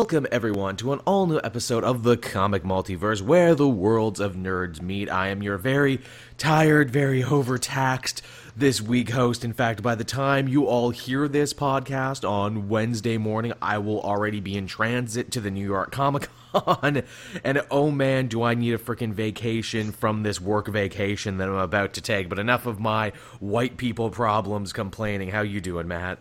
[0.00, 4.36] Welcome, everyone, to an all new episode of the Comic Multiverse where the worlds of
[4.36, 5.10] nerds meet.
[5.10, 6.00] I am your very
[6.36, 8.22] tired, very overtaxed
[8.56, 9.44] this week host.
[9.44, 14.00] In fact, by the time you all hear this podcast on Wednesday morning, I will
[14.00, 17.02] already be in transit to the New York Comic Con.
[17.42, 21.56] and oh man, do I need a freaking vacation from this work vacation that I'm
[21.56, 22.28] about to take.
[22.28, 23.10] But enough of my
[23.40, 25.30] white people problems complaining.
[25.30, 26.20] How you doing, Matt?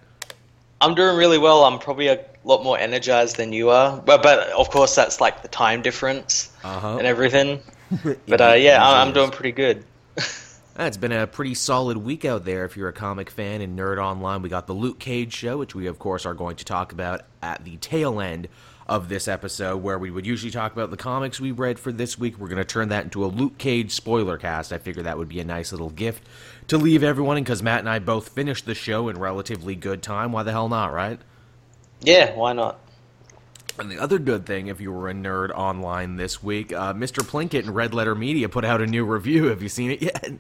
[0.80, 1.64] I'm doing really well.
[1.64, 5.42] I'm probably a lot more energized than you are, but but of course that's like
[5.42, 6.98] the time difference Uh-huh.
[6.98, 7.60] and everything.
[8.28, 9.84] But uh, yeah, I- I'm doing pretty good.
[10.80, 13.98] It's been a pretty solid week out there if you're a comic fan and nerd
[13.98, 14.44] online.
[14.44, 17.22] We got the Luke Cage show, which we, of course, are going to talk about
[17.42, 18.48] at the tail end
[18.86, 22.20] of this episode, where we would usually talk about the comics we read for this
[22.20, 22.38] week.
[22.38, 24.72] We're going to turn that into a Luke Cage spoiler cast.
[24.72, 26.22] I figure that would be a nice little gift
[26.68, 30.32] to leave everyone, because Matt and I both finished the show in relatively good time.
[30.32, 31.20] Why the hell not, right?
[32.02, 32.80] Yeah, why not?
[33.80, 37.24] And the other good thing, if you were a nerd online this week, uh, Mr.
[37.24, 39.46] Plinkett and Red Letter Media put out a new review.
[39.46, 40.32] Have you seen it yet?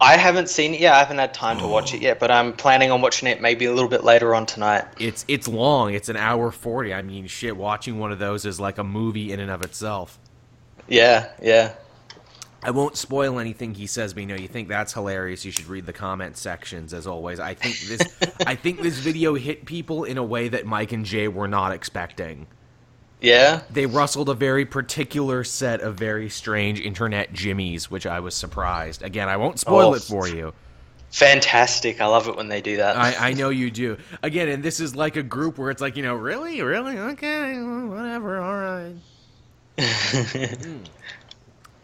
[0.00, 0.94] I haven't seen it yet.
[0.94, 3.66] I haven't had time to watch it yet, but I'm planning on watching it maybe
[3.66, 4.84] a little bit later on tonight.
[4.98, 5.94] It's it's long.
[5.94, 6.92] It's an hour forty.
[6.92, 7.56] I mean, shit.
[7.56, 10.18] Watching one of those is like a movie in and of itself.
[10.88, 11.74] Yeah, yeah.
[12.64, 15.44] I won't spoil anything he says, but you know, you think that's hilarious.
[15.44, 17.40] You should read the comment sections as always.
[17.40, 21.04] I think this, I think this video hit people in a way that Mike and
[21.04, 22.46] Jay were not expecting.
[23.20, 23.62] Yeah?
[23.70, 29.02] They rustled a very particular set of very strange internet jimmies, which I was surprised.
[29.02, 29.94] Again, I won't spoil Oh.
[29.94, 30.52] it for you.
[31.10, 32.00] Fantastic.
[32.00, 32.96] I love it when they do that.
[32.96, 33.98] I, I know you do.
[34.22, 37.60] Again, and this is like a group where it's like, you know, really, really, okay,
[37.60, 38.94] whatever, all right.
[39.78, 40.86] Mm.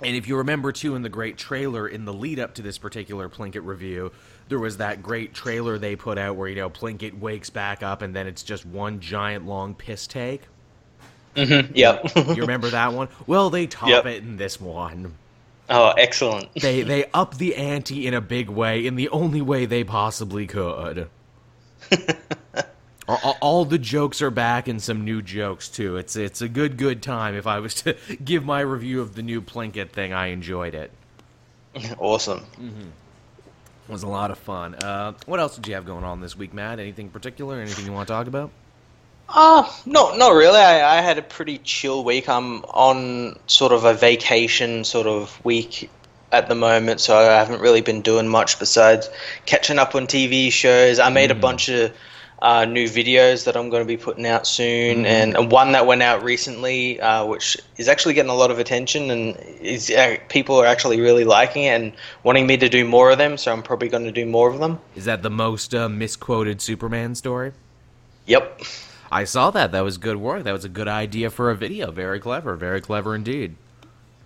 [0.02, 2.78] And if you remember too, in the great trailer in the lead up to this
[2.78, 4.12] particular Plinkett review,
[4.48, 8.00] there was that great trailer they put out where you know Plinkett wakes back up
[8.02, 10.42] and then it's just one giant long piss take.
[11.36, 12.16] Mhm, Yep.
[12.36, 13.08] You remember that one?
[13.26, 14.06] Well, they top Yep.
[14.06, 15.14] it in this one.
[15.68, 16.48] oh, excellent.
[16.54, 20.46] They they up the ante in a big way, in the only way they possibly
[20.46, 21.08] could.
[23.08, 25.96] all, all- the jokes are back and some new jokes too.
[25.96, 27.34] It's it's a good good time.
[27.34, 30.90] If I was to give my review of the new Plinkett thing, I enjoyed it.
[31.98, 32.44] Awesome.
[33.88, 34.74] It was a lot of fun.
[34.74, 36.78] Uh, what else did you have going on this week, Matt?
[36.78, 37.60] Anything particular?
[37.60, 38.50] Anything you want to talk about?
[39.28, 40.58] Uh, not not really.
[40.58, 42.28] I, I had a pretty chill week.
[42.28, 45.90] I'm on sort of a vacation sort of week
[46.32, 49.08] at the moment, so I haven't really been doing much besides
[49.46, 50.98] catching up on TV shows.
[50.98, 51.92] I made a bunch of
[52.40, 55.86] uh, new videos that I'm going to be putting out soon, and, and one that
[55.86, 60.16] went out recently, uh, which is actually getting a lot of attention, and is uh,
[60.28, 63.36] people are actually really liking it and wanting me to do more of them.
[63.36, 64.78] So I'm probably going to do more of them.
[64.94, 67.52] Is that the most uh, misquoted Superman story?
[68.26, 68.62] Yep.
[69.10, 69.72] I saw that.
[69.72, 70.44] That was good work.
[70.44, 71.90] That was a good idea for a video.
[71.90, 72.56] Very clever.
[72.56, 73.56] Very clever indeed.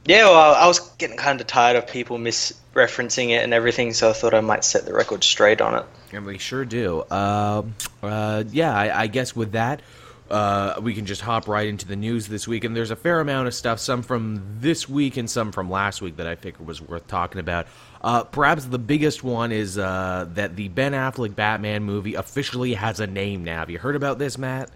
[0.04, 4.10] Yeah, well, I was getting kind of tired of people misreferencing it and everything, so
[4.10, 5.84] I thought I might set the record straight on it.
[6.12, 7.00] And we sure do.
[7.10, 7.62] Uh,
[8.02, 9.80] uh, yeah, I, I guess with that,
[10.28, 12.64] uh, we can just hop right into the news this week.
[12.64, 16.02] And there's a fair amount of stuff, some from this week and some from last
[16.02, 17.69] week, that I figured was worth talking about.
[18.00, 22.98] Uh, perhaps the biggest one is uh, that the Ben Affleck Batman movie officially has
[22.98, 23.60] a name now.
[23.60, 24.69] Have you heard about this, Matt?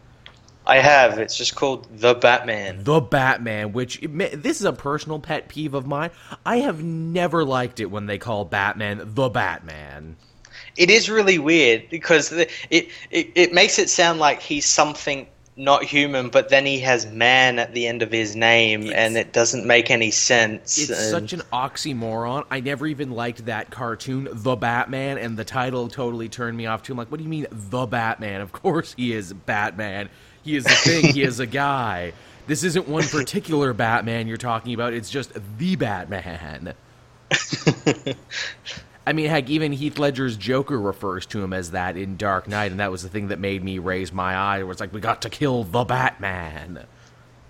[0.67, 1.19] I have.
[1.19, 2.83] It's just called The Batman.
[2.83, 6.11] The Batman, which this is a personal pet peeve of mine.
[6.45, 10.17] I have never liked it when they call Batman the Batman.
[10.77, 15.27] It is really weird because it, it it makes it sound like he's something
[15.57, 19.33] not human, but then he has man at the end of his name, and it
[19.33, 20.77] doesn't make any sense.
[20.77, 22.45] It's and- such an oxymoron.
[22.51, 26.83] I never even liked that cartoon, The Batman, and the title totally turned me off
[26.83, 26.93] too.
[26.93, 28.41] I'm like, what do you mean, The Batman?
[28.43, 30.11] Of course he is Batman.
[30.47, 31.13] He is a thing.
[31.13, 32.13] he is a guy.
[32.47, 34.93] This isn't one particular Batman you're talking about.
[34.93, 36.75] It's just the Batman.
[39.07, 42.71] I mean, heck, even Heath Ledger's Joker refers to him as that in Dark Knight,
[42.71, 44.63] and that was the thing that made me raise my eye.
[44.63, 46.87] Where it's like, we got to kill the Batman.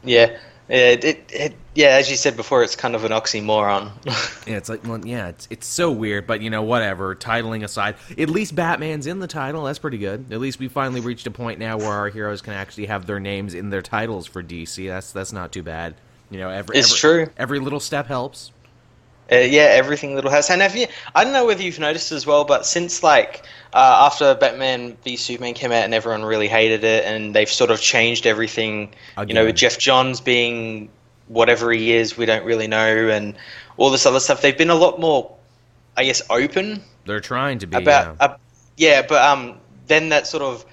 [0.02, 1.88] yeah, it, it, it yeah.
[1.88, 3.90] As you said before, it's kind of an oxymoron.
[4.46, 7.16] Yeah, it's like, well, yeah, it's it's so weird, but you know, whatever.
[7.16, 9.64] Titling aside, at least Batman's in the title.
[9.64, 10.26] That's pretty good.
[10.30, 13.18] At least we finally reached a point now where our heroes can actually have their
[13.18, 14.86] names in their titles for DC.
[14.86, 15.96] That's that's not too bad.
[16.30, 17.32] You know, every It's every, true.
[17.36, 18.52] Every little step helps.
[19.31, 20.50] Uh, yeah, everything little has.
[20.50, 20.87] And have you?
[21.14, 25.17] I don't know whether you've noticed as well, but since like uh, after Batman v
[25.17, 28.94] Superman came out and everyone really hated it, and they've sort of changed everything.
[29.26, 30.90] You know, with Geoff Johns being
[31.28, 33.34] whatever he is, we don't really know, and
[33.76, 34.43] all this other stuff.
[34.43, 35.34] They've been a lot more,
[35.96, 37.78] I guess, open They're trying to be.
[37.78, 38.17] about.
[38.20, 38.26] yeah.
[38.26, 38.37] Uh,
[38.76, 40.64] yeah, but um, then that sort of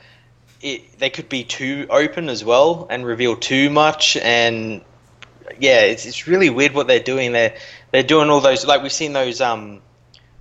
[0.61, 4.17] it, they could be too open as well and reveal too much.
[4.17, 4.81] And
[5.59, 7.33] yeah, it's it's really weird what they're doing.
[7.33, 7.55] They're
[7.93, 9.79] they're doing all those like we've seen those um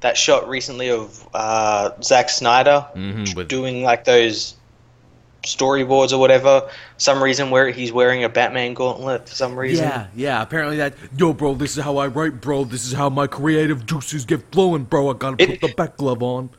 [0.01, 4.57] that shot recently of uh, Zack Snyder Mhm, with- doing like those
[5.45, 6.69] storyboards or whatever.
[6.99, 9.85] Some reason where he's wearing a Batman gauntlet for some reason.
[9.87, 10.43] Yeah, yeah.
[10.43, 10.95] Apparently that.
[11.17, 12.65] Yo, bro, this is how I write, bro.
[12.65, 15.11] This is how my creative juices get flowing, bro.
[15.11, 16.51] I gotta It- put the back glove on.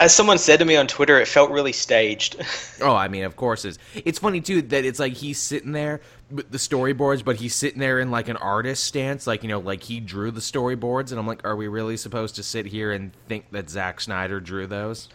[0.00, 2.36] As someone said to me on Twitter, it felt really staged.
[2.82, 3.78] Oh, I mean, of course it's.
[3.94, 7.78] It's funny too that it's like he's sitting there with the storyboards, but he's sitting
[7.78, 11.20] there in like an artist stance, like you know, like he drew the storyboards, and
[11.20, 14.66] I'm like, are we really supposed to sit here and think that Zack Snyder drew
[14.66, 15.08] those?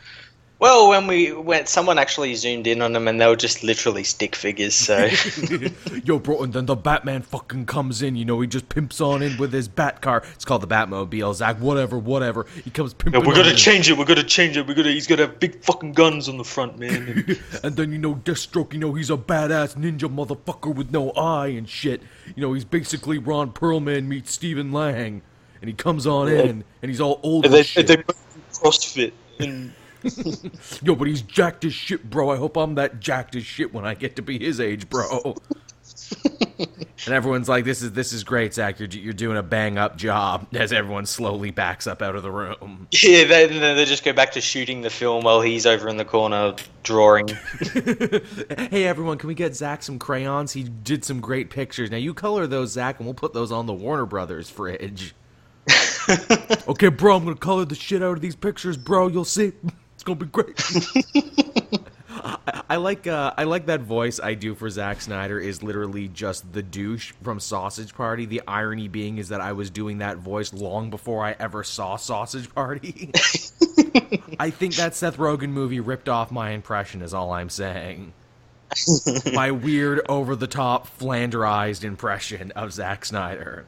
[0.59, 4.03] Well, when we went, someone actually zoomed in on them, and they were just literally
[4.03, 4.75] stick figures.
[4.75, 5.09] So
[6.03, 8.17] Yo, bro, and then the Batman fucking comes in.
[8.17, 10.21] You know, he just pimps on in with his Bat car.
[10.33, 11.33] It's called the Batmobile.
[11.33, 12.45] Zack, whatever, whatever.
[12.61, 13.23] He comes pimping.
[13.25, 13.55] we're gonna in.
[13.55, 13.97] change it.
[13.97, 14.67] We're gonna change it.
[14.67, 14.91] We're gonna.
[14.91, 17.37] He's gotta have big fucking guns on the front, man.
[17.63, 21.47] And then you know Deathstroke, you know he's a badass ninja motherfucker with no eye
[21.47, 22.01] and shit.
[22.35, 25.21] You know he's basically Ron Perlman meets Stephen Lang,
[25.61, 27.87] and he comes on in and he's all old and as they, shit.
[27.87, 29.13] they both CrossFit.
[29.39, 29.73] And
[30.81, 32.29] Yo, but he's jacked as shit, bro.
[32.29, 35.35] I hope I'm that jacked as shit when I get to be his age, bro.
[37.05, 38.79] and everyone's like, "This is this is great, Zack.
[38.79, 42.31] You're you're doing a bang up job." As everyone slowly backs up out of the
[42.31, 42.87] room.
[42.91, 46.05] yeah, they, they just go back to shooting the film while he's over in the
[46.05, 47.27] corner drawing.
[48.71, 50.53] hey everyone, can we get Zack some crayons?
[50.53, 51.91] He did some great pictures.
[51.91, 55.13] Now you color those, Zack, and we'll put those on the Warner Brothers fridge.
[56.67, 59.07] okay, bro, I'm gonna color the shit out of these pictures, bro.
[59.07, 59.53] You'll see.
[59.99, 60.57] It's gonna be great.
[62.09, 66.07] I, I like uh, I like that voice I do for Zack Snyder is literally
[66.07, 68.25] just the douche from Sausage Party.
[68.25, 71.97] The irony being is that I was doing that voice long before I ever saw
[71.97, 73.11] Sausage Party.
[74.39, 77.01] I think that Seth Rogen movie ripped off my impression.
[77.01, 78.13] Is all I'm saying.
[79.33, 83.65] my weird, over the top, flanderized impression of Zack Snyder.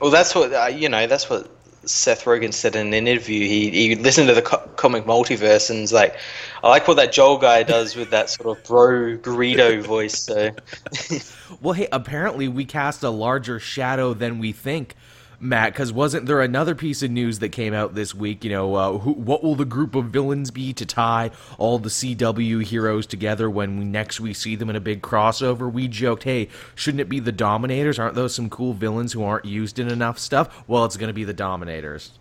[0.00, 1.06] Well, that's what uh, you know.
[1.06, 1.50] That's what
[1.84, 3.46] Seth Rogen said in an interview.
[3.46, 6.16] He he listened to the co- comic multiverse and was like,
[6.62, 10.50] "I like what that Joel guy does with that sort of bro Greedo voice." So
[11.60, 14.94] Well, hey, apparently we cast a larger shadow than we think,
[15.42, 15.72] Matt.
[15.72, 18.44] Because wasn't there another piece of news that came out this week?
[18.44, 21.88] You know, uh, who, what will the group of villains be to tie all the
[21.88, 25.70] CW heroes together when we next we see them in a big crossover?
[25.70, 27.98] We joked, hey, shouldn't it be the Dominators?
[27.98, 30.64] Aren't those some cool villains who aren't used in enough stuff?
[30.68, 32.12] Well, it's going to be the Dominators.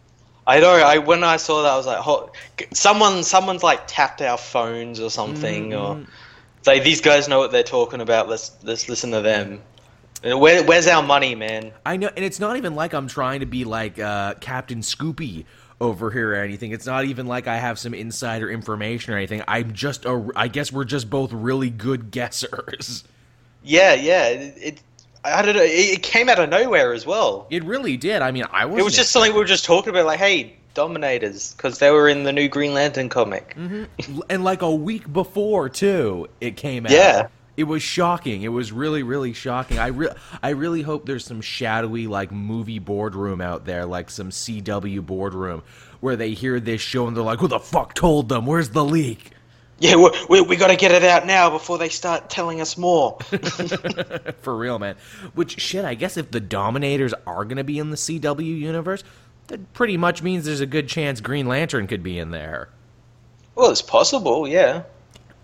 [0.47, 0.73] I know.
[0.73, 2.31] I when I saw that, I was like, "Ho-
[2.73, 6.01] "Someone, someone's like tapped our phones or something." Or
[6.57, 8.27] it's like these guys know what they're talking about.
[8.27, 9.61] Let's let's listen to them.
[10.23, 11.71] Where, where's our money, man?
[11.85, 15.45] I know, and it's not even like I'm trying to be like uh, Captain Scoopy
[15.79, 16.71] over here or anything.
[16.71, 19.43] It's not even like I have some insider information or anything.
[19.47, 23.03] I'm just a, I guess we're just both really good guessers.
[23.63, 24.27] Yeah, yeah.
[24.27, 24.81] It, it
[25.23, 25.63] I don't know.
[25.63, 27.47] It, it came out of nowhere as well.
[27.49, 28.21] It really did.
[28.21, 28.79] I mean, I was.
[28.79, 32.07] It was just something we were just talking about, like, hey, Dominators, because they were
[32.07, 33.55] in the new Green Lantern comic.
[34.29, 36.91] and like a week before too, it came out.
[36.91, 37.27] Yeah.
[37.57, 38.43] It was shocking.
[38.43, 39.77] It was really, really shocking.
[39.77, 44.29] I re- I really hope there's some shadowy like movie boardroom out there, like some
[44.29, 45.61] CW boardroom,
[45.99, 48.45] where they hear this show and they're like, "Who the fuck told them?
[48.45, 49.31] Where's the leak?"
[49.79, 52.77] Yeah, we, we, we got to get it out now before they start telling us
[52.77, 53.17] more.
[54.41, 54.95] For real, man.
[55.33, 59.03] Which shit, I guess if the Dominators are gonna be in the CW universe,
[59.47, 62.69] that pretty much means there's a good chance Green Lantern could be in there.
[63.55, 64.83] well, it's possible, yeah.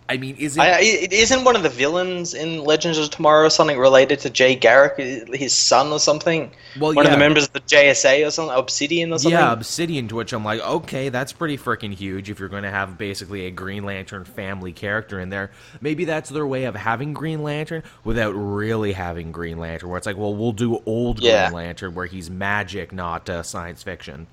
[0.09, 0.61] I mean, is it?
[0.61, 4.29] I, it isn't one of the villains in Legends of Tomorrow or something related to
[4.29, 4.97] Jay Garrick,
[5.33, 6.49] his son or something?
[6.79, 7.19] Well, one of the yeah.
[7.19, 9.37] members of the JSA or something, Obsidian or something.
[9.37, 12.71] yeah, Obsidian, to which I'm like, okay, that's pretty freaking huge if you're going to
[12.71, 15.51] have basically a Green Lantern family character in there.
[15.81, 20.07] Maybe that's their way of having Green Lantern without really having Green Lantern, where it's
[20.07, 21.49] like, well, we'll do old Yeah.
[21.49, 24.27] Green Lantern where he's magic, not uh, science fiction.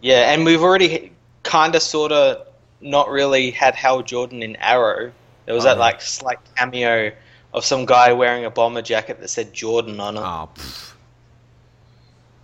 [0.00, 1.12] Yeah, and we've already
[1.44, 2.46] kind of, sort of,
[2.86, 5.12] not really had Hal Jordan in Arrow.
[5.46, 7.12] There was Oh, that like slight cameo
[7.52, 10.20] of some guy wearing a bomber jacket that said Jordan on it.
[10.20, 10.94] Oh, pff.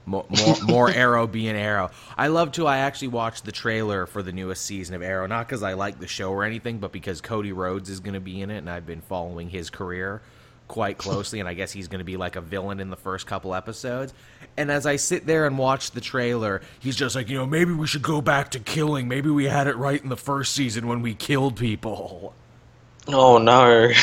[0.05, 1.91] More, more, more Arrow being Arrow.
[2.17, 2.67] I love to.
[2.67, 5.99] I actually watched the trailer for the newest season of Arrow, not because I like
[6.01, 8.71] the show or anything, but because Cody Rhodes is going to be in it, and
[8.71, 10.23] I've been following his career
[10.69, 13.27] quite closely, and I guess he's going to be like a villain in the first
[13.27, 14.13] couple episodes.
[14.57, 17.73] And as I sit there and watch the trailer, he's just like, you know, maybe
[17.73, 19.09] we should go back to killing.
[19.09, 22.35] Maybe we had it right in the first season when we killed people.
[23.09, 23.91] Oh no!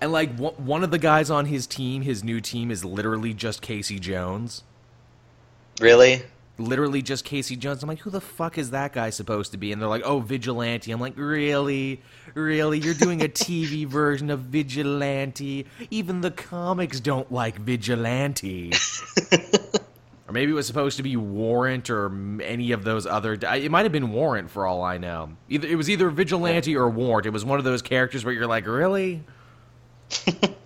[0.00, 3.34] And like one one of the guys on his team, his new team, is literally
[3.34, 4.62] just Casey Jones.
[5.78, 6.22] really?
[6.60, 7.82] Literally just Casey Jones.
[7.82, 9.72] I'm like, who the fuck is that guy supposed to be?
[9.72, 10.92] And they're like, oh, Vigilante.
[10.92, 12.00] I'm like, really?
[12.34, 12.78] Really?
[12.78, 15.66] You're doing a TV version of Vigilante?
[15.90, 18.72] Even the comics don't like Vigilante.
[20.30, 22.12] or maybe it was supposed to be Warrant or
[22.42, 23.32] any of those other.
[23.34, 25.30] It might have been Warrant for all I know.
[25.48, 27.26] Either it was either Vigilante or Warrant.
[27.26, 29.24] It was one of those characters where you're like, really?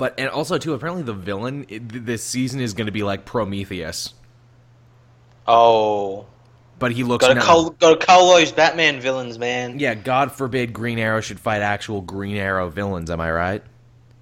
[0.00, 4.14] but and also too, apparently the villain this season is going to be like Prometheus.
[5.46, 6.24] Oh,
[6.78, 9.78] but he looks got to cull, got to cull those Batman villains, man.
[9.78, 13.10] Yeah, God forbid Green Arrow should fight actual Green Arrow villains.
[13.10, 13.62] Am I right?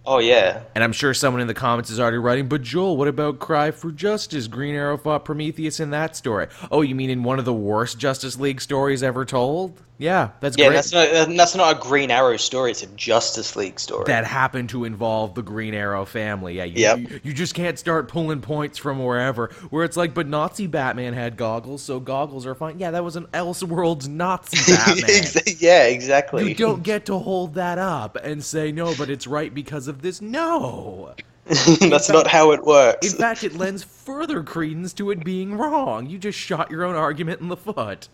[0.04, 0.62] Oh yeah.
[0.75, 3.70] And I'm sure someone in the comments is already writing, but Joel, what about Cry
[3.70, 4.49] for Justice?
[4.49, 6.49] Green Arrow fought Prometheus in that story.
[6.73, 9.80] Oh, you mean in one of the worst Justice League stories ever told?
[9.98, 10.76] Yeah, that's yeah, great.
[10.76, 12.70] that's not uh, that's not a Green Arrow story.
[12.70, 16.54] It's a Justice League story that happened to involve the Green Arrow family.
[16.54, 16.98] Yeah, you, yep.
[16.98, 19.48] you, you just can't start pulling points from wherever.
[19.70, 22.78] Where it's like, but Nazi Batman had goggles, so goggles are fine.
[22.78, 25.56] Yeah, that was an Elseworlds Nazi Batman.
[25.58, 26.48] yeah, exactly.
[26.48, 30.02] You don't get to hold that up and say no, but it's right because of
[30.02, 30.22] this.
[30.22, 31.12] No.
[31.48, 33.12] That's fact, not how it works.
[33.12, 36.06] In fact, it lends further credence to it being wrong.
[36.06, 38.08] You just shot your own argument in the foot.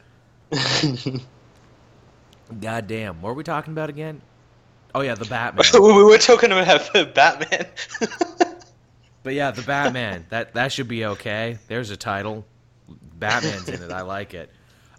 [2.61, 3.21] God damn.
[3.23, 4.23] What are we talking about again?
[4.95, 5.65] Oh yeah, the Batman.
[5.83, 7.67] we were talking about Batman.
[9.23, 10.27] but yeah, the Batman.
[10.31, 11.59] That that should be okay.
[11.69, 12.45] There's a title.
[12.89, 13.91] Batman's in it.
[13.91, 14.51] I like it.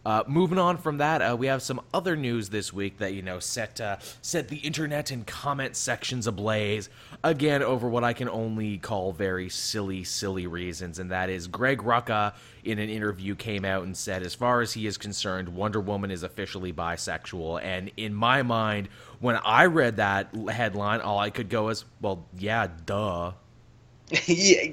[0.05, 3.24] Uh, moving on from that, uh, we have some other news this week that you
[3.24, 6.89] know set uh, set the internet and comment sections ablaze
[7.24, 11.79] again over what I can only call very silly, silly reasons, and that is Greg
[11.79, 15.81] Rucka in an interview came out and said, as far as he is concerned, Wonder
[15.81, 21.31] Woman is officially bisexual, and in my mind, when I read that headline, all I
[21.31, 23.31] could go is, well, yeah, duh.
[24.27, 24.71] yeah,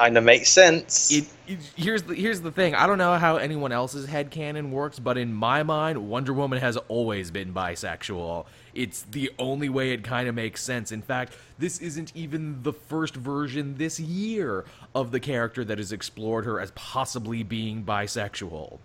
[0.00, 1.12] kind of makes sense.
[1.12, 2.74] It, it, here's the here's the thing.
[2.74, 6.58] I don't know how anyone else's head canon works, but in my mind, Wonder Woman
[6.58, 8.46] has always been bisexual.
[8.72, 10.90] It's the only way it kind of makes sense.
[10.90, 14.64] In fact, this isn't even the first version this year
[14.94, 18.78] of the character that has explored her as possibly being bisexual.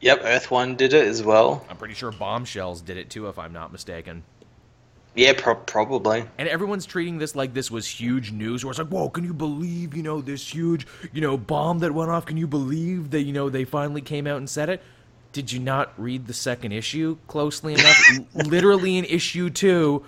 [0.00, 1.66] Yep, Earth One did it as well.
[1.68, 4.22] I'm pretty sure Bombshells did it too, if I'm not mistaken.
[5.14, 6.24] Yeah, pro- probably.
[6.38, 8.64] And everyone's treating this like this was huge news.
[8.64, 11.92] Where it's like, whoa, can you believe, you know, this huge, you know, bomb that
[11.92, 12.26] went off?
[12.26, 14.82] Can you believe that, you know, they finally came out and said it?
[15.32, 18.00] Did you not read the second issue closely enough?
[18.34, 20.04] Literally in issue two,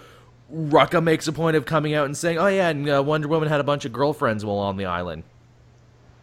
[0.52, 3.48] Rucka makes a point of coming out and saying, oh, yeah, and uh, Wonder Woman
[3.48, 5.24] had a bunch of girlfriends while on the island.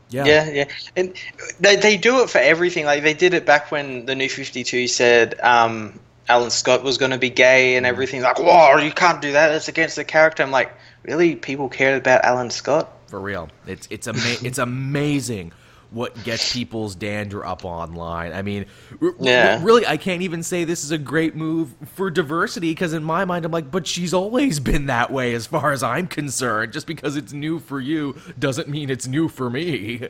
[0.10, 0.26] Yeah.
[0.26, 1.14] yeah, yeah, and
[1.60, 2.84] they they do it for everything.
[2.84, 6.98] Like they did it back when the New Fifty Two said um, Alan Scott was
[6.98, 7.90] going to be gay and mm.
[7.90, 8.22] everything.
[8.22, 9.52] Like, whoa, you can't do that.
[9.52, 10.44] It's against the character.
[10.44, 10.72] I'm like,
[11.04, 11.36] really?
[11.36, 12.90] People care about Alan Scott?
[13.08, 15.52] For real, it's it's ama- it's amazing
[15.92, 18.32] what gets people's dander up online.
[18.32, 18.68] I mean,
[19.02, 19.58] r- yeah.
[19.58, 23.04] r- really, I can't even say this is a great move for diversity because in
[23.04, 26.74] my mind, I'm like, but she's always been that way as far as I'm concerned.
[26.74, 30.10] Just because it's new for you doesn't mean it's new for me.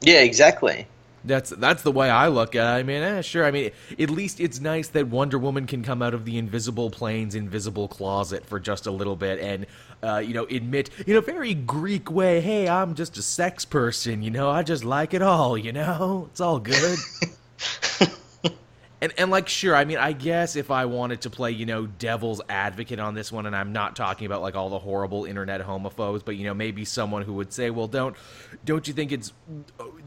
[0.00, 0.88] Yeah, exactly.
[1.24, 2.80] That's that's the way I look at it.
[2.80, 3.44] I mean, eh, sure.
[3.44, 6.90] I mean, at least it's nice that Wonder Woman can come out of the invisible
[6.90, 9.66] plane's invisible closet for just a little bit and,
[10.02, 14.22] uh, you know, admit in a very Greek way, "Hey, I'm just a sex person.
[14.22, 15.56] You know, I just like it all.
[15.56, 16.98] You know, it's all good."
[19.02, 21.86] and and like sure i mean i guess if i wanted to play you know
[21.86, 25.60] devil's advocate on this one and i'm not talking about like all the horrible internet
[25.60, 28.16] homophobes but you know maybe someone who would say well don't
[28.64, 29.32] don't you think it's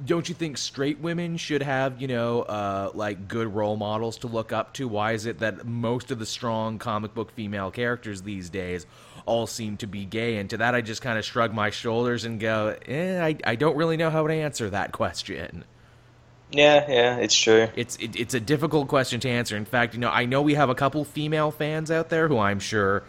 [0.05, 4.27] don't you think straight women should have you know uh, like good role models to
[4.27, 4.87] look up to?
[4.87, 8.85] Why is it that most of the strong comic book female characters these days
[9.25, 10.37] all seem to be gay?
[10.37, 13.55] And to that i just kind of shrug my shoulders and go eh, I, I
[13.55, 15.65] don't really know how to answer that question
[16.55, 17.67] yeah, yeah, it's true.
[17.75, 19.57] It's it, it's a difficult question to answer.
[19.57, 22.38] In fact, you know, I know we have a couple female fans out there who
[22.38, 23.03] I'm sure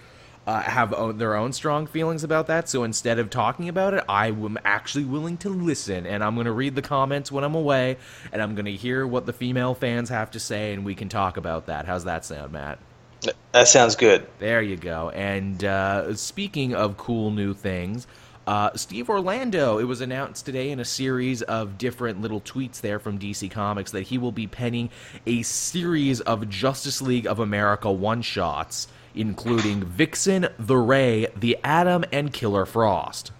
[0.46, 2.68] uh, have own, their own strong feelings about that.
[2.68, 6.46] So instead of talking about it, I am actually willing to listen, and I'm going
[6.46, 7.98] to read the comments when I'm away,
[8.32, 11.08] and I'm going to hear what the female fans have to say, and we can
[11.08, 11.86] talk about that.
[11.86, 12.78] How's that sound, Matt?
[13.52, 14.26] That sounds good.
[14.38, 15.10] There you go.
[15.10, 18.06] And uh, speaking of cool new things.
[18.46, 23.00] Uh, Steve Orlando, it was announced today in a series of different little tweets there
[23.00, 24.88] from DC Comics that he will be penning
[25.26, 28.86] a series of Justice League of America one shots,
[29.16, 33.32] including Vixen, the Ray, the Atom, and Killer Frost.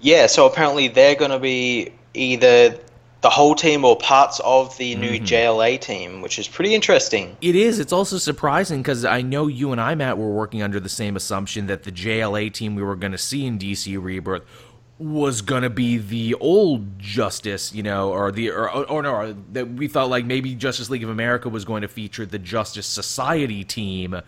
[0.00, 2.78] Yeah, so apparently they're going to be either
[3.20, 5.24] the whole team or parts of the new mm-hmm.
[5.24, 7.36] JLA team, which is pretty interesting.
[7.40, 7.78] It is.
[7.80, 11.16] It's also surprising because I know you and I, Matt, were working under the same
[11.16, 14.44] assumption that the JLA team we were going to see in DC Rebirth
[14.98, 19.68] was gonna be the old Justice, you know, or the or, or no, or that
[19.68, 23.62] we thought like maybe Justice League of America was going to feature the Justice Society
[23.62, 24.20] team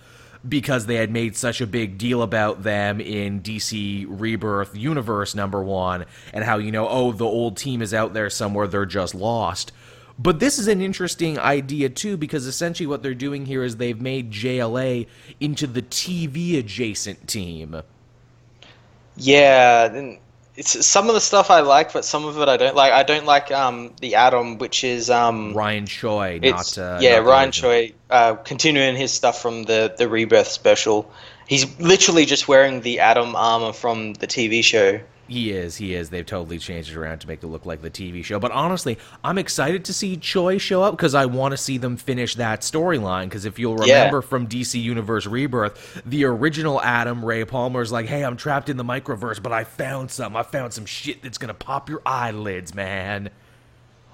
[0.48, 5.62] because they had made such a big deal about them in DC Rebirth Universe number
[5.62, 9.14] 1 and how you know, oh, the old team is out there somewhere, they're just
[9.14, 9.72] lost.
[10.18, 14.00] But this is an interesting idea too because essentially what they're doing here is they've
[14.00, 15.06] made JLA
[15.40, 17.82] into the TV adjacent team.
[19.16, 20.16] Yeah,
[20.60, 22.92] it's some of the stuff I like, but some of it I don't like.
[22.92, 27.24] I don't like um, the Atom, which is um, Ryan Choi, not uh, yeah, not
[27.24, 31.10] Ryan Choi, uh, continuing his stuff from the the Rebirth special.
[31.48, 35.00] He's literally just wearing the Atom armor from the TV show.
[35.30, 36.10] He is, he is.
[36.10, 38.40] They've totally changed it around to make it look like the TV show.
[38.40, 41.96] But honestly, I'm excited to see Choi show up because I want to see them
[41.96, 43.26] finish that storyline.
[43.26, 44.28] Because if you'll remember yeah.
[44.28, 48.82] from DC Universe Rebirth, the original Atom Ray Palmer's like, hey, I'm trapped in the
[48.82, 50.34] microverse, but I found some.
[50.34, 53.30] I found some shit that's going to pop your eyelids, man.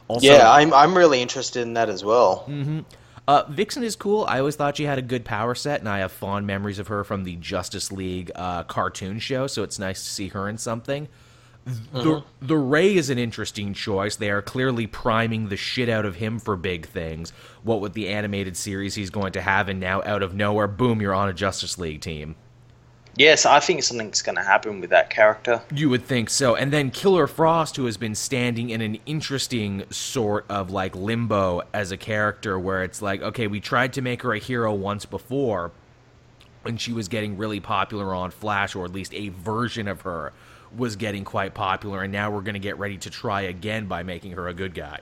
[0.09, 2.45] Also, yeah, I'm, I'm really interested in that as well.
[2.47, 2.81] Mm-hmm.
[3.29, 4.25] Uh, Vixen is cool.
[4.29, 6.89] I always thought she had a good power set, and I have fond memories of
[6.89, 9.47] her from the Justice League uh, cartoon show.
[9.47, 11.09] So it's nice to see her in something.
[11.65, 12.47] The, mm-hmm.
[12.47, 14.15] the Ray is an interesting choice.
[14.15, 17.33] They are clearly priming the shit out of him for big things.
[17.65, 21.01] What with the animated series he's going to have, and now out of nowhere, boom,
[21.03, 22.37] you're on a Justice League team.
[23.17, 25.63] Yes, I think something's going to happen with that character.
[25.75, 26.55] You would think so.
[26.55, 31.63] And then Killer Frost, who has been standing in an interesting sort of like limbo
[31.73, 35.07] as a character, where it's like, okay, we tried to make her a hero once
[35.07, 35.73] before,
[36.63, 40.33] when she was getting really popular on Flash, or at least a version of her
[40.77, 44.03] was getting quite popular, and now we're going to get ready to try again by
[44.03, 44.99] making her a good guy.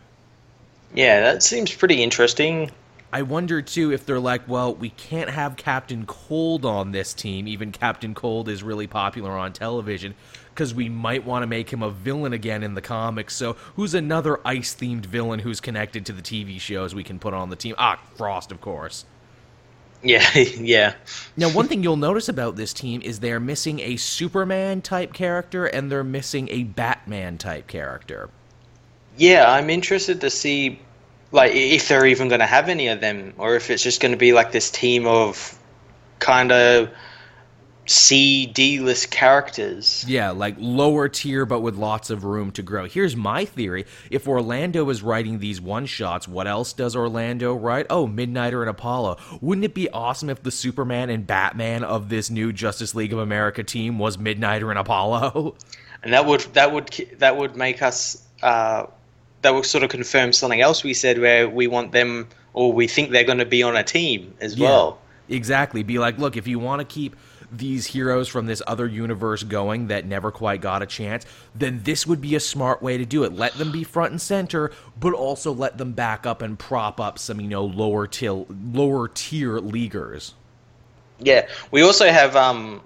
[0.95, 2.71] Yeah, that seems pretty interesting.
[3.15, 7.47] I wonder too if they're like, well, we can't have Captain Cold on this team.
[7.47, 10.17] Even Captain Cold is really popular on television
[10.53, 13.37] because we might want to make him a villain again in the comics.
[13.37, 17.35] So, who's another ice themed villain who's connected to the TV shows we can put
[17.35, 17.77] on the team?
[17.79, 19.05] Ah, Frost, of course.
[20.03, 20.95] Yeah, yeah.
[21.37, 25.67] Now, one thing you'll notice about this team is they're missing a Superman type character
[25.67, 28.29] and they're missing a Batman type character.
[29.17, 30.81] Yeah, I'm interested to see
[31.35, 34.13] like if they're even going to have any of them, or if it's just going
[34.13, 35.59] to be like this team of
[36.21, 36.91] kind of
[37.87, 40.05] C D list characters.
[40.07, 42.85] Yeah, like lower tier, but with lots of room to grow.
[42.85, 47.87] Here's my theory: if Orlando is writing these one shots, what else does Orlando write?
[47.91, 49.19] Oh, Midnighter and Apollo.
[49.41, 53.19] Wouldn't it be awesome if the Superman and Batman of this new Justice League of
[53.19, 55.57] America team was Midnighter and Apollo?
[56.03, 58.23] And that would that would that would make us.
[58.43, 58.89] Uh,
[59.45, 62.89] that will sort of confirm something else we said where we want them or we
[62.89, 64.99] think they're going to be on a team as yeah, well.
[65.29, 65.83] Exactly.
[65.83, 67.15] Be like, look, if you want to keep
[67.53, 72.07] these heroes from this other universe going that never quite got a chance, then this
[72.07, 73.35] would be a smart way to do it.
[73.35, 77.19] Let them be front and center, but also let them back up and prop up
[77.19, 80.35] some, you know, lower tier lower tier leaguers.
[81.19, 81.47] Yeah.
[81.71, 82.81] We also have um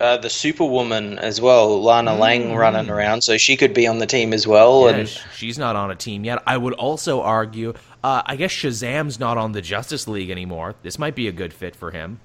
[0.00, 2.18] uh, the Superwoman as well, Lana mm.
[2.18, 4.90] Lang running around, so she could be on the team as well.
[4.90, 6.42] Yeah, and she's not on a team yet.
[6.46, 10.74] I would also argue, uh, I guess Shazam's not on the Justice League anymore.
[10.82, 12.20] This might be a good fit for him.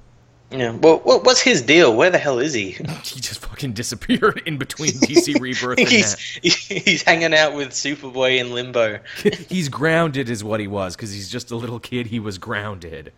[0.51, 0.71] Yeah.
[0.71, 1.95] Well, what's his deal?
[1.95, 2.71] Where the hell is he?
[3.03, 8.39] he just fucking disappeared in between DC Rebirth and he's, he's hanging out with Superboy
[8.39, 8.99] in limbo.
[9.47, 12.08] he's grounded, is what he was, because he's just a little kid.
[12.08, 13.13] He was grounded.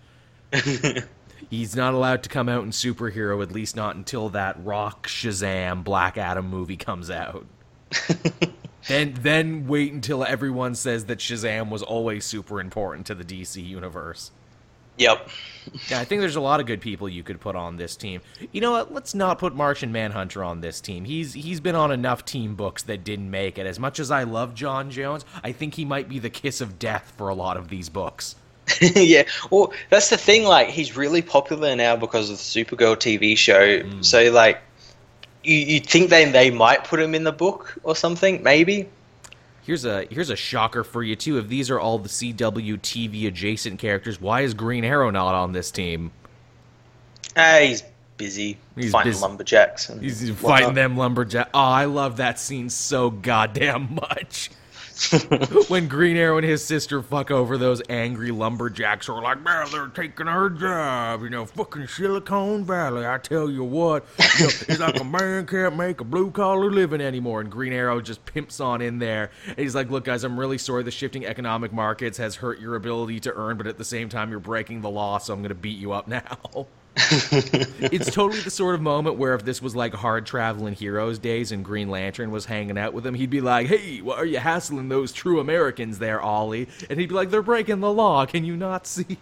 [1.51, 5.83] He's not allowed to come out in superhero, at least not until that Rock Shazam
[5.83, 7.45] Black Adam movie comes out.
[8.87, 13.61] then then wait until everyone says that Shazam was always super important to the DC
[13.61, 14.31] universe.
[14.95, 15.29] Yep.
[15.89, 18.21] yeah, I think there's a lot of good people you could put on this team.
[18.53, 18.93] You know what?
[18.93, 21.03] Let's not put Martian Manhunter on this team.
[21.03, 23.65] He's he's been on enough team books that didn't make it.
[23.65, 26.79] As much as I love John Jones, I think he might be the kiss of
[26.79, 28.35] death for a lot of these books.
[28.81, 30.43] yeah, well, that's the thing.
[30.43, 33.81] Like, he's really popular now because of the Supergirl TV show.
[33.81, 34.05] Mm.
[34.05, 34.61] So, like,
[35.43, 38.41] you you think they they might put him in the book or something?
[38.43, 38.89] Maybe.
[39.63, 41.37] Here's a here's a shocker for you too.
[41.37, 45.51] If these are all the CW TV adjacent characters, why is Green Arrow not on
[45.51, 46.11] this team?
[47.35, 47.83] Ah, he's
[48.17, 49.21] busy he's fighting busy.
[49.21, 49.91] lumberjacks.
[49.99, 51.49] he's fighting them lumberjacks.
[51.53, 54.51] Oh, I love that scene so goddamn much.
[55.67, 59.67] when Green Arrow and his sister fuck over those angry lumberjacks who are like, man,
[59.71, 63.05] they're taking her job, you know, fucking Silicon Valley.
[63.05, 64.05] I tell you what,
[64.39, 67.41] you know, it's like a man can't make a blue collar living anymore.
[67.41, 69.31] And Green Arrow just pimps on in there.
[69.47, 72.75] And he's like, look, guys, I'm really sorry the shifting economic markets has hurt your
[72.75, 75.49] ability to earn, but at the same time, you're breaking the law, so I'm going
[75.49, 76.67] to beat you up now.
[76.95, 81.51] it's totally the sort of moment where if this was like hard traveling heroes days
[81.51, 84.39] and Green Lantern was hanging out with him, he'd be like, "Hey, why are you
[84.39, 88.25] hassling those true Americans there, Ollie?" And he'd be like, "They're breaking the law.
[88.25, 89.17] Can you not see?"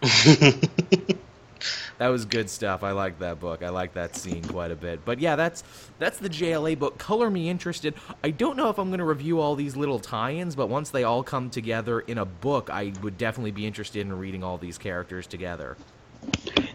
[1.98, 2.82] that was good stuff.
[2.82, 3.62] I like that book.
[3.62, 5.04] I like that scene quite a bit.
[5.04, 5.64] But yeah, that's
[5.98, 6.98] that's the JLA book.
[6.98, 7.94] Color me interested.
[8.24, 11.04] I don't know if I'm going to review all these little tie-ins, but once they
[11.04, 14.78] all come together in a book, I would definitely be interested in reading all these
[14.78, 15.76] characters together.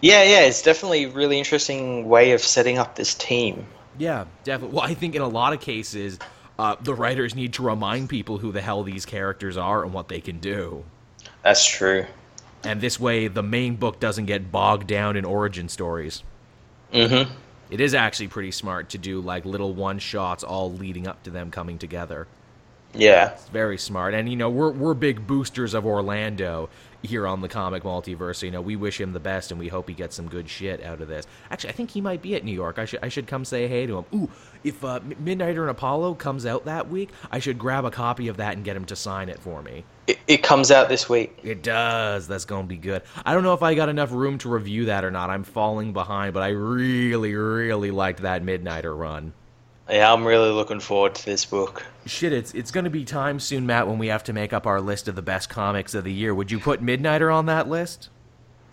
[0.02, 3.66] Yeah, yeah, it's definitely a really interesting way of setting up this team.
[3.98, 4.76] Yeah, definitely.
[4.76, 6.18] Well, I think in a lot of cases,
[6.58, 10.08] uh, the writers need to remind people who the hell these characters are and what
[10.08, 10.84] they can do.
[11.44, 12.06] That's true.
[12.64, 16.24] And this way, the main book doesn't get bogged down in origin stories.
[16.94, 17.32] Mm-hmm.
[17.70, 21.30] It is actually pretty smart to do like little one shots all leading up to
[21.30, 22.28] them coming together.
[22.94, 23.32] Yeah.
[23.32, 24.14] It's very smart.
[24.14, 26.70] And you know, we're we're big boosters of Orlando
[27.04, 28.42] here on the comic multiverse.
[28.44, 30.84] You know, we wish him the best and we hope he gets some good shit
[30.84, 31.26] out of this.
[31.50, 32.80] Actually, I think he might be at New York.
[32.80, 34.06] I should I should come say hey to him.
[34.14, 34.30] Ooh,
[34.64, 38.38] if uh, Midnighter and Apollo comes out that week, I should grab a copy of
[38.38, 39.84] that and get him to sign it for me.
[40.08, 41.40] It, it comes out this week.
[41.44, 42.28] It does.
[42.28, 43.04] That's going to be good.
[43.26, 45.30] I don't know if I got enough room to review that or not.
[45.30, 49.34] I'm falling behind, but I really really liked that Midnighter run.
[49.90, 51.86] Yeah, I'm really looking forward to this book.
[52.06, 54.66] Shit, it's it's going to be time soon, Matt, when we have to make up
[54.66, 56.34] our list of the best comics of the year.
[56.34, 58.10] Would you put Midnighter on that list?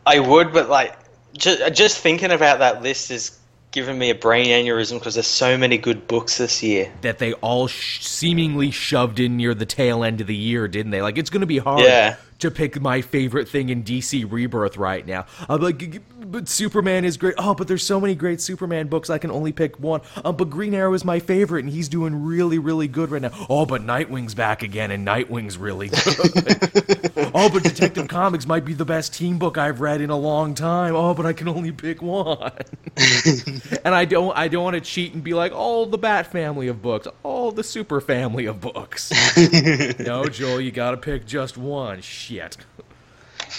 [0.07, 0.97] I would, but like
[1.37, 3.39] just just thinking about that list is
[3.71, 7.35] giving me a brain aneurysm because there's so many good books this year that they
[7.35, 11.03] all sh- seemingly shoved in near the tail end of the year, didn't they?
[11.03, 12.17] Like it's going to be hard yeah.
[12.39, 15.27] To pick my favorite thing in DC Rebirth right now.
[15.49, 17.35] I'm like, but Superman is great.
[17.39, 19.11] Oh, but there's so many great Superman books.
[19.11, 20.01] I can only pick one.
[20.25, 23.31] Um, but Green Arrow is my favorite, and he's doing really, really good right now.
[23.49, 27.31] Oh, but Nightwing's back again, and Nightwing's really good.
[27.35, 30.55] oh, but Detective Comics might be the best team book I've read in a long
[30.55, 30.95] time.
[30.95, 32.53] Oh, but I can only pick one.
[33.85, 36.69] and I don't, I don't want to cheat and be like, all the Bat family
[36.69, 39.11] of books, all the Super family of books.
[39.99, 42.01] no, Joel, you got to pick just one.
[42.29, 42.59] Shit.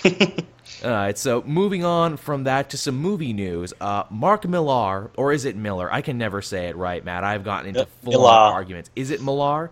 [0.85, 3.73] All right, so moving on from that to some movie news.
[3.81, 5.91] Uh, Mark Millar, or is it Miller?
[5.91, 7.23] I can never say it right, Matt.
[7.23, 8.91] I've gotten into full arguments.
[8.95, 9.71] Is it Millar?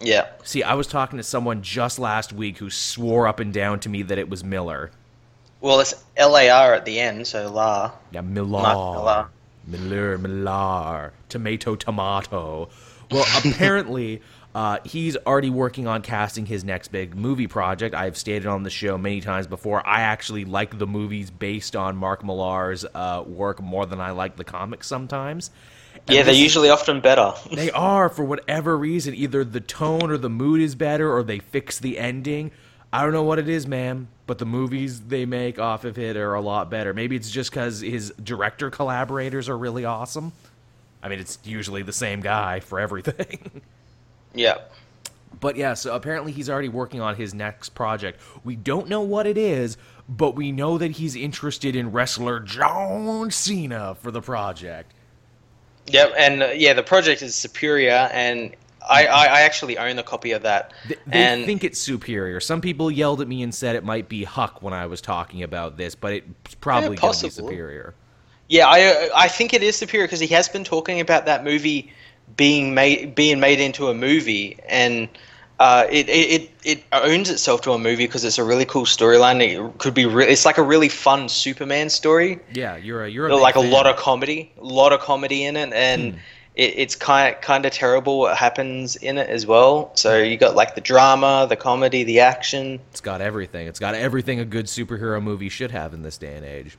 [0.00, 0.26] Yeah.
[0.44, 3.88] See, I was talking to someone just last week who swore up and down to
[3.88, 4.90] me that it was Miller.
[5.62, 7.92] Well, it's L A R at the end, so La.
[8.10, 8.62] Yeah, Millar.
[8.62, 9.30] Mark
[9.66, 11.14] Miller, Millar.
[11.30, 12.68] Tomato, tomato.
[13.10, 14.20] Well, apparently.
[14.56, 17.94] Uh, he's already working on casting his next big movie project.
[17.94, 19.86] I've stated on the show many times before.
[19.86, 24.36] I actually like the movies based on Mark Millar's uh, work more than I like
[24.36, 25.50] the comics sometimes.
[26.08, 27.34] And yeah, they're usually often better.
[27.52, 29.14] they are for whatever reason.
[29.14, 32.50] Either the tone or the mood is better, or they fix the ending.
[32.90, 36.16] I don't know what it is, man, but the movies they make off of it
[36.16, 36.94] are a lot better.
[36.94, 40.32] Maybe it's just because his director collaborators are really awesome.
[41.02, 43.60] I mean, it's usually the same guy for everything.
[44.34, 44.58] Yeah.
[45.40, 48.20] But yeah, so apparently he's already working on his next project.
[48.44, 49.76] We don't know what it is,
[50.08, 54.92] but we know that he's interested in wrestler John Cena for the project.
[55.88, 58.54] Yep, and uh, yeah, the project is Superior, and
[58.88, 60.72] I, I, I actually own a copy of that.
[60.88, 62.40] They, and think it's Superior.
[62.40, 65.42] Some people yelled at me and said it might be Huck when I was talking
[65.42, 67.94] about this, but it's probably yeah, going to be Superior.
[68.48, 71.92] Yeah, I I think it is Superior because he has been talking about that movie
[72.36, 75.08] being made being made into a movie and
[75.58, 79.40] uh, it, it it owns itself to a movie because it's a really cool storyline.
[79.40, 82.40] It could be re- it's like a really fun Superman story.
[82.52, 85.56] Yeah, you're a you're a like a lot of comedy, a lot of comedy in
[85.56, 86.18] it, and hmm.
[86.56, 89.92] it, it's kind kind of terrible what happens in it as well.
[89.94, 92.78] So you got like the drama, the comedy, the action.
[92.90, 93.66] It's got everything.
[93.66, 96.76] It's got everything a good superhero movie should have in this day and age.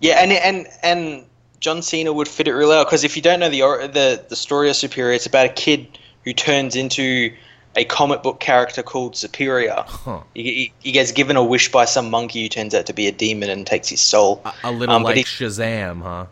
[0.00, 1.26] Yeah, and and and
[1.64, 4.36] John Cena would fit it really well because if you don't know the the the
[4.36, 7.34] story of Superior, it's about a kid who turns into
[7.74, 9.82] a comic book character called Superior.
[9.86, 10.20] Huh.
[10.34, 13.12] He, he, gets given a wish by some monkey who turns out to be a
[13.12, 14.42] demon and takes his soul.
[14.44, 16.26] A, a little um, like he, Shazam, huh?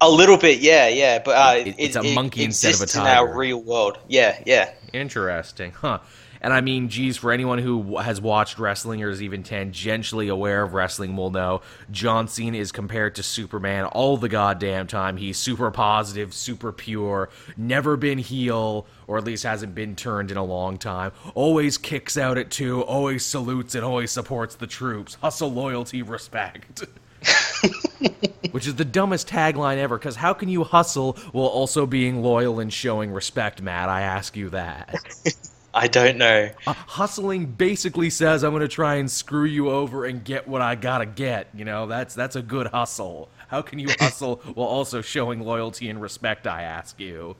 [0.00, 1.18] A little bit, yeah, yeah.
[1.18, 3.08] But uh, it, it's a monkey instead of a tiger.
[3.08, 3.98] in our real world.
[4.06, 4.70] Yeah, yeah.
[4.92, 5.98] Interesting, huh?
[6.40, 10.62] And I mean, geez, for anyone who has watched wrestling or is even tangentially aware
[10.62, 15.16] of wrestling will know John Cena is compared to Superman all the goddamn time.
[15.16, 20.36] He's super positive, super pure, never been heel, or at least hasn't been turned in
[20.36, 21.12] a long time.
[21.34, 25.14] Always kicks out at two, always salutes and always supports the troops.
[25.16, 26.84] Hustle, loyalty, respect.
[28.52, 32.60] Which is the dumbest tagline ever, because how can you hustle while also being loyal
[32.60, 33.88] and showing respect, Matt?
[33.88, 34.94] I ask you that.
[35.72, 36.50] I don't know.
[36.66, 40.62] Uh, hustling basically says I'm going to try and screw you over and get what
[40.62, 41.48] I gotta get.
[41.54, 43.28] You know, that's that's a good hustle.
[43.48, 46.46] How can you hustle while also showing loyalty and respect?
[46.46, 47.36] I ask you.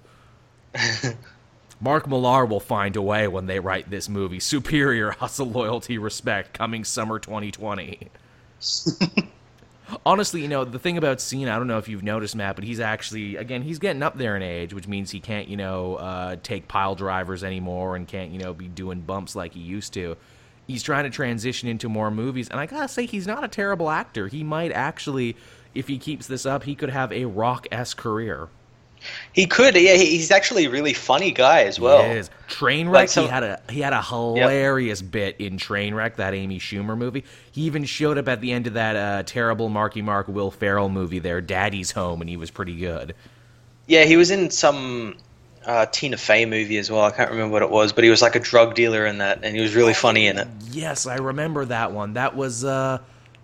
[1.81, 4.39] Mark Millar will find a way when they write this movie.
[4.39, 8.11] Superior hustle, loyalty, respect, coming summer 2020.
[10.07, 12.65] Honestly, you know, the thing about Cena, I don't know if you've noticed, Matt, but
[12.65, 15.97] he's actually, again, he's getting up there in age, which means he can't, you know,
[15.97, 19.93] uh, take pile drivers anymore and can't, you know, be doing bumps like he used
[19.95, 20.17] to.
[20.67, 23.91] He's trying to transition into more movies, and I gotta say, he's not a terrible
[23.91, 24.29] actor.
[24.29, 25.37] He might actually,
[25.75, 28.49] if he keeps this up, he could have a rock s career.
[29.33, 29.75] He could.
[29.77, 32.03] Yeah, he's actually a really funny guy as well.
[32.03, 32.31] He is.
[32.49, 32.93] Trainwreck.
[32.93, 35.11] Like some, he had a he had a hilarious yep.
[35.11, 37.25] bit in Trainwreck, that Amy Schumer movie.
[37.53, 40.89] He even showed up at the end of that uh, terrible Marky Mark Will Ferrell
[40.89, 43.15] movie, there, Daddy's Home, and he was pretty good.
[43.87, 45.17] Yeah, he was in some
[45.65, 47.03] uh, Tina Fey movie as well.
[47.03, 49.41] I can't remember what it was, but he was like a drug dealer in that,
[49.43, 50.49] and he was really funny in it.
[50.71, 52.15] Yes, I remember that one.
[52.15, 52.99] That was uh,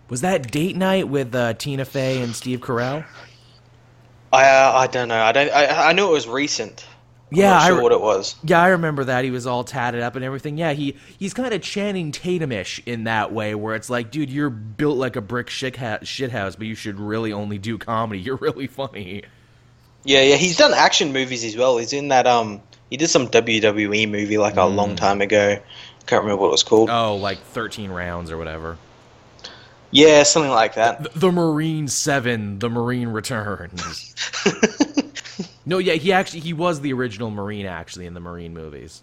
[0.08, 3.04] was that Date Night with uh, Tina Fey and Steve Carell?
[4.36, 5.22] I uh, I don't know.
[5.22, 5.50] I don't.
[5.50, 6.86] I, I knew it was recent.
[7.30, 8.36] Yeah, sure I, what it was.
[8.44, 9.24] Yeah, I remember that.
[9.24, 10.58] He was all tatted up and everything.
[10.58, 14.50] Yeah, he he's kind of Channing Tatamish in that way, where it's like, dude, you're
[14.50, 18.20] built like a brick shit, ha- shit house, but you should really only do comedy.
[18.26, 19.22] You're really funny.
[20.04, 21.78] Yeah, yeah, he's done action movies as well.
[21.78, 24.74] He's in that um, he did some WWE movie like a mm.
[24.74, 25.58] long time ago.
[26.06, 26.90] Can't remember what it was called.
[26.90, 28.78] Oh, like Thirteen Rounds or whatever.
[29.90, 31.02] Yeah, something like that.
[31.02, 34.14] The, the Marine Seven, The Marine Returns.
[35.66, 39.02] no, yeah, he actually he was the original Marine actually in the Marine movies.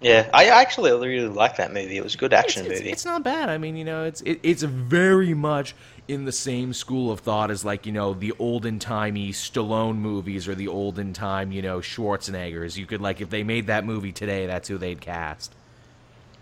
[0.00, 1.96] Yeah, I actually really like that movie.
[1.96, 2.90] It was a good action it's, movie.
[2.90, 3.48] It's not bad.
[3.48, 5.74] I mean, you know, it's it, it's very much
[6.06, 10.46] in the same school of thought as like you know the olden timey Stallone movies
[10.46, 12.76] or the olden time you know Schwarzeneggers.
[12.76, 15.54] You could like if they made that movie today, that's who they'd cast.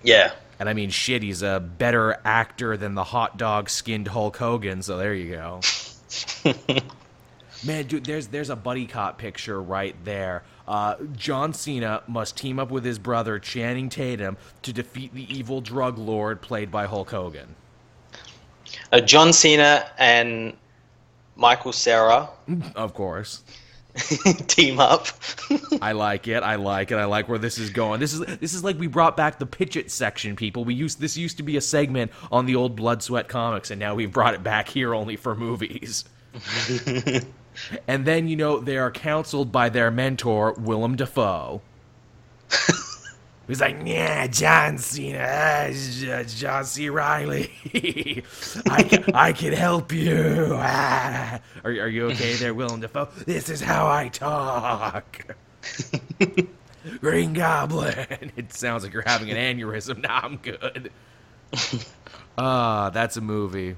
[0.03, 0.33] Yeah,
[0.63, 4.81] and I mean, shit, he's a better actor than the hot dog skinned Hulk Hogan.
[4.83, 5.61] So there you go.
[7.67, 10.45] Man, dude, there's there's a buddy cop picture right there.
[10.69, 15.61] Uh, John Cena must team up with his brother Channing Tatum to defeat the evil
[15.61, 17.57] drug lord played by Hulk Hogan.
[18.93, 20.57] Uh, John Cena and
[21.35, 22.29] Michael Cera,
[22.77, 23.43] of course.
[24.47, 25.09] team up.
[25.81, 26.43] I like it.
[26.43, 26.97] I like it.
[26.97, 28.01] I like where this is going.
[28.01, 30.65] This is this is like we brought back the pitch it section, people.
[30.65, 33.79] We used this used to be a segment on the old Blood Sweat comics, and
[33.79, 36.05] now we've brought it back here only for movies.
[37.87, 41.61] and then you know they are counseled by their mentor Willem Dafoe.
[43.49, 46.89] He's like, yeah, John Cena, uh, John C.
[46.89, 47.51] Reilly.
[48.71, 50.49] I, can, I can help you.
[50.53, 51.41] Ah.
[51.65, 53.09] Are, are you okay there, Willem Dafoe?
[53.27, 55.37] This is how I talk.
[57.01, 58.33] Green Goblin.
[58.37, 59.99] It sounds like you're having an aneurysm.
[59.99, 60.91] Now nah, I'm good.
[62.37, 63.77] Ah, uh, that's a movie.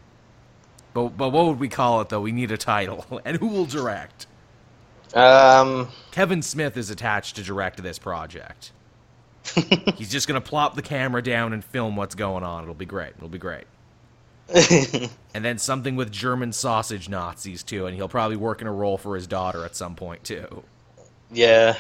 [0.95, 2.21] But but what would we call it though?
[2.21, 4.27] We need a title, and who will direct?
[5.13, 8.73] Um, Kevin Smith is attached to direct this project.
[9.97, 12.63] He's just gonna plop the camera down and film what's going on.
[12.63, 13.13] It'll be great.
[13.17, 13.65] It'll be great.
[15.35, 18.99] and then something with German sausage Nazis too, and he'll probably work in a role
[18.99, 20.63] for his daughter at some point too.
[21.31, 21.77] Yeah.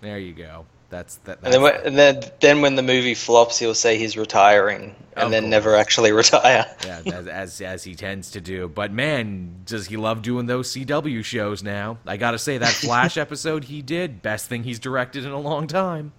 [0.00, 0.66] There you go.
[0.90, 1.40] That's that.
[1.42, 5.26] That's and, then, and then, then when the movie flops, he'll say he's retiring, and
[5.26, 5.50] oh, then course.
[5.50, 6.66] never actually retire.
[6.84, 8.68] yeah, as, as, as he tends to do.
[8.68, 11.98] But man, does he love doing those CW shows now?
[12.06, 15.66] I gotta say that Flash episode he did, best thing he's directed in a long
[15.66, 16.12] time.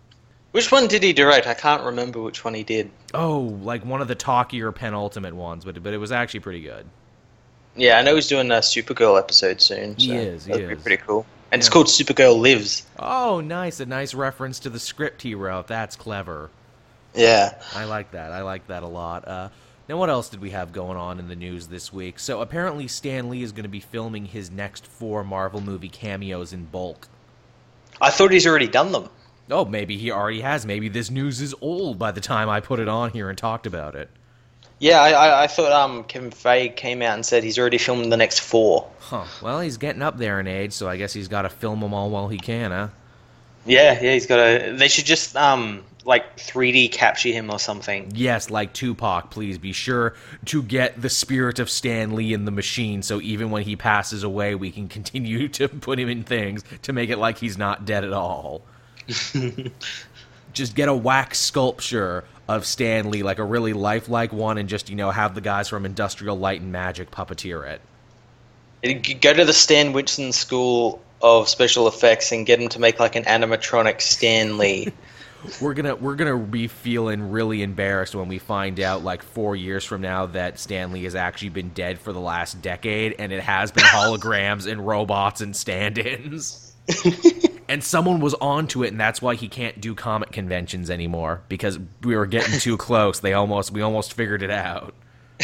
[0.56, 1.48] Which one did he direct?
[1.48, 2.90] I can't remember which one he did.
[3.14, 6.86] Oh, like one of the talkier penultimate ones, but but it was actually pretty good.
[7.76, 10.00] Yeah, I know he's doing a Supergirl episode soon.
[10.00, 10.46] So he is.
[10.46, 10.78] He that'd is.
[10.78, 11.26] be pretty cool.
[11.52, 11.66] And yeah.
[11.66, 12.86] it's called Supergirl Lives.
[12.98, 13.82] Oh, nice!
[13.82, 15.68] A nice reference to the script he wrote.
[15.68, 16.50] That's clever.
[17.14, 18.32] Yeah, I like that.
[18.32, 19.28] I like that a lot.
[19.28, 19.50] Uh,
[19.90, 22.18] now, what else did we have going on in the news this week?
[22.18, 26.54] So apparently, Stan Lee is going to be filming his next four Marvel movie cameos
[26.54, 27.10] in bulk.
[28.00, 29.10] I thought he's already done them.
[29.50, 30.66] Oh, maybe he already has.
[30.66, 33.68] Maybe this news is old by the time I put it on here and talked
[33.68, 34.10] about it.
[34.80, 38.18] Yeah, I, I thought um, Kevin Feige came out and said he's already filmed the
[38.18, 38.90] next four.
[39.00, 39.26] Huh.
[39.42, 41.94] Well, he's getting up there in age, so I guess he's got to film them
[41.94, 42.88] all while he can, huh?
[43.66, 44.76] Yeah, yeah, he's got to.
[44.78, 48.12] They should just um, like 3D capture him or something.
[48.14, 50.14] Yes, like Tupac, please be sure
[50.46, 54.24] to get the spirit of Stan Lee in the machine so even when he passes
[54.24, 57.86] away, we can continue to put him in things to make it like he's not
[57.86, 58.62] dead at all.
[60.54, 64.90] just get a wax sculpture of Stan Lee, like a really lifelike one, and just
[64.90, 67.78] you know have the guys from Industrial Light and Magic puppeteer
[68.84, 69.22] it.
[69.22, 73.16] Go to the Stan Winston School of Special Effects and get him to make like
[73.16, 74.92] an animatronic Stan Lee.
[75.62, 79.84] we're gonna we're gonna be feeling really embarrassed when we find out like four years
[79.84, 83.42] from now that Stan Lee has actually been dead for the last decade and it
[83.42, 86.74] has been holograms and robots and stand-ins.
[87.68, 91.80] And someone was onto it and that's why he can't do comic conventions anymore because
[92.04, 93.20] we were getting too close.
[93.20, 94.94] They almost we almost figured it out.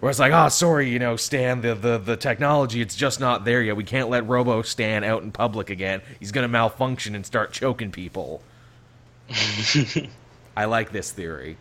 [0.00, 3.44] Where it's like, oh, sorry, you know, Stan, the, the, the technology, it's just not
[3.44, 3.76] there yet.
[3.76, 6.02] We can't let Robo Stan out in public again.
[6.18, 8.42] He's going to malfunction and start choking people.
[10.56, 11.56] I like this theory.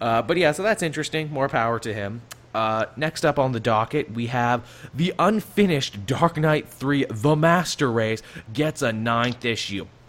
[0.00, 1.30] Uh, but yeah, so that's interesting.
[1.30, 2.22] More power to him.
[2.54, 7.90] Uh, next up on the docket, we have the unfinished Dark Knight 3 The Master
[7.90, 9.86] Race gets a ninth issue.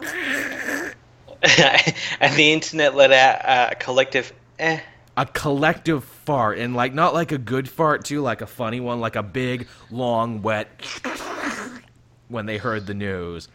[2.20, 4.80] and the internet let out a collective eh
[5.16, 9.00] a collective fart and like not like a good fart too like a funny one
[9.00, 10.68] like a big long wet
[12.28, 13.48] when they heard the news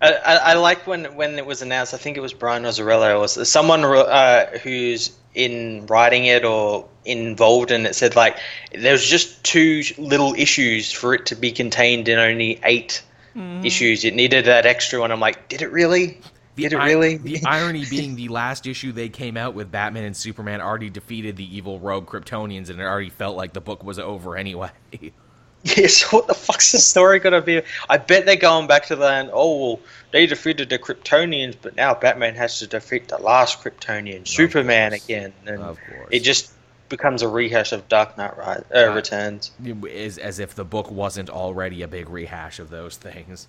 [0.00, 3.20] I, I, I like when when it was announced i think it was brian Azzarello
[3.20, 8.38] or someone uh, who's in writing it or involved in it said like
[8.72, 13.02] there's just two little issues for it to be contained in only 8
[13.36, 13.64] mm.
[13.64, 16.20] issues it needed that extra one i'm like did it really
[16.58, 17.16] the, Did it really?
[17.18, 21.36] the irony being the last issue they came out with Batman and Superman already defeated
[21.36, 24.70] the evil rogue Kryptonians and it already felt like the book was over anyway.
[25.76, 27.62] yeah, so what the fuck's the story gonna be?
[27.88, 29.30] I bet they're going back to that.
[29.32, 29.80] Oh, well,
[30.12, 35.32] they defeated the Kryptonians, but now Batman has to defeat the last Kryptonian, Superman again,
[35.46, 35.76] and
[36.10, 36.52] it just
[36.88, 39.50] becomes a rehash of Dark Knight right, uh, Returns.
[39.62, 43.48] Is as if the book wasn't already a big rehash of those things.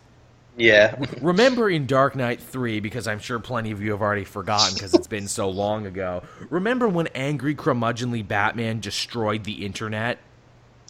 [0.58, 0.96] Yeah.
[1.22, 4.94] Remember in Dark Knight 3, because I'm sure plenty of you have already forgotten because
[4.94, 6.24] it's been so long ago.
[6.50, 10.18] Remember when angry, curmudgeonly Batman destroyed the internet?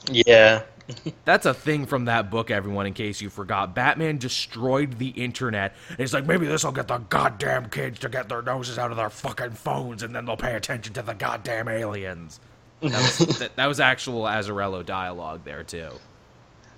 [0.10, 0.64] Yeah.
[1.26, 3.76] That's a thing from that book, everyone, in case you forgot.
[3.76, 5.76] Batman destroyed the internet.
[5.90, 8.92] And he's like, maybe this will get the goddamn kids to get their noses out
[8.92, 12.40] of their fucking phones and then they'll pay attention to the goddamn aliens.
[12.82, 15.92] That was, that, that was actual Azzarello dialogue there, too.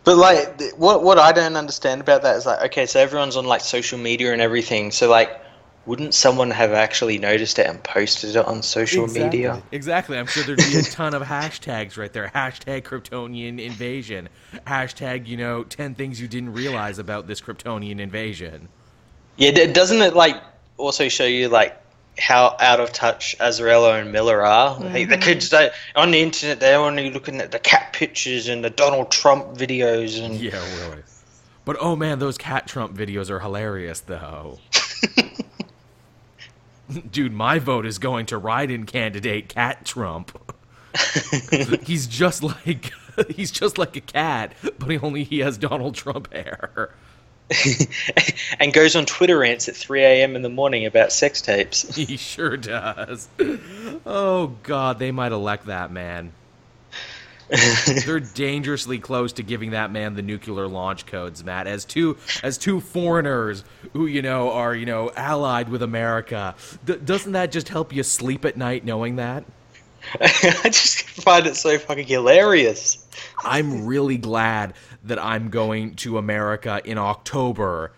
[0.03, 3.45] But like, what what I don't understand about that is like, okay, so everyone's on
[3.45, 4.89] like social media and everything.
[4.89, 5.39] So like,
[5.85, 9.23] wouldn't someone have actually noticed it and posted it on social exactly.
[9.23, 9.63] media?
[9.71, 10.17] Exactly.
[10.17, 12.31] I'm sure there'd be a ton of hashtags right there.
[12.33, 14.29] Hashtag Kryptonian invasion.
[14.67, 18.69] Hashtag, you know, ten things you didn't realize about this Kryptonian invasion.
[19.37, 20.41] Yeah, doesn't it like
[20.77, 21.77] also show you like
[22.19, 24.77] how out of touch Azzarello and Miller are.
[24.77, 25.09] Mm-hmm.
[25.09, 28.69] the kids they, on the internet they're only looking at the cat pictures and the
[28.69, 31.03] Donald Trump videos and yeah, really.
[31.63, 34.59] But oh man, those cat Trump videos are hilarious though.
[37.11, 40.37] Dude, my vote is going to write-in candidate Cat Trump.
[41.83, 42.91] he's just like
[43.29, 46.93] he's just like a cat, but he only he has Donald Trump hair.
[48.59, 50.35] and goes on Twitter rants at 3 a.m.
[50.37, 51.93] in the morning about sex tapes.
[51.95, 53.27] He sure does.
[54.05, 56.31] Oh, God, they might elect that man.
[58.05, 61.67] They're dangerously close to giving that man the nuclear launch codes, Matt.
[61.67, 66.95] As two as two foreigners who you know are you know allied with America, D-
[66.95, 69.43] doesn't that just help you sleep at night knowing that?
[70.21, 73.05] I just find it so fucking hilarious.
[73.43, 77.91] I'm really glad that I'm going to America in October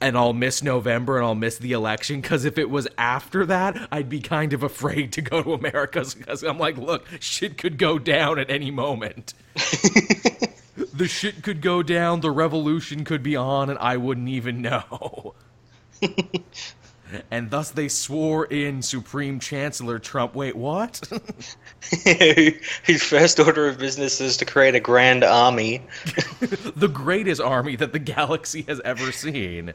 [0.00, 3.88] and I'll miss November and I'll miss the election because if it was after that,
[3.90, 7.78] I'd be kind of afraid to go to America because I'm like, look, shit could
[7.78, 9.34] go down at any moment.
[9.54, 15.34] the shit could go down, the revolution could be on, and I wouldn't even know
[17.30, 20.34] and thus they swore in Supreme Chancellor Trump.
[20.34, 21.00] Wait, what?
[21.90, 25.82] His first order of business is to create a grand army.
[26.76, 29.72] the greatest army that the galaxy has ever seen.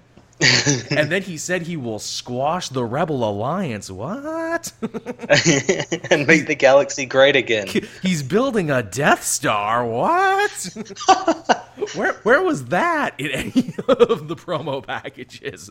[0.90, 3.92] and then he said he will squash the Rebel Alliance.
[3.92, 4.72] What?
[4.82, 7.68] and make the galaxy great again.
[8.02, 9.86] He's building a Death Star.
[9.86, 10.76] What?
[11.96, 15.70] where where was that in any of the promo packages?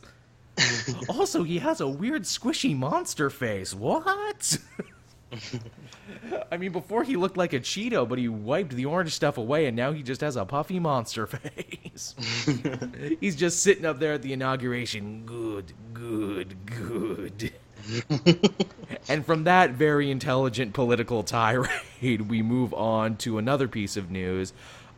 [1.08, 3.74] also, he has a weird squishy monster face.
[3.74, 4.58] What?
[6.52, 9.66] I mean, before he looked like a Cheeto, but he wiped the orange stuff away,
[9.66, 12.14] and now he just has a puffy monster face.
[13.20, 15.24] He's just sitting up there at the inauguration.
[15.24, 17.52] Good, good, good.
[19.08, 24.52] and from that very intelligent political tirade, we move on to another piece of news.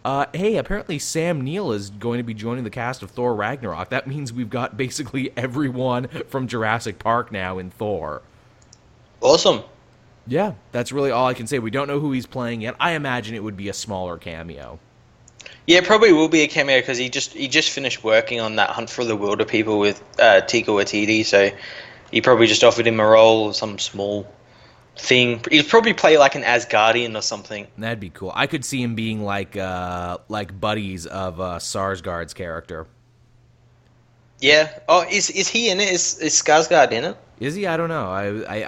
[0.04, 3.90] Uh, hey, apparently Sam Neill is going to be joining the cast of Thor Ragnarok.
[3.90, 8.22] That means we've got basically everyone from Jurassic Park now in Thor.
[9.20, 9.62] Awesome.
[10.26, 11.58] Yeah, that's really all I can say.
[11.58, 12.74] We don't know who he's playing yet.
[12.78, 14.78] I imagine it would be a smaller cameo.
[15.66, 18.70] Yeah, probably will be a cameo because he just he just finished working on that
[18.70, 21.50] Hunt for the Wilderpeople with uh, Taika Waititi, so
[22.10, 24.26] he probably just offered him a role, some small
[24.96, 25.42] thing.
[25.50, 27.66] He'd probably play like an Asgardian or something.
[27.78, 28.32] That'd be cool.
[28.34, 32.86] I could see him being like uh like buddies of uh Skarsgård's character.
[34.40, 34.78] Yeah.
[34.88, 35.88] Oh, is is he in it?
[35.88, 37.16] Is is Skarsgård in it?
[37.40, 37.66] Is he?
[37.66, 38.10] I don't know.
[38.10, 38.26] I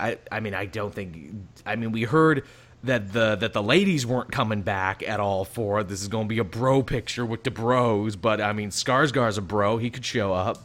[0.08, 1.32] I I, mean I don't think
[1.66, 2.44] I mean we heard
[2.84, 5.82] that the that the ladies weren't coming back at all for.
[5.84, 9.36] This is going to be a bro picture with the bros, but I mean Skarsgård's
[9.36, 9.76] a bro.
[9.76, 10.58] He could show up.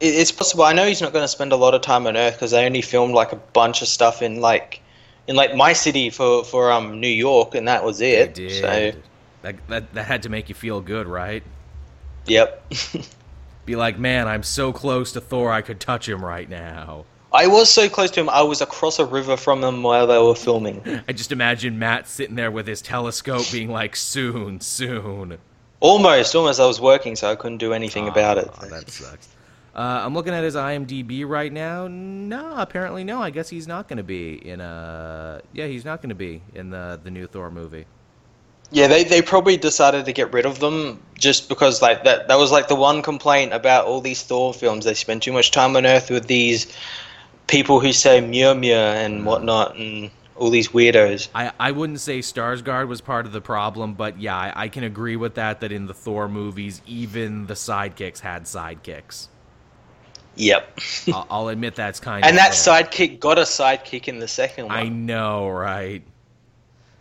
[0.00, 0.64] It's possible.
[0.64, 2.66] I know he's not going to spend a lot of time on Earth because they
[2.66, 4.81] only filmed like a bunch of stuff in like
[5.28, 8.34] in like my city for for um New York, and that was They it.
[8.34, 8.60] did.
[8.60, 9.00] So
[9.42, 11.42] That, that that had to make you feel good, right?
[12.26, 12.64] yep.
[13.66, 17.04] Be like, man, I'm so close to Thor, I could touch him right now.
[17.32, 18.28] I was so close to him.
[18.28, 20.82] I was across a river from them while they were filming.
[21.08, 25.38] I just imagine Matt sitting there with his telescope, being like, soon, soon.
[25.80, 26.60] Almost, almost.
[26.60, 28.48] I was working, so I couldn't do anything about it.
[28.48, 29.28] Aw, that sucks.
[29.74, 31.88] Uh, I'm looking at his IMDb right now.
[31.88, 33.22] No, apparently no.
[33.22, 35.40] I guess he's not going to be in a.
[35.52, 37.86] Yeah, he's not going to be in the the new Thor movie.
[38.70, 42.38] Yeah, they, they probably decided to get rid of them just because like that that
[42.38, 44.84] was like the one complaint about all these Thor films.
[44.84, 46.74] They spend too much time on Earth with these
[47.46, 49.04] people who say Mjolnir Mm.
[49.06, 51.28] and whatnot, and all these weirdos.
[51.34, 54.84] I, I wouldn't say Skarsgård was part of the problem, but yeah, I, I can
[54.84, 55.60] agree with that.
[55.60, 59.28] That in the Thor movies, even the sidekicks had sidekicks.
[60.36, 60.78] Yep.
[61.12, 64.28] I'll, I'll admit that's kind and of And that sidekick got a sidekick in the
[64.28, 64.76] second one.
[64.76, 66.02] I know, right?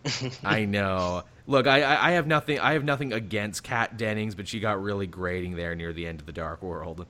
[0.44, 1.24] I know.
[1.48, 2.60] Look, I, I I have nothing.
[2.60, 6.20] I have nothing against Kat Dennings, but she got really grating there near the end
[6.20, 7.06] of the Dark World.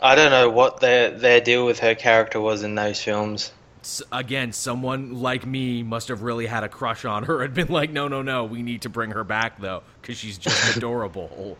[0.00, 3.52] I don't know what their their deal with her character was in those films.
[3.82, 7.68] S- Again, someone like me must have really had a crush on her and been
[7.68, 11.58] like, "No, no, no, we need to bring her back though, because she's just adorable."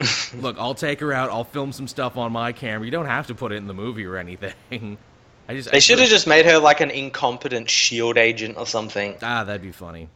[0.34, 1.30] Look, I'll take her out.
[1.30, 2.84] I'll film some stuff on my camera.
[2.84, 4.54] You don't have to put it in the movie or anything.
[5.48, 9.16] I just They should have just made her like an incompetent shield agent or something,
[9.22, 10.08] ah, that'd be funny.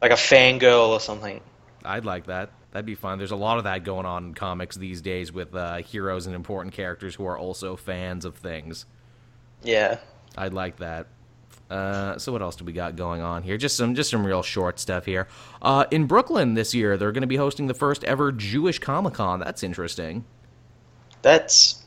[0.00, 1.40] like a fangirl or something.
[1.84, 2.50] I'd like that.
[2.72, 3.18] That'd be fun.
[3.18, 6.34] There's a lot of that going on in comics these days with uh, heroes and
[6.34, 8.86] important characters who are also fans of things.
[9.62, 9.98] Yeah.
[10.38, 11.08] I'd like that.
[11.70, 13.56] Uh, so what else do we got going on here?
[13.56, 15.28] Just some just some real short stuff here.
[15.62, 19.14] Uh, in Brooklyn this year, they're going to be hosting the first ever Jewish Comic
[19.14, 19.38] Con.
[19.38, 20.24] That's interesting.
[21.22, 21.84] That's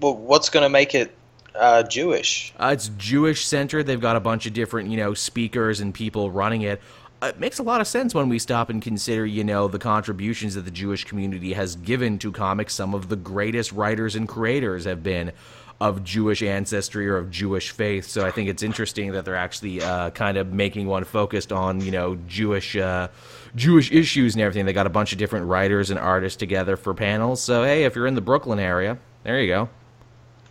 [0.00, 1.16] well, what's going to make it
[1.54, 2.52] uh, Jewish?
[2.58, 3.86] Uh, it's Jewish centered.
[3.86, 6.80] They've got a bunch of different, you know, speakers and people running it.
[7.22, 9.78] Uh, It makes a lot of sense when we stop and consider, you know, the
[9.78, 12.74] contributions that the Jewish community has given to comics.
[12.74, 15.32] Some of the greatest writers and creators have been
[15.80, 18.06] of Jewish ancestry or of Jewish faith.
[18.06, 21.80] So I think it's interesting that they're actually uh, kind of making one focused on,
[21.80, 23.08] you know, Jewish uh,
[23.54, 24.64] Jewish issues and everything.
[24.66, 27.42] They got a bunch of different writers and artists together for panels.
[27.42, 29.68] So hey, if you're in the Brooklyn area, there you go.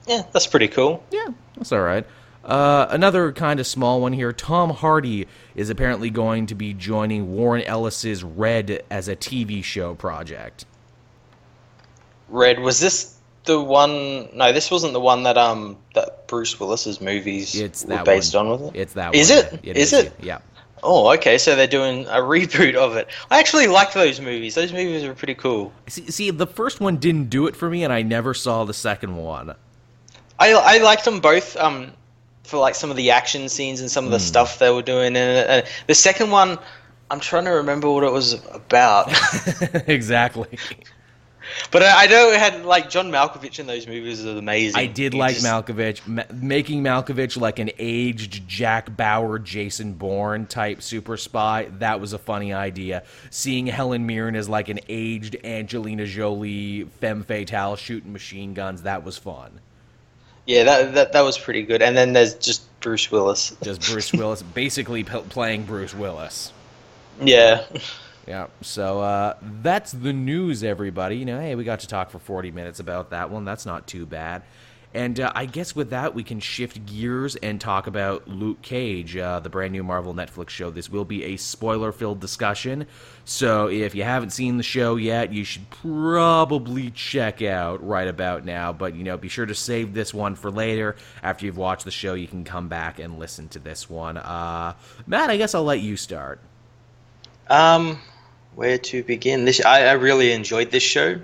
[0.07, 1.03] Yeah, that's pretty cool.
[1.11, 2.05] Yeah, that's all right.
[2.43, 4.32] Uh, another kind of small one here.
[4.32, 9.95] Tom Hardy is apparently going to be joining Warren Ellis's Red as a TV show
[9.95, 10.65] project.
[12.30, 13.14] Red was this
[13.45, 14.29] the one?
[14.35, 18.35] No, this wasn't the one that um that Bruce Willis's movies It's were that based
[18.35, 18.47] one.
[18.47, 18.75] on, was it?
[18.79, 19.39] It's that Is one.
[19.39, 19.59] it?
[19.63, 19.73] yeah.
[19.73, 20.13] Is it?
[20.21, 20.39] Yeah.
[20.83, 21.37] Oh, okay.
[21.37, 23.07] So they're doing a reboot of it.
[23.31, 24.55] I actually like those movies.
[24.55, 25.71] Those movies are pretty cool.
[25.87, 28.73] See, see, the first one didn't do it for me, and I never saw the
[28.73, 29.55] second one.
[30.39, 31.55] I I liked them both.
[31.57, 31.91] Um,
[32.43, 35.07] for like some of the action scenes and some of the stuff they were doing
[35.07, 35.47] in it.
[35.49, 36.59] And the second one,
[37.09, 39.11] I'm trying to remember what it was about.
[39.87, 40.59] exactly.
[41.71, 44.79] but I, I know it had like John Malkovich in those movies is amazing.
[44.79, 46.05] I did He like just- Malkovich.
[46.07, 52.13] Ma- making Malkovich like an aged Jack Bauer, Jason Bourne type super spy, that was
[52.13, 53.03] a funny idea.
[53.29, 59.03] Seeing Helen Mirren as like an aged Angelina Jolie femme fatale shooting machine guns, that
[59.03, 59.59] was fun.
[60.47, 61.81] Yeah, that, that that was pretty good.
[61.81, 63.55] And then there's just Bruce Willis.
[63.63, 66.53] Just Bruce Willis, basically p- playing Bruce Willis.
[67.19, 67.63] Yeah.
[68.28, 71.17] Yeah, so uh, that's the news, everybody.
[71.17, 73.45] You know, hey, we got to talk for 40 minutes about that one.
[73.45, 74.41] That's not too bad.
[74.95, 79.17] And uh, I guess with that, we can shift gears and talk about Luke Cage,
[79.17, 80.71] uh, the brand new Marvel Netflix show.
[80.71, 82.88] This will be a spoiler filled discussion.
[83.26, 88.45] So if you haven't seen the show yet, you should probably check out right about
[88.45, 88.71] now.
[88.71, 90.95] But, you know, be sure to save this one for later.
[91.21, 94.15] After you've watched the show, you can come back and listen to this one.
[94.15, 96.39] Uh, Matt, I guess I'll let you start.
[97.49, 97.99] Um,
[98.55, 99.45] where to begin?
[99.45, 101.19] This I, I really enjoyed this show.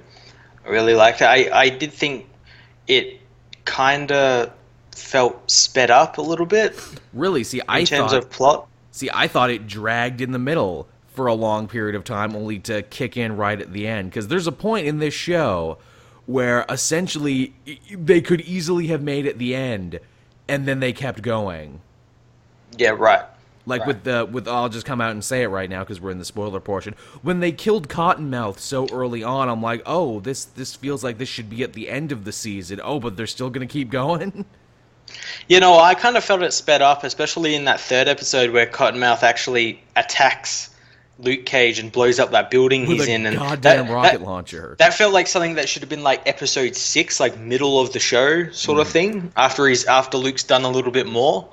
[0.66, 1.26] I really liked it.
[1.26, 2.28] I, I did think
[2.88, 3.20] it
[3.66, 4.52] kind of
[4.96, 6.76] felt sped up a little bit
[7.14, 8.68] Really, see, in terms thought of plot.
[8.92, 12.60] See, I thought it dragged in the middle for a long period of time, only
[12.60, 14.10] to kick in right at the end.
[14.10, 15.78] Because there's a point in this show
[16.26, 17.54] where essentially
[17.92, 20.00] they could easily have made it the end,
[20.48, 21.82] and then they kept going.
[22.78, 23.26] Yeah, right.
[23.72, 23.88] Like Right.
[23.88, 26.20] with the with I'll just come out and say it right now because we're in
[26.20, 26.94] the spoiler portion.
[27.22, 31.30] When they killed Cottonmouth so early on, I'm like, oh, this this feels like this
[31.30, 32.80] should be at the end of the season.
[32.84, 34.46] Oh, but they're still gonna keep going.
[35.50, 38.66] You know, I kind of felt it sped up, especially in that third episode where
[38.66, 40.70] Cottonmouth actually attacks
[41.24, 43.26] Luke Cage and blows up that building with he's in.
[43.26, 44.76] And goddamn that, rocket that, launcher.
[44.80, 48.00] that felt like something that should have been like episode six, like middle of the
[48.00, 48.82] show sort Mm.
[48.82, 49.32] of thing.
[49.36, 51.50] After he's after Luke's done a little bit more.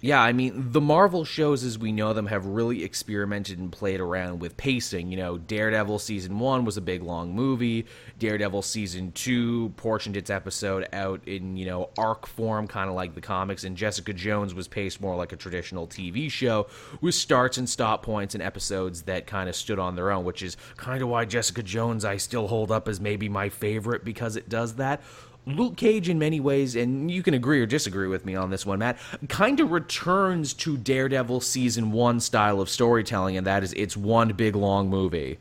[0.00, 4.00] Yeah, I mean, the Marvel shows as we know them have really experimented and played
[4.00, 5.10] around with pacing.
[5.10, 7.86] You know, Daredevil season one was a big long movie.
[8.18, 13.14] Daredevil season two portioned its episode out in, you know, arc form, kind of like
[13.14, 13.64] the comics.
[13.64, 16.66] And Jessica Jones was paced more like a traditional TV show
[17.00, 20.42] with starts and stop points and episodes that kind of stood on their own, which
[20.42, 24.36] is kind of why Jessica Jones I still hold up as maybe my favorite because
[24.36, 25.00] it does that.
[25.46, 28.66] Luke Cage, in many ways, and you can agree or disagree with me on this
[28.66, 33.72] one, Matt, kind of returns to Daredevil season one style of storytelling, and that is
[33.72, 35.38] it's one big long movie.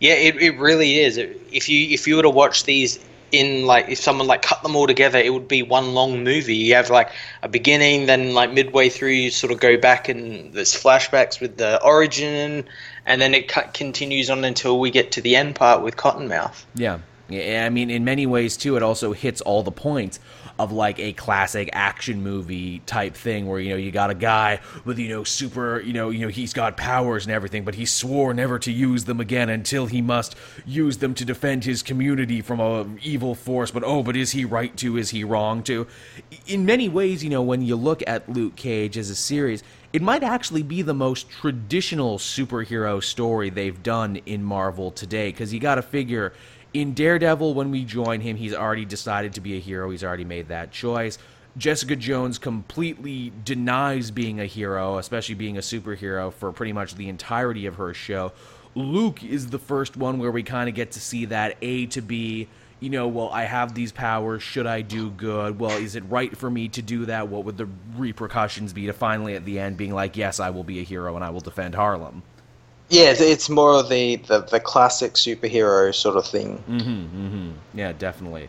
[0.00, 1.18] Yeah, it, it really is.
[1.18, 2.98] If you if you were to watch these
[3.38, 6.56] in like if someone like cut them all together, it would be one long movie.
[6.56, 7.10] You have like
[7.42, 11.56] a beginning, then like midway through, you sort of go back and there's flashbacks with
[11.56, 12.64] the origin,
[13.04, 16.64] and then it cut, continues on until we get to the end part with Cottonmouth.
[16.74, 16.98] Yeah.
[17.28, 20.20] Yeah, I mean, in many ways, too, it also hits all the points
[20.58, 24.60] of like a classic action movie type thing where, you know, you got a guy
[24.84, 27.84] with, you know, super, you know, you know, he's got powers and everything, but he
[27.84, 30.34] swore never to use them again until he must
[30.64, 33.70] use them to defend his community from a evil force.
[33.70, 34.96] But oh, but is he right to?
[34.96, 35.86] Is he wrong to?
[36.46, 40.02] In many ways, you know, when you look at Luke Cage as a series, it
[40.02, 45.60] might actually be the most traditional superhero story they've done in Marvel today because you
[45.60, 46.32] got to figure
[46.76, 49.88] in Daredevil, when we join him, he's already decided to be a hero.
[49.90, 51.16] He's already made that choice.
[51.56, 57.08] Jessica Jones completely denies being a hero, especially being a superhero, for pretty much the
[57.08, 58.32] entirety of her show.
[58.74, 62.02] Luke is the first one where we kind of get to see that A to
[62.02, 62.46] B.
[62.78, 64.42] You know, well, I have these powers.
[64.42, 65.58] Should I do good?
[65.58, 67.28] Well, is it right for me to do that?
[67.28, 70.64] What would the repercussions be to finally at the end being like, yes, I will
[70.64, 72.22] be a hero and I will defend Harlem?
[72.88, 77.54] Yeah, it's- it's more of the, the, the classic superhero sort of thing.
[77.74, 78.48] Yeah, definitely.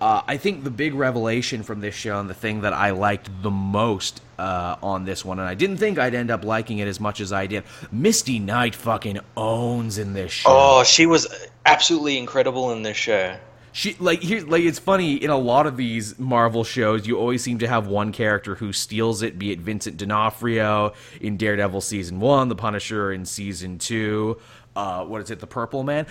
[0.00, 3.30] Uh, I think the big revelation from this show and the thing that I liked
[3.42, 6.86] the most uh, on this one, and I didn't think I'd end up liking it
[6.88, 7.64] as much as I did.
[7.90, 10.48] Misty Knight fucking owns in this show.
[10.50, 11.26] Oh, she was
[11.64, 13.36] absolutely incredible in this show.
[13.76, 17.42] She like here like it's funny in a lot of these Marvel shows you always
[17.42, 22.18] seem to have one character who steals it be it Vincent D'Onofrio in Daredevil season
[22.18, 24.40] 1, The Punisher in season 2,
[24.76, 26.06] uh what is it The Purple Man.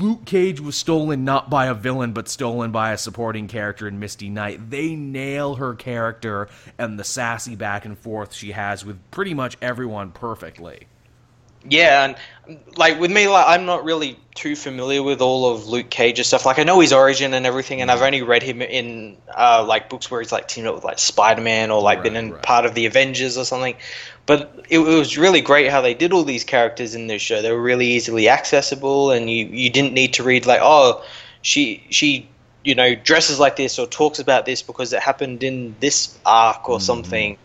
[0.00, 3.98] Luke Cage was stolen not by a villain but stolen by a supporting character in
[3.98, 4.70] Misty Knight.
[4.70, 6.48] They nail her character
[6.78, 10.86] and the sassy back and forth she has with pretty much everyone perfectly.
[11.68, 12.16] Yeah, and
[12.76, 16.44] like with me, like I'm not really too familiar with all of Luke Cage's stuff.
[16.44, 19.88] Like I know his origin and everything, and I've only read him in uh, like
[19.88, 22.42] books where he's like teamed up with like Spider Man or like been in right.
[22.42, 23.76] part of the Avengers or something.
[24.26, 27.42] But it, it was really great how they did all these characters in this show.
[27.42, 31.04] They were really easily accessible, and you you didn't need to read like oh
[31.42, 32.28] she she
[32.64, 36.68] you know dresses like this or talks about this because it happened in this arc
[36.68, 37.36] or something.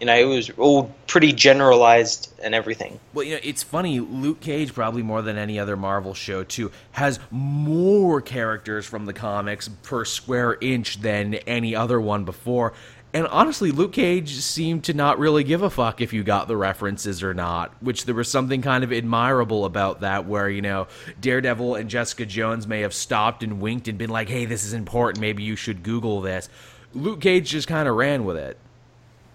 [0.00, 3.00] You know, it was all pretty generalized and everything.
[3.14, 3.98] Well, you know, it's funny.
[3.98, 9.12] Luke Cage, probably more than any other Marvel show, too, has more characters from the
[9.12, 12.74] comics per square inch than any other one before.
[13.12, 16.58] And honestly, Luke Cage seemed to not really give a fuck if you got the
[16.58, 20.88] references or not, which there was something kind of admirable about that, where, you know,
[21.18, 24.74] Daredevil and Jessica Jones may have stopped and winked and been like, hey, this is
[24.74, 26.50] important, maybe you should Google this.
[26.92, 28.58] Luke Cage just kind of ran with it.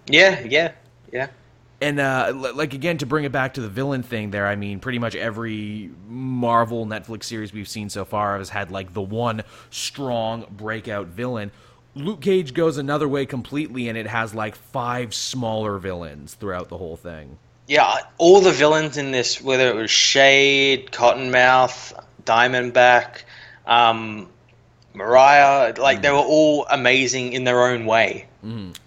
[0.08, 0.72] Yeah, yeah,
[1.12, 1.28] yeah.
[1.82, 4.48] And uh, like again, to bring it back to the villain thing, there.
[4.48, 8.94] I mean, pretty much every Marvel Netflix series we've seen so far has had like
[8.94, 11.52] the one strong breakout villain.
[11.96, 16.78] Luke Cage goes another way completely, and it has like five smaller villains throughout the
[16.78, 17.38] whole thing.
[17.68, 21.94] Yeah, all the villains in this, whether it was Shade, Cottonmouth,
[22.26, 23.24] Diamondback,
[23.66, 24.30] um,
[24.94, 28.28] Mariah, like they were all amazing in their own way.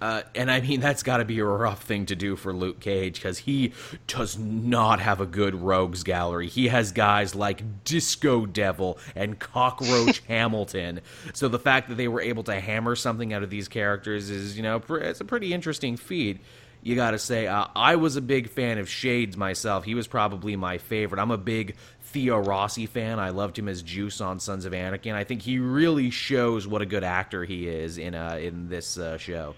[0.02, 2.78] Uh, and I mean, that's got to be a rough thing to do for Luke
[2.80, 3.72] Cage because he
[4.07, 6.48] does not have a good rogues gallery.
[6.48, 11.00] He has guys like Disco Devil and Cockroach Hamilton.
[11.32, 14.57] So the fact that they were able to hammer something out of these characters is,
[14.57, 16.40] you know, pr- it's a pretty interesting feat.
[16.82, 19.84] you got to say, uh, I was a big fan of Shades myself.
[19.84, 21.18] He was probably my favorite.
[21.20, 21.76] I'm a big
[22.17, 23.19] Theo Rossi fan.
[23.19, 25.12] I loved him as Juice on Sons of Anarchy.
[25.12, 28.97] I think he really shows what a good actor he is in uh, in this
[28.97, 29.55] uh, show.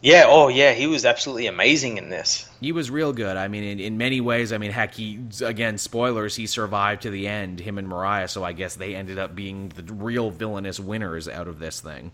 [0.00, 2.48] Yeah, oh yeah, he was absolutely amazing in this.
[2.60, 3.36] He was real good.
[3.36, 7.10] I mean, in, in many ways, I mean, heck, he, again, spoilers, he survived to
[7.10, 10.78] the end, him and Mariah, so I guess they ended up being the real villainous
[10.78, 12.12] winners out of this thing.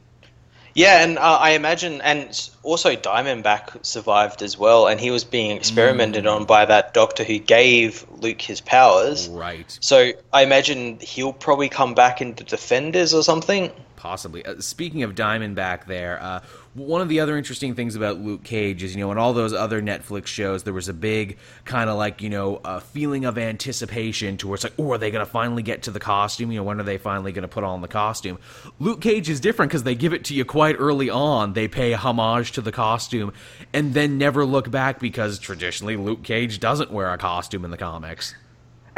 [0.79, 5.57] Yeah, and uh, I imagine, and also Diamondback survived as well, and he was being
[5.57, 6.33] experimented mm.
[6.33, 9.27] on by that doctor who gave Luke his powers.
[9.29, 9.77] Right.
[9.81, 13.73] So I imagine he'll probably come back into Defenders or something.
[13.99, 14.47] Possibly.
[14.47, 16.41] Uh, speaking of Diamondback, there, uh,
[16.75, 19.53] one of the other interesting things about Luke Cage is, you know, in all those
[19.53, 23.37] other Netflix shows, there was a big kind of like, you know, a feeling of
[23.37, 26.53] anticipation towards like, oh, are they going to finally get to the costume?
[26.53, 28.39] You know, when are they finally going to put on the costume?
[28.79, 31.55] Luke Cage is different because they give it to you quite early on.
[31.55, 33.33] They pay homage to the costume
[33.73, 37.77] and then never look back because traditionally Luke Cage doesn't wear a costume in the
[37.77, 38.37] comics.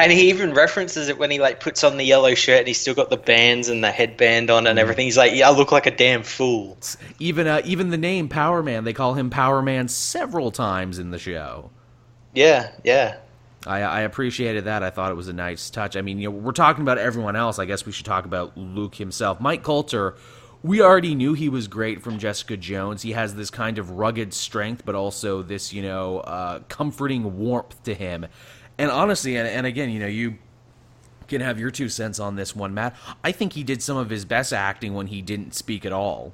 [0.02, 2.80] And he even references it when he like puts on the yellow shirt and he's
[2.80, 4.82] still got the bands and the headband on and mm.
[4.82, 5.04] everything.
[5.04, 6.78] He's like, "Yeah, I look like a damn fool."
[7.18, 11.10] Even uh, even the name Power Man, they call him Power Man several times in
[11.10, 11.70] the show.
[12.34, 13.16] Yeah, yeah.
[13.66, 14.82] I, I appreciated that.
[14.82, 15.96] I thought it was a nice touch.
[15.96, 17.58] I mean, you know, we're talking about everyone else.
[17.58, 19.40] I guess we should talk about Luke himself.
[19.40, 20.16] Mike Colter,
[20.62, 23.02] we already knew he was great from Jessica Jones.
[23.02, 27.82] He has this kind of rugged strength, but also this, you know, uh, comforting warmth
[27.84, 28.26] to him.
[28.80, 30.38] And honestly, and, and again, you know, you
[31.28, 32.96] can have your two cents on this one, Matt.
[33.22, 36.32] I think he did some of his best acting when he didn't speak at all.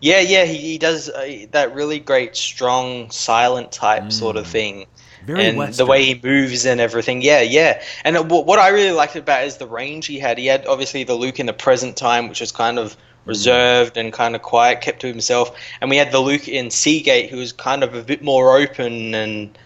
[0.00, 4.12] Yeah, yeah, he, he does uh, that really great, strong, silent type mm.
[4.12, 4.86] sort of thing.
[5.26, 5.84] Very and Western.
[5.84, 7.20] the way he moves and everything.
[7.20, 7.82] Yeah, yeah.
[8.06, 10.38] And uh, what I really liked about is the range he had.
[10.38, 12.98] He had obviously the Luke in the present time, which was kind of mm.
[13.26, 15.54] reserved and kind of quiet, kept to himself.
[15.82, 19.14] And we had the Luke in Seagate, who was kind of a bit more open
[19.14, 19.58] and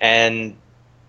[0.00, 0.56] and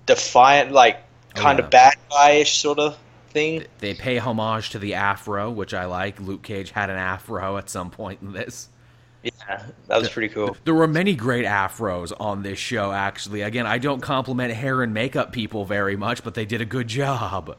[0.05, 0.99] defiant, like
[1.35, 1.65] kind oh, yeah.
[1.65, 2.97] of bad guyish sort of
[3.29, 3.65] thing.
[3.79, 6.19] They pay homage to the afro, which I like.
[6.19, 8.69] Luke Cage had an afro at some point in this.
[9.23, 10.55] Yeah, that was pretty cool.
[10.65, 13.41] There were many great afros on this show, actually.
[13.41, 16.87] Again, I don't compliment hair and makeup people very much, but they did a good
[16.87, 17.57] job.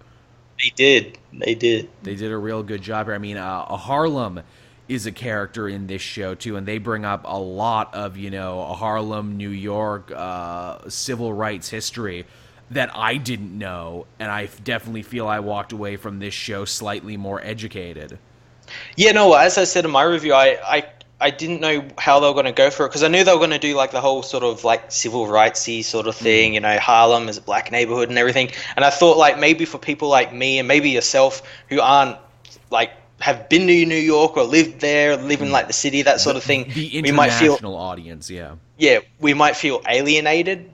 [0.62, 1.18] They did.
[1.32, 1.90] They did.
[2.02, 3.06] They did a real good job.
[3.06, 3.14] here.
[3.14, 4.42] I mean, uh, Harlem
[4.88, 8.30] is a character in this show too, and they bring up a lot of you
[8.30, 12.26] know Harlem, New York, uh, civil rights history
[12.70, 17.16] that I didn't know, and I definitely feel I walked away from this show slightly
[17.16, 18.18] more educated.
[18.96, 19.34] Yeah, no.
[19.34, 20.86] As I said in my review, I I,
[21.20, 23.32] I didn't know how they were going to go for it because I knew they
[23.32, 26.52] were going to do like the whole sort of like civil rightsy sort of thing.
[26.52, 26.54] Mm.
[26.54, 28.50] You know, Harlem is a black neighborhood and everything.
[28.76, 32.18] And I thought like maybe for people like me and maybe yourself who aren't
[32.70, 36.20] like have been to New York or lived there, live in like the city, that
[36.20, 36.68] sort of thing.
[36.74, 38.56] The international we might feel, audience, yeah.
[38.76, 40.70] Yeah, we might feel alienated,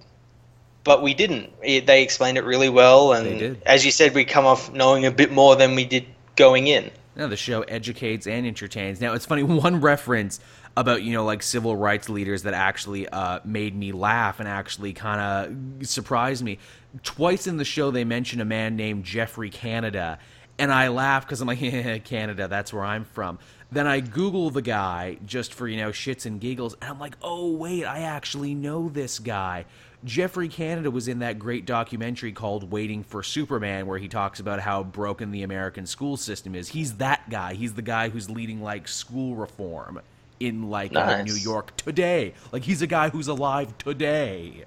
[0.84, 1.52] but we didn't.
[1.60, 5.32] They explained it really well, and as you said, we come off knowing a bit
[5.32, 6.90] more than we did going in.
[7.16, 9.00] Now the show educates and entertains.
[9.00, 10.40] Now it's funny one reference
[10.76, 14.92] about you know like civil rights leaders that actually uh, made me laugh and actually
[14.92, 16.58] kind of surprised me.
[17.02, 20.18] Twice in the show they mention a man named Geoffrey Canada
[20.60, 21.58] and I laugh because I'm like,
[22.04, 23.38] Canada, that's where I'm from.
[23.72, 27.16] Then I Google the guy just for, you know, shits and giggles, and I'm like,
[27.22, 29.64] oh, wait, I actually know this guy.
[30.04, 34.60] Geoffrey Canada was in that great documentary called Waiting for Superman, where he talks about
[34.60, 36.68] how broken the American school system is.
[36.68, 37.54] He's that guy.
[37.54, 40.00] He's the guy who's leading, like, school reform
[40.40, 41.20] in, like, nice.
[41.20, 42.34] uh, New York today.
[42.52, 44.64] Like, he's a guy who's alive today.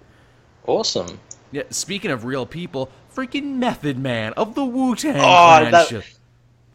[0.66, 1.20] Awesome.
[1.52, 6.06] Yeah, speaking of real people, freaking Method Man of the Wu Tang oh, That,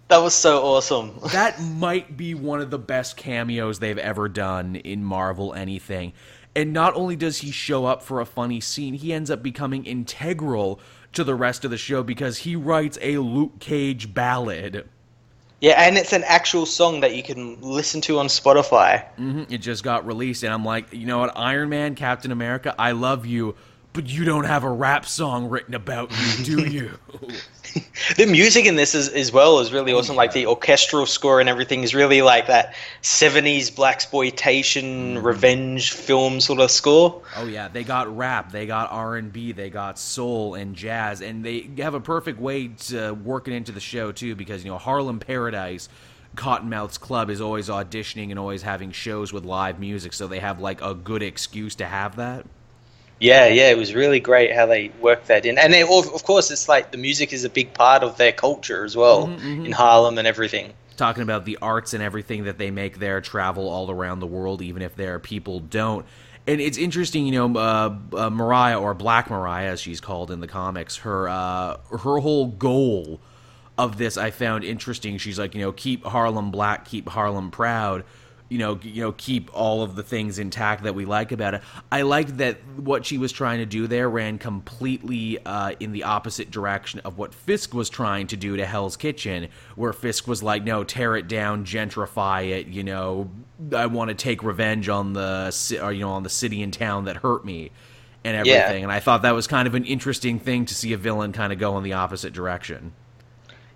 [0.09, 1.19] that was so awesome.
[1.33, 6.13] that might be one of the best cameos they've ever done in Marvel anything.
[6.57, 9.85] And not only does he show up for a funny scene, he ends up becoming
[9.85, 10.81] integral
[11.13, 14.89] to the rest of the show because he writes a Luke Cage ballad.
[15.61, 19.05] Yeah, and it's an actual song that you can listen to on Spotify.
[19.19, 19.45] Mm-hmm.
[19.53, 22.93] It just got released, and I'm like, you know what, Iron Man, Captain America, I
[22.93, 23.57] love you,
[23.93, 26.91] but you don't have a rap song written about you, do you?
[28.17, 30.17] the music in this is, as well is really awesome.
[30.17, 35.23] Like the orchestral score and everything is really like that '70s black exploitation mm.
[35.23, 37.23] revenge film sort of score.
[37.37, 41.21] Oh yeah, they got rap, they got R and B, they got soul and jazz,
[41.21, 44.35] and they have a perfect way to work it into the show too.
[44.35, 45.89] Because you know Harlem Paradise.
[46.37, 50.61] Cottonmouth's Club is always auditioning and always having shows with live music, so they have
[50.61, 52.47] like a good excuse to have that.
[53.21, 56.51] Yeah, yeah, it was really great how they worked that in, and they, of course,
[56.51, 59.67] it's like the music is a big part of their culture as well mm-hmm, mm-hmm.
[59.67, 60.73] in Harlem and everything.
[60.97, 64.63] Talking about the arts and everything that they make there travel all around the world,
[64.63, 66.07] even if their people don't.
[66.47, 70.41] And it's interesting, you know, uh, uh, Mariah or Black Mariah, as she's called in
[70.41, 73.21] the comics, her uh, her whole goal
[73.77, 75.19] of this I found interesting.
[75.19, 78.05] She's like, you know, keep Harlem black, keep Harlem proud
[78.49, 81.63] you know, you know, keep all of the things intact that we like about it.
[81.93, 86.05] I liked that what she was trying to do there ran completely uh, in the
[86.05, 90.43] opposite direction of what Fisk was trying to do to Hell's Kitchen, where Fisk was
[90.43, 92.69] like, "No, tear it down, gentrify it.
[92.69, 93.31] You know,
[93.75, 97.05] I want to take revenge on the, or, you know, on the city and town
[97.05, 97.71] that hurt me."
[98.25, 98.83] And everything, yeah.
[98.83, 101.53] and I thought that was kind of an interesting thing to see a villain kind
[101.53, 102.93] of go in the opposite direction.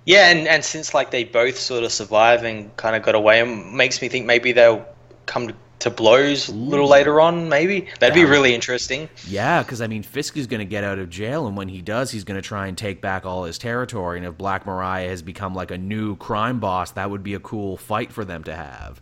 [0.04, 3.40] Yeah, and, and since like they both sort of survive and kind of got away,
[3.40, 4.84] it makes me think maybe they'll
[5.26, 7.48] come to, blows a little later on.
[7.48, 9.08] Maybe that'd be really interesting.
[9.26, 11.82] Yeah, because I mean, Fisk is going to get out of jail, and when he
[11.82, 14.18] does, he's going to try and take back all his territory.
[14.18, 17.40] And if Black Mariah has become like a new crime boss, that would be a
[17.40, 19.00] cool fight for them to have.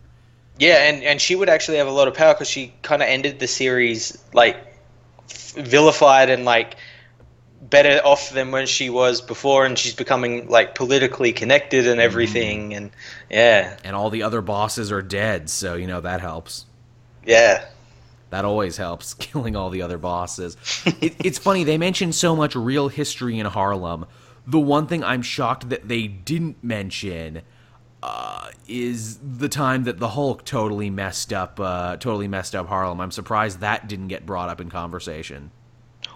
[0.57, 3.07] Yeah, and and she would actually have a lot of power because she kind of
[3.07, 4.57] ended the series like
[5.55, 6.77] vilified and like
[7.61, 12.71] better off than when she was before and she's becoming like politically connected and everything
[12.71, 12.77] mm.
[12.77, 12.91] and
[13.29, 16.65] yeah and all the other bosses are dead so you know that helps
[17.23, 17.63] yeah
[18.31, 20.57] that always helps killing all the other bosses
[21.01, 24.07] it, it's funny they mention so much real history in harlem
[24.47, 27.43] the one thing i'm shocked that they didn't mention
[28.03, 32.99] uh, is the time that the Hulk totally messed up, uh, totally messed up Harlem.
[32.99, 35.51] I'm surprised that didn't get brought up in conversation.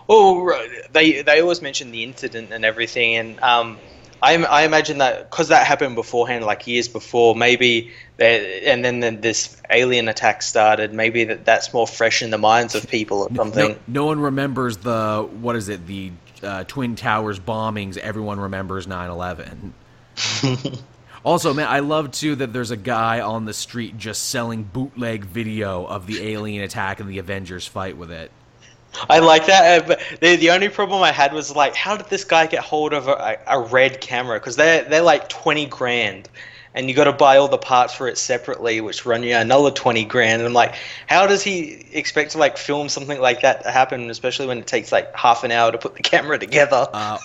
[0.08, 3.78] Oh, they they always mention the incident and everything, and um,
[4.22, 9.12] I I imagine that because that happened beforehand, like years before, maybe and then the,
[9.12, 10.94] this alien attack started.
[10.94, 13.70] Maybe that that's more fresh in the minds of people or something.
[13.70, 16.12] No, no one remembers the what is it the
[16.44, 17.98] uh, Twin Towers bombings.
[17.98, 19.72] Everyone remembers 9/11.
[21.26, 25.26] Also, man, I love too that there's a guy on the street just selling bootleg
[25.26, 28.30] video of the alien attack and the Avengers fight with it.
[29.10, 32.08] I like that, uh, but the, the only problem I had was like, how did
[32.08, 34.40] this guy get hold of a, a red camera?
[34.40, 36.30] Because they're they're like twenty grand,
[36.74, 39.72] and you got to buy all the parts for it separately, which run you another
[39.72, 40.42] twenty grand.
[40.42, 40.76] And I'm like,
[41.08, 44.68] how does he expect to like film something like that to happen, especially when it
[44.68, 46.88] takes like half an hour to put the camera together?
[46.92, 47.18] Uh,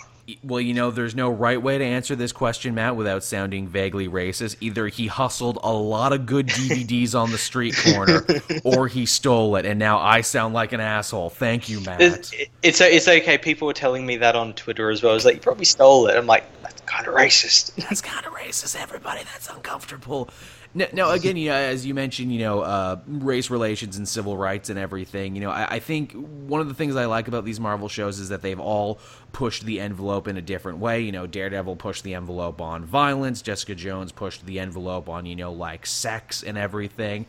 [0.43, 4.09] well, you know, there's no right way to answer this question, Matt, without sounding vaguely
[4.09, 4.57] racist.
[4.61, 8.25] Either he hustled a lot of good DVDs on the street corner,
[8.65, 11.31] or he stole it, and now I sound like an asshole.
[11.31, 12.01] Thank you, Matt.
[12.01, 13.39] It's it's, it's okay.
[13.39, 15.15] People were telling me that on Twitter as well.
[15.15, 16.17] It's like you probably stole it.
[16.17, 17.75] I'm like, that's kind of racist.
[17.77, 18.81] That's kind of racist.
[18.81, 20.31] Everybody, that's uncomfortable.
[20.73, 24.71] Now, again, you know, as you mentioned, you know, uh, race relations and civil rights
[24.71, 25.35] and everything.
[25.35, 28.21] You know, I, I, think one of the things I like about these Marvel shows
[28.21, 29.01] is that they've all
[29.33, 31.01] pushed the envelope in a different way.
[31.01, 33.43] You know, Daredevil pushed the envelope on violence.
[33.43, 37.27] Jessica Jones pushed the envelope on you know like sex and everything.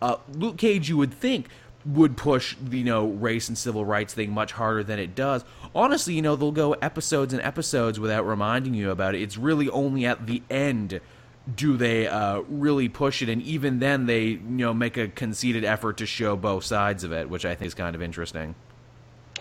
[0.00, 1.48] Uh, Luke Cage, you would think
[1.84, 5.44] would push the you know race and civil rights thing much harder than it does.
[5.74, 9.22] Honestly, you know they'll go episodes and episodes without reminding you about it.
[9.22, 11.00] It's really only at the end
[11.52, 13.28] do they uh, really push it?
[13.28, 17.12] And even then, they you know make a conceited effort to show both sides of
[17.12, 18.54] it, which I think is kind of interesting.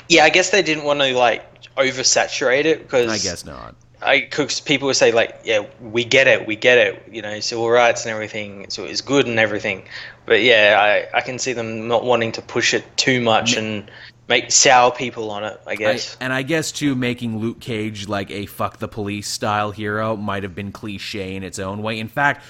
[0.09, 1.45] Yeah, I guess they didn't want to like
[1.75, 3.75] oversaturate it because I guess not.
[4.01, 7.39] I because people would say like, yeah, we get it, we get it, you know,
[7.39, 9.87] civil rights and everything, so it's good and everything.
[10.25, 13.89] But yeah, I I can see them not wanting to push it too much and
[14.27, 16.15] make sour people on it, I guess.
[16.19, 20.15] I, and I guess too, making Luke Cage like a fuck the police style hero
[20.15, 21.99] might have been cliche in its own way.
[21.99, 22.43] In fact,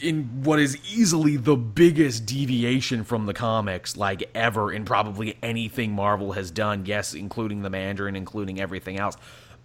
[0.00, 5.92] in what is easily the biggest deviation from the comics, like ever in probably anything
[5.92, 9.16] Marvel has done, yes, including the Mandarin, including everything else.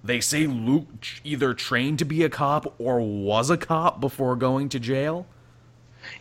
[0.03, 0.87] They say Luke
[1.23, 5.27] either trained to be a cop or was a cop before going to jail.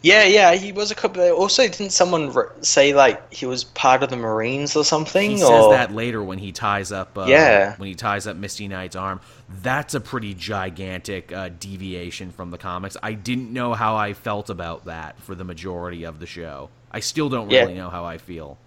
[0.02, 1.16] Yeah, yeah, he was a cop.
[1.18, 2.32] Also, didn't someone
[2.62, 5.32] say like he was part of the Marines or something?
[5.32, 5.46] He or?
[5.46, 7.18] says that later when he ties up.
[7.18, 9.20] Uh, yeah, when he ties up Misty Knight's arm.
[9.62, 12.96] That's a pretty gigantic uh, deviation from the comics.
[13.02, 16.70] I didn't know how I felt about that for the majority of the show.
[16.90, 17.82] I still don't really yeah.
[17.82, 18.58] know how I feel.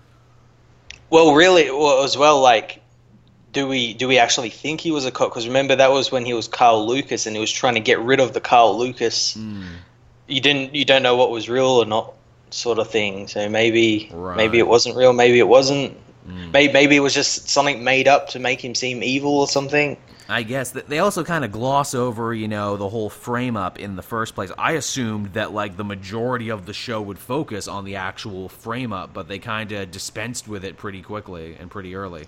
[1.10, 2.82] Well, really, well, as well, like
[3.54, 5.30] do we do we actually think he was a cop?
[5.30, 8.00] Because remember that was when he was Carl Lucas and he was trying to get
[8.00, 9.66] rid of the Carl Lucas mm
[10.28, 12.14] you didn't you don't know what was real or not
[12.50, 13.28] sort of thing.
[13.28, 14.38] So maybe right.
[14.38, 15.98] maybe it wasn't real, maybe it wasn't.
[16.28, 16.52] Mm.
[16.52, 19.98] Maybe maybe it was just something made up to make him seem evil or something.
[20.30, 23.98] I guess they also kind of gloss over, you know, the whole frame up in
[23.98, 24.52] the first place.
[24.58, 28.94] I assumed that like the majority of the show would focus on the actual frame
[28.94, 32.26] up, but they kind of dispensed with it pretty quickly and pretty early.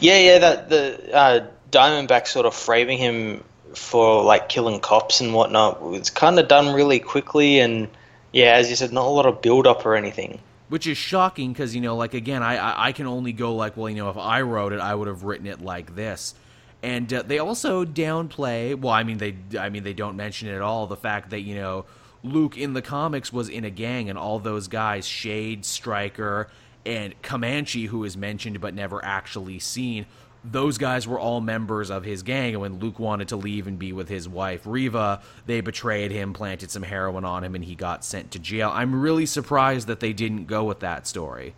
[0.00, 3.44] Yeah, yeah, that the uh, Diamondback sort of framing him
[3.74, 5.78] for like killing cops and whatnot.
[5.94, 7.88] It's kind of done really quickly, and
[8.32, 10.40] yeah, as you said, not a lot of build up or anything.
[10.68, 13.76] which is shocking because you know like again I, I i can only go like
[13.76, 16.34] well you know if i wrote it i would have written it like this
[16.82, 20.54] and uh, they also downplay well i mean they i mean they don't mention it
[20.54, 21.84] at all the fact that you know
[22.22, 26.48] luke in the comics was in a gang and all those guys shade stryker
[26.86, 30.06] and comanche who is mentioned but never actually seen
[30.44, 33.78] those guys were all members of his gang and when luke wanted to leave and
[33.78, 37.74] be with his wife reva they betrayed him planted some heroin on him and he
[37.74, 38.70] got sent to jail.
[38.72, 41.54] I'm really surprised that they didn't go with that story.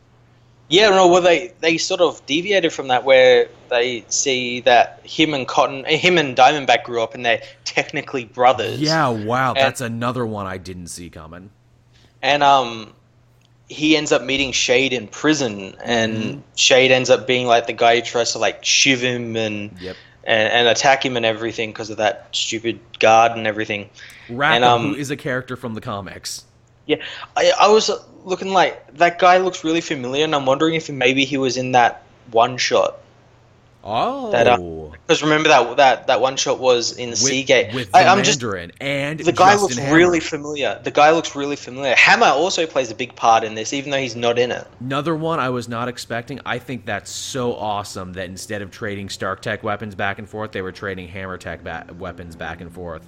[0.68, 5.32] Yeah, no, well, they they sort of deviated from that, where they see that him
[5.32, 8.80] and Cotton, him and Diamondback grew up, and they're technically brothers.
[8.80, 11.51] yeah wow And- that's another one i didn't see coming.
[12.22, 12.93] And um,
[13.69, 16.41] he ends up meeting Shade in prison, and Mm-hmm.
[16.55, 19.97] Shade ends up being like the guy who tries to like shiv him and Yep.
[20.25, 23.91] and, and attack him and everything because of that stupid guard and everything.
[24.29, 26.45] Rackham, And, um, who is a character from the comics
[26.87, 26.97] Yeah,
[27.37, 27.91] I, I was
[28.25, 31.73] looking like that guy looks really familiar, and I'm wondering if maybe he was in
[31.73, 32.99] that one shot.
[33.87, 37.74] Oh uh, Because remember that that that one shot was in with, Seagate.
[37.74, 39.97] with the I, I'm just and the guy Justin looks Hammer.
[39.97, 40.80] really familiar.
[40.82, 41.95] The guy looks really familiar.
[41.95, 44.66] Hammer also plays a big part in this, even though he's not in it.
[44.80, 46.41] Another one I was not expecting.
[46.45, 50.53] I think that's so awesome that instead of trading Stark Tech weapons back and forth,
[50.53, 53.07] they were trading Hammer Tech ba- weapons back and forth.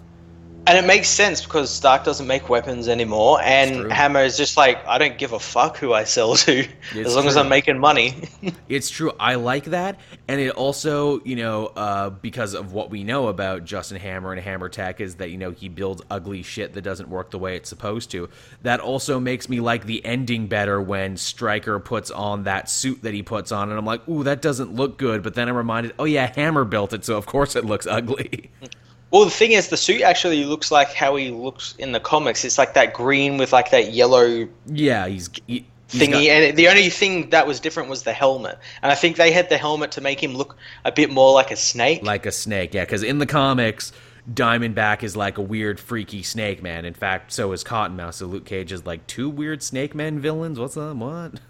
[0.68, 4.86] And it makes sense because Stark doesn't make weapons anymore, and Hammer is just like,
[4.86, 7.38] I don't give a fuck who I sell to, It's as long as.
[7.38, 8.28] I'm making money.
[8.68, 9.12] It's true.
[9.18, 9.98] I like that,
[10.28, 14.40] and it also, you know, uh, because of what we know about Justin Hammer and
[14.42, 17.56] Hammer Tech is that you know he builds ugly shit that doesn't work the way
[17.56, 18.28] it's supposed to.
[18.60, 23.14] That also makes me like the ending better when Stryker puts on that suit that
[23.14, 25.22] he puts on, and I'm like, ooh, that doesn't look good.
[25.22, 28.50] But then I'm reminded, oh yeah, Hammer built it, so of course it looks ugly.
[29.10, 32.44] well, the thing is, the suit actually looks like how he looks in the comics.
[32.44, 35.30] It's like that green with like that yellow yeah, he's.
[35.46, 38.58] He, he's thingy, got- and the only thing that was different was the helmet.
[38.82, 41.50] And I think they had the helmet to make him look a bit more like
[41.50, 42.02] a snake.
[42.02, 42.74] like a snake.
[42.74, 43.92] Yeah, because in the comics,
[44.32, 46.84] Diamondback is like a weird, freaky snake man.
[46.84, 48.14] In fact, so is Cottonmouth.
[48.14, 50.58] So Luke Cage is like two weird snake men villains.
[50.58, 50.96] What's up?
[50.96, 51.40] What?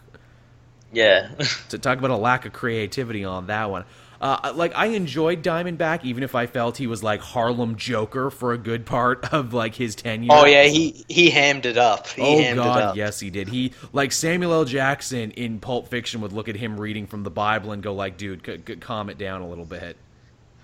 [0.92, 1.30] yeah.
[1.70, 3.84] to talk about a lack of creativity on that one.
[4.20, 8.52] Uh, like I enjoyed Diamondback, even if I felt he was like Harlem Joker for
[8.52, 10.30] a good part of like his tenure.
[10.32, 12.08] oh yeah, he he hammed it up.
[12.08, 12.96] He Oh God, up.
[12.96, 13.48] yes, he did.
[13.48, 14.64] He like Samuel L.
[14.64, 18.16] Jackson in Pulp Fiction would look at him reading from the Bible and go like,
[18.16, 19.96] "Dude, c- c- calm it down a little bit."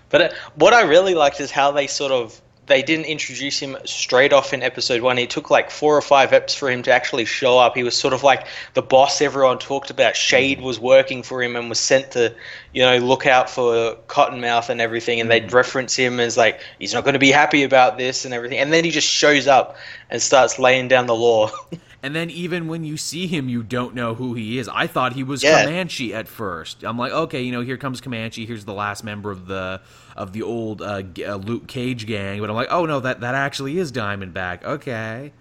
[0.09, 3.77] But uh, what I really liked is how they sort of they didn't introduce him
[3.85, 5.17] straight off in episode one.
[5.17, 7.75] It took like four or five eps for him to actually show up.
[7.75, 10.15] He was sort of like the boss everyone talked about.
[10.15, 12.33] Shade was working for him and was sent to,
[12.73, 15.19] you know, look out for Cottonmouth and everything.
[15.19, 15.53] And they'd mm.
[15.53, 18.57] reference him as like he's not going to be happy about this and everything.
[18.57, 19.77] And then he just shows up
[20.09, 21.51] and starts laying down the law.
[22.05, 24.69] And then even when you see him, you don't know who he is.
[24.69, 25.63] I thought he was Yeah.
[25.63, 26.83] Comanche at first.
[26.83, 28.45] I'm like, okay, you know, here comes Comanche.
[28.45, 29.81] Here's the last member of the
[30.15, 32.41] of the old uh, uh, Luke Cage gang.
[32.41, 34.63] But I'm like, oh no, that that actually is Diamondback.
[34.63, 35.33] Okay.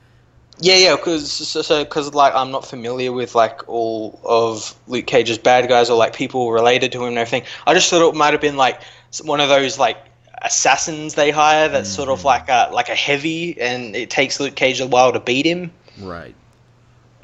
[0.59, 5.07] Yeah, yeah, because so, so, cause, like I'm not familiar with like all of Luke
[5.07, 7.43] Cage's bad guys or like people related to him and everything.
[7.67, 8.81] I just thought it might have been like
[9.23, 9.99] one of those like
[10.41, 14.55] assassins they hire that's sort of like a like a heavy, and it takes Luke
[14.55, 15.71] Cage a while to beat him.
[16.01, 16.35] Right.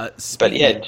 [0.00, 0.80] Uh, But yeah,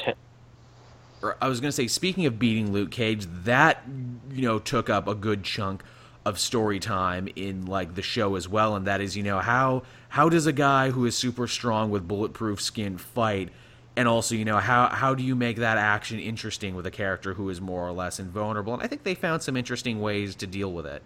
[1.40, 3.82] I was going to say, speaking of beating Luke Cage, that
[4.30, 5.82] you know took up a good chunk
[6.24, 9.82] of story time in like the show as well, and that is you know how
[10.10, 13.50] how does a guy who is super strong with bulletproof skin fight,
[13.96, 17.34] and also you know how how do you make that action interesting with a character
[17.34, 18.74] who is more or less invulnerable?
[18.74, 21.02] And I think they found some interesting ways to deal with it.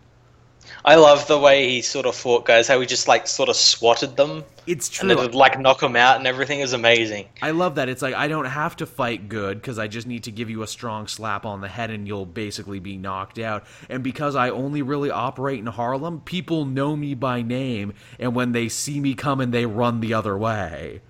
[0.85, 2.69] I love the way he sort of fought guys.
[2.69, 5.09] How he just like sort of swatted them It's and true.
[5.09, 7.29] then would like knock them out and everything is amazing.
[7.43, 7.89] I love that.
[7.89, 10.63] It's like I don't have to fight good because I just need to give you
[10.63, 13.65] a strong slap on the head and you'll basically be knocked out.
[13.89, 18.53] And because I only really operate in Harlem, people know me by name, and when
[18.53, 21.01] they see me coming, they run the other way.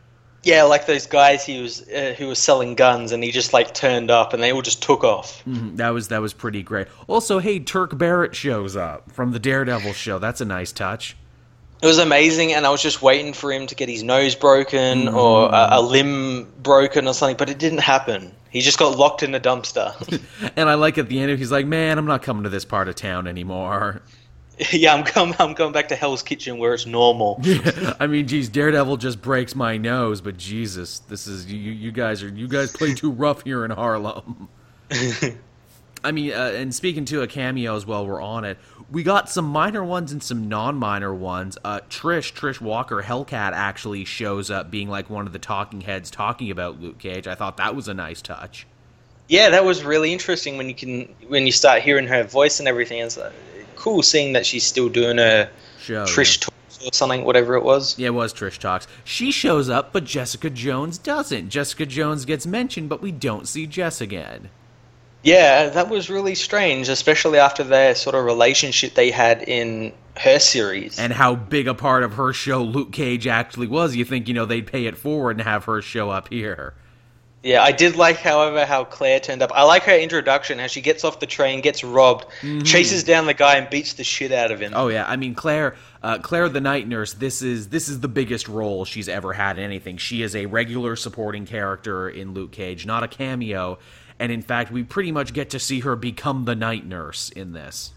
[0.47, 3.75] Yeah, like those guys he was uh, who was selling guns and he just like
[3.75, 5.43] turned up and they all just took off.
[5.45, 6.87] Mhm, That was that was pretty great.
[7.09, 10.21] Also, hey, Turk Barrett shows up from the Daredevil show.
[10.21, 11.17] That's a nice touch.
[11.83, 15.09] It was amazing, and I was just waiting for him to get his nose broken
[15.09, 18.33] or a, a limb broken or something, but it didn't happen.
[18.49, 19.93] He just got locked in a dumpster.
[20.57, 22.89] And I like at the end, he's like, "Man, I'm not coming to this part
[22.89, 24.01] of town anymore."
[24.73, 25.35] yeah, I'm going.
[25.39, 27.41] I'm going back to Hell's Kitchen where it's normal.
[28.01, 31.73] I mean, geez, Daredevil just breaks my nose, but Jesus, this is you.
[31.73, 34.49] You guys are you guys play too rough here in Harlem.
[36.05, 38.59] I mean, uh, and speaking to a cameo as well, we're on it.
[38.91, 41.59] We got some minor ones and some non-minor ones.
[41.65, 46.11] Uh, Trish, Trish Walker, Hellcat actually shows up being like one of the talking heads
[46.11, 47.27] talking about Luke Cage.
[47.27, 48.67] I thought that was a nice touch.
[49.29, 52.69] Yeah, that was really interesting when you can when you start hearing her voice and
[52.69, 53.01] everything.
[53.01, 53.33] It's like,
[53.87, 56.47] cool seeing that she's still doing her Show, Trish yeah.
[56.47, 57.97] talks or something, whatever it was.
[57.97, 58.89] Yeah, it was Trish Talks.
[59.05, 61.51] She shows up, but Jessica Jones doesn't.
[61.51, 64.51] Jessica Jones gets mentioned, but we don't see Jess again.
[65.23, 70.41] Yeah, that was really strange, especially after their sort of relationship they had in her
[70.41, 70.99] series.
[70.99, 73.95] And how big a part of her show Luke Cage actually was.
[73.95, 76.75] You think, you know, they'd pay it forward and have her show up here.
[77.47, 79.53] Yeah, I did like, however, how Claire turned up.
[79.55, 82.27] I like her introduction, how she gets off the train, gets robbed,
[82.65, 84.73] chases down the guy, and beats the shit out of him.
[84.75, 87.13] Oh yeah, I mean Claire, uh, Claire the night nurse.
[87.13, 89.97] This is this is the biggest role she's ever had in anything.
[89.97, 93.79] She is a regular supporting character in Luke Cage, not a cameo.
[94.19, 97.53] And in fact, we pretty much get to see her become the night nurse in
[97.53, 97.93] this.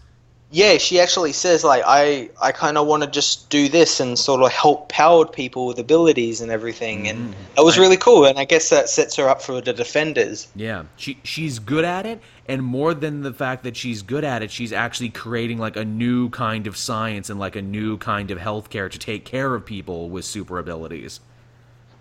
[0.52, 4.18] Yeah, she actually says like, I, I kind of want to just do this and
[4.18, 7.54] sort of help powered people with abilities and everything, and mm-hmm.
[7.54, 8.24] that was really cool.
[8.24, 10.48] And I guess that sets her up for the defenders.
[10.56, 14.42] Yeah, she she's good at it, and more than the fact that she's good at
[14.42, 18.32] it, she's actually creating like a new kind of science and like a new kind
[18.32, 21.20] of healthcare to take care of people with super abilities.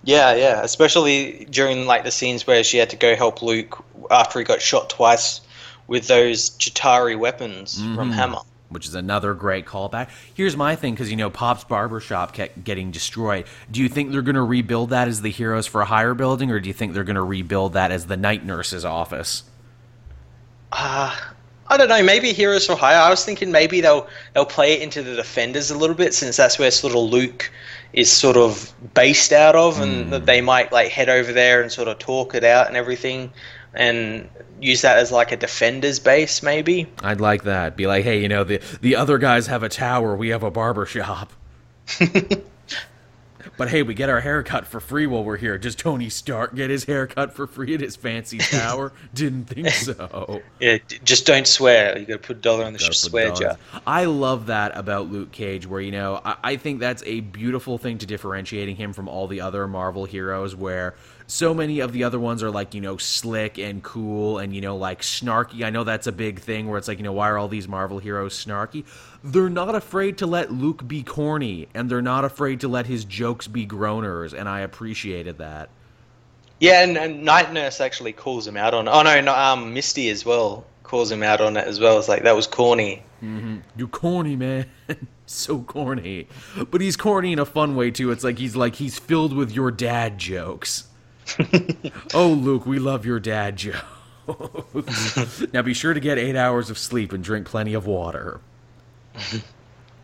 [0.04, 4.40] Yeah, yeah, especially during like the scenes where she had to go help Luke after
[4.40, 5.42] he got shot twice
[5.90, 8.40] with those Chitauri weapons from Hammer.
[8.70, 10.10] which is another great callback.
[10.36, 13.46] Here's my thing because you know Pop's barbershop kept getting destroyed.
[13.72, 16.60] Do you think they're going to rebuild that as the Heroes for Hire building, or
[16.60, 19.44] do you think they're going to rebuild that as the night nurse's office?
[20.72, 21.16] Uh,
[21.68, 22.04] I don't know.
[22.04, 22.98] Maybe Heroes for Hire.
[22.98, 26.38] I was thinking maybe they'll they'll play it into the Defenders a little bit, since
[26.38, 27.52] that's where sort of Luke
[27.94, 31.72] is sort of based out of, and that they might like head over there and
[31.72, 33.32] sort of talk it out and everything,
[33.74, 34.30] and
[34.62, 36.88] use that as like a Defenders base, maybe.
[37.04, 37.76] I'd like that.
[37.76, 40.52] Be like, hey, you know the the other guys have a tower, we have a
[40.52, 41.34] barber shop.
[43.60, 45.58] But hey, we get our haircut for free while we're here.
[45.58, 48.94] Does Tony Stark get his haircut for free at his fancy tower?
[49.14, 50.42] Didn't think so.
[50.60, 51.98] Yeah, just don't swear.
[51.98, 53.58] You got to put a dollar on the Gotta swear jar.
[53.86, 57.78] I love that about Luke Cage, where you know I, I think that's a beautiful
[57.78, 60.96] thing to differentiating him from all the other Marvel heroes, where
[61.30, 64.62] so many of the other ones are like you know slick and cool and you
[64.62, 65.64] know like snarky.
[65.64, 67.68] I know that's a big thing where it's like you know why are all these
[67.68, 68.84] Marvel heroes snarky?
[69.24, 73.06] They're not afraid to let Luke be corny, and they're not afraid to let his
[73.06, 75.70] jokes be groaners, and I appreciated that.
[76.60, 78.88] Yeah, and, and Night Nurse actually calls him out on.
[78.88, 82.00] Oh no, no, um, Misty as well calls him out on it as well.
[82.00, 83.04] It's like that was corny.
[83.78, 84.66] You corny man,
[85.28, 86.28] so corny.
[86.72, 88.10] But he's corny in a fun way too.
[88.10, 90.89] It's like he's like he's filled with your dad jokes.
[92.14, 93.80] oh, Luke, we love your dad Joe.
[95.54, 98.40] now be sure to get eight hours of sleep and drink plenty of water.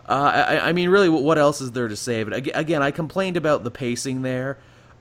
[0.08, 2.22] Uh, I, I mean, really, what else is there to say?
[2.24, 4.60] But again, I complained about the pacing there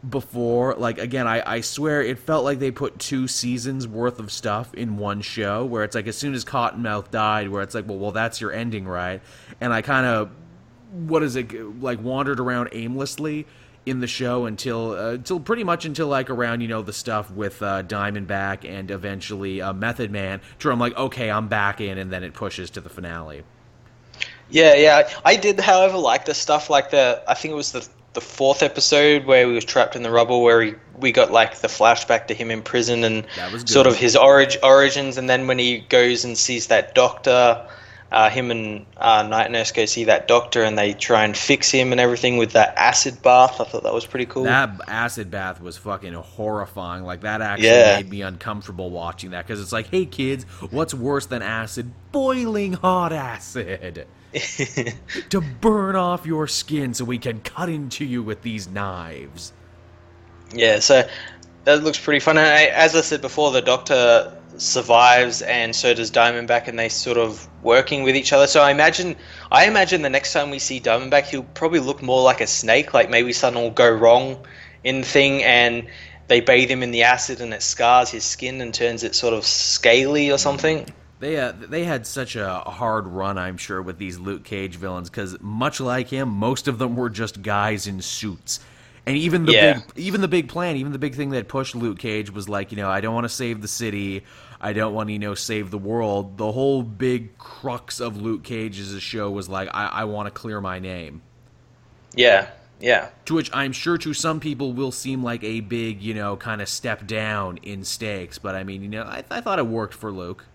[0.08, 0.74] before.
[0.76, 4.72] Like, again, I, I swear it felt like they put two seasons worth of stuff
[4.72, 5.62] in one show.
[5.66, 8.50] Where it's like, as soon as Cottonmouth died, where it's like, well, well, that's your
[8.50, 9.20] ending, right?
[9.60, 10.30] And I kind of,
[10.90, 11.52] what is it,
[11.82, 13.46] like, wandered around aimlessly
[13.86, 17.30] in the show until, uh, until pretty much until like around you know the stuff
[17.30, 20.40] with uh, Diamondback and eventually uh, Method Man.
[20.62, 23.42] Where I'm like, okay, I'm back in, and then it pushes to the finale.
[24.50, 25.10] Yeah, yeah.
[25.24, 27.22] I did, however, like the stuff like the.
[27.26, 30.42] I think it was the the fourth episode where we was trapped in the rubble,
[30.42, 33.26] where he, we got like the flashback to him in prison and
[33.68, 37.66] sort of his orig- origins, and then when he goes and sees that doctor.
[38.14, 41.68] Uh, him and uh, Night Nurse go see that doctor, and they try and fix
[41.68, 43.60] him and everything with that acid bath.
[43.60, 44.44] I thought that was pretty cool.
[44.44, 47.02] That acid bath was fucking horrifying.
[47.02, 47.96] Like that actually Yeah.
[47.96, 51.90] made me uncomfortable watching that because it's like, hey kids, what's worse than acid?
[52.12, 54.06] Boiling hot acid
[55.30, 59.52] to burn off your skin so we can cut into you with these knives.
[60.54, 61.02] Yeah, so
[61.64, 62.38] that looks pretty fun.
[62.38, 67.18] I, as I said before, the Doctor survives, and so does Diamondback, and they sort
[67.18, 68.46] of working with each other.
[68.46, 69.16] So I imagine,
[69.50, 72.94] I imagine the next time we see Diamondback, he'll probably look more like a snake.
[72.94, 74.46] Like maybe something will go wrong
[74.82, 75.86] in the thing, and
[76.28, 79.34] they bathe him in the acid, and it scars his skin and turns it sort
[79.34, 80.86] of scaly or something.
[81.20, 85.08] They uh, they had such a hard run, I'm sure, with these Luke Cage villains
[85.08, 88.60] because much like him, most of them were just guys in suits.
[89.06, 89.74] And even the Yeah.
[89.74, 92.70] big, even the big plan, even the big thing that pushed Luke Cage was like,
[92.72, 94.24] you know, I don't want to save the city,
[94.60, 96.38] I don't want to, you know, save the world.
[96.38, 100.30] The whole big crux of Luke Cage's a show was like, I, I want to
[100.30, 101.20] clear my name.
[102.14, 102.48] Yeah,
[102.80, 103.08] yeah.
[103.26, 106.62] To which I'm sure to some people will seem like a big, you know, kind
[106.62, 108.38] of step down in stakes.
[108.38, 110.46] But I mean, you know, I, I thought it worked for Luke.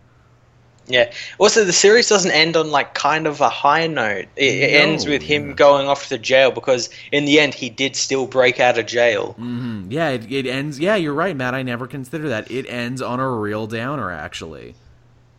[0.90, 1.14] Yeah.
[1.38, 4.26] Also, the series doesn't end on like kind of a high note.
[4.36, 7.70] It, it No, ends with him going off to jail because in the end he
[7.70, 9.34] did still break out of jail.
[9.34, 10.80] hmm Yeah, it, it ends.
[10.80, 11.54] Yeah, you're right, Matt.
[11.54, 12.50] I never considered that.
[12.52, 14.74] It ends on a real downer, actually.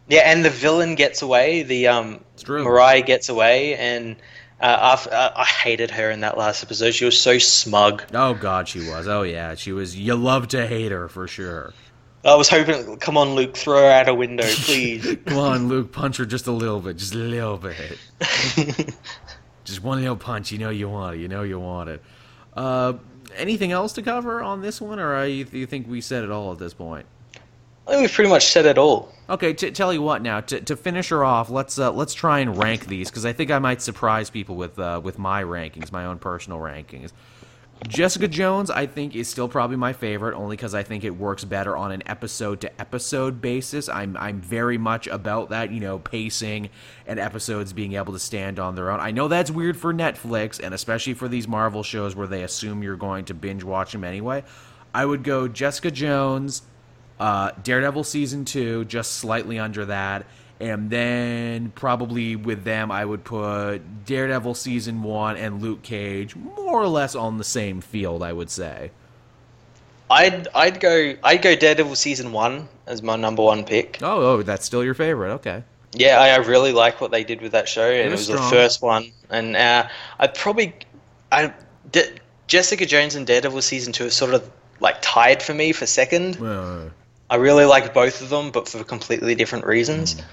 [0.08, 1.64] Yeah, and the villain gets away.
[1.64, 2.20] The um.
[2.46, 4.16] Mariah gets away, and
[4.60, 6.92] uh, after, uh, I hated her in that last episode.
[6.92, 8.04] She was so smug.
[8.14, 9.06] Oh God, she was.
[9.08, 9.96] Oh yeah, she was.
[9.96, 11.74] You love to hate her for sure.
[12.24, 15.16] I was hoping, come on, Luke, throw her out a window, please.
[15.24, 17.98] Come on, Luke, punch her just a little bit, just a little bit.
[19.64, 20.50] Just one little punch.
[20.50, 21.20] You know you want it.
[21.20, 22.02] You know you want it.
[22.56, 22.94] Uh,
[23.36, 26.52] anything else to cover on this one, or you, you think we said it all
[26.52, 27.06] at this point?
[27.86, 29.12] I think we've pretty much said it all.
[29.28, 30.40] Okay, t- tell you what now.
[30.40, 33.50] To, to finish her off, let's uh, let's try and rank these because I think
[33.50, 37.12] I might surprise people with uh, with my rankings, my own personal rankings.
[37.88, 41.44] Jessica Jones, I think, is still probably my favorite, only because I think it works
[41.44, 43.88] better on an episode to episode basis.
[43.88, 46.68] I'm I'm very much about that, you know, pacing
[47.06, 49.00] and episodes being able to stand on their own.
[49.00, 52.82] I know that's weird for Netflix, and especially for these Marvel shows where they assume
[52.82, 54.44] you're going to binge watch them anyway.
[54.94, 56.62] I would go Jessica Jones,
[57.18, 60.26] uh, Daredevil season two, just slightly under that,
[60.60, 66.80] and then probably with them I would put Daredevil season one and Luke Cage more
[66.80, 68.22] or less on the same field.
[68.22, 68.90] I would say.
[70.10, 73.98] I'd I'd go I'd go Daredevil season one as my number one pick.
[74.02, 75.32] Oh, oh, that's still your favorite.
[75.34, 75.62] Okay.
[75.92, 78.38] Yeah, I, I really like what they did with that show, and it was was
[78.38, 78.50] strong.
[78.50, 79.12] the first one.
[79.28, 79.88] And uh,
[80.20, 80.72] I'd probably,
[81.32, 81.52] I
[81.90, 82.10] D-
[82.46, 84.48] Jessica Jones and Daredevil season two are sort of
[84.78, 86.36] like tied for me for second.
[87.28, 90.14] I really like both of them, but for completely different reasons.
[90.14, 90.24] Mm.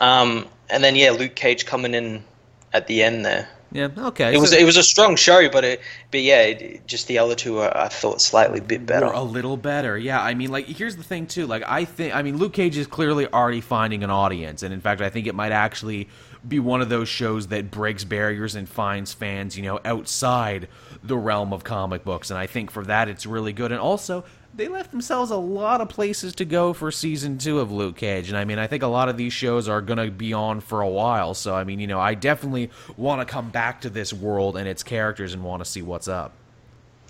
[0.00, 2.24] Um, and then yeah, Luke Cage coming in
[2.72, 3.48] at the end there.
[3.72, 3.88] yeah.
[3.96, 4.34] Okay.
[4.34, 5.80] It was it was a strong show, but it
[6.10, 9.06] but yeah, it, just the other two are, I thought slightly bit better.
[9.06, 9.96] a little better.
[9.96, 10.20] Yeah.
[10.22, 11.46] I mean, like, here's the thing too.
[11.46, 12.14] Like, I think.
[12.14, 15.26] I mean, Luke Cage is clearly already finding an audience, and in fact, I think
[15.26, 16.08] it might actually
[16.46, 20.68] be one of those shows that breaks barriers and finds fans, you know, outside
[21.02, 22.30] the realm of comic books.
[22.30, 23.72] And I think for that, it's really good.
[23.72, 24.24] And also.
[24.56, 28.30] They left themselves a lot of places to go for season two of Luke Cage.
[28.30, 30.60] And I mean, I think a lot of these shows are going to be on
[30.60, 31.34] for a while.
[31.34, 34.66] So, I mean, you know, I definitely want to come back to this world and
[34.66, 36.32] its characters and want to see what's up.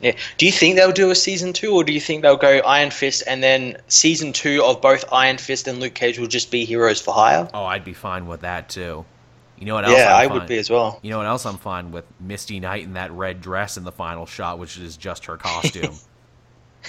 [0.00, 0.12] Yeah.
[0.38, 2.90] Do you think they'll do a season two, or do you think they'll go Iron
[2.90, 6.64] Fist and then season two of both Iron Fist and Luke Cage will just be
[6.64, 7.48] Heroes for Hire?
[7.54, 9.04] Oh, I'd be fine with that too.
[9.58, 9.96] You know what else?
[9.96, 10.98] Yeah, I would be as well.
[11.00, 12.04] You know what else I'm fine with?
[12.20, 15.94] Misty Knight in that red dress in the final shot, which is just her costume.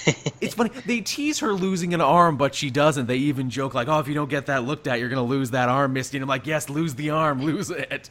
[0.42, 0.70] it's funny.
[0.86, 3.08] They tease her losing an arm, but she doesn't.
[3.08, 5.52] They even joke like, "Oh, if you don't get that looked at, you're gonna lose
[5.52, 8.10] that arm, Misty." And I'm like, "Yes, lose the arm, lose it."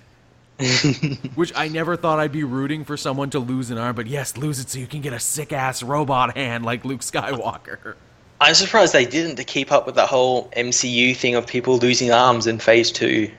[1.34, 4.36] Which I never thought I'd be rooting for someone to lose an arm, but yes,
[4.38, 7.94] lose it so you can get a sick ass robot hand like Luke Skywalker.
[8.40, 12.10] I'm surprised they didn't to keep up with the whole MCU thing of people losing
[12.10, 13.30] arms in Phase Two.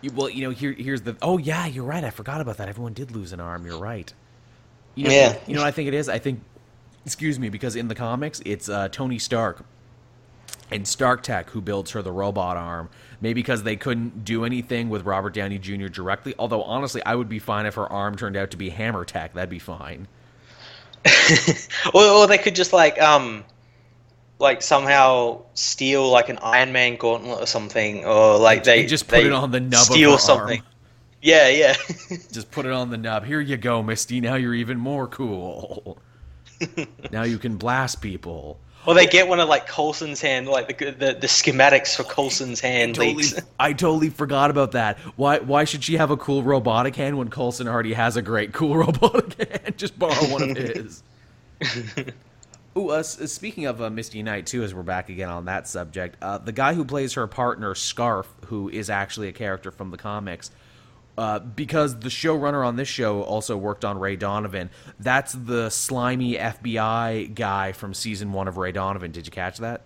[0.00, 1.16] You- Well, you know, here, here's the.
[1.22, 2.04] Oh yeah, you're right.
[2.04, 2.68] I forgot about that.
[2.68, 3.64] Everyone did lose an arm.
[3.66, 4.12] You're right.
[4.96, 5.36] You know, Yeah.
[5.46, 6.08] You know, what I think it is.
[6.08, 6.40] I think,
[7.04, 9.64] excuse me, because in the comics, it's uh, Tony Stark
[10.70, 12.88] and Stark Tech who builds her the robot arm.
[13.20, 15.88] Maybe because they couldn't do anything with Robert Downey Jr.
[15.88, 16.34] directly.
[16.38, 19.34] Although honestly, I would be fine if her arm turned out to be Hammer Tech.
[19.34, 20.08] That'd be fine.
[21.94, 23.44] or, or they could just like um
[24.38, 29.16] like somehow steal like an Iron Man gauntlet or something, or like they just put
[29.16, 30.60] they it on the nub of steal something.
[30.60, 30.68] arm.
[31.22, 31.74] Yeah, yeah.
[32.32, 33.24] Just put it on the nub.
[33.24, 34.20] Here you go, Misty.
[34.20, 35.96] Now you're even more cool.
[37.10, 38.58] Now you can blast people.
[38.86, 42.60] Well, they get one of like Coulson's hand, like the the, the schematics for Coulson's
[42.60, 43.40] hand totally, leaks.
[43.58, 44.98] I totally forgot about that.
[45.16, 48.52] Why why should she have a cool robotic hand when Coulson already has a great
[48.52, 49.78] cool robotic hand?
[49.78, 51.02] Just borrow one of his.
[52.76, 56.16] Ooh, uh, speaking of uh, Misty Knight too, as we're back again on that subject,
[56.20, 59.96] uh, the guy who plays her partner Scarf, who is actually a character from the
[59.96, 60.50] comics,
[61.16, 64.70] uh, because the showrunner on this show also worked on Ray Donovan.
[64.98, 69.12] That's the slimy FBI guy from season one of Ray Donovan.
[69.12, 69.82] Did you catch that?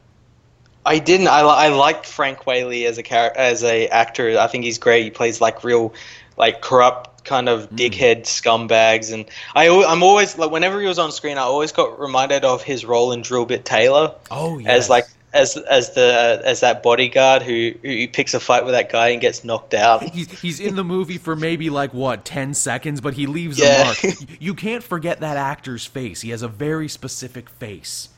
[0.86, 1.28] I didn't.
[1.28, 4.38] I, I liked Frank Whaley as a char- as a actor.
[4.38, 5.04] I think he's great.
[5.04, 5.92] He plays like real,
[6.38, 9.12] like corrupt kind of dickhead scumbags.
[9.12, 12.62] And I I'm always like whenever he was on screen, I always got reminded of
[12.62, 17.42] his role in Drillbit Taylor Oh, yeah as like as as the as that bodyguard
[17.42, 20.02] who who picks a fight with that guy and gets knocked out.
[20.02, 23.82] He's he's in the movie for maybe like what ten seconds, but he leaves Yeah.
[23.82, 23.98] a mark.
[24.40, 26.20] You can't forget that actor's face.
[26.22, 28.08] He has a very specific face.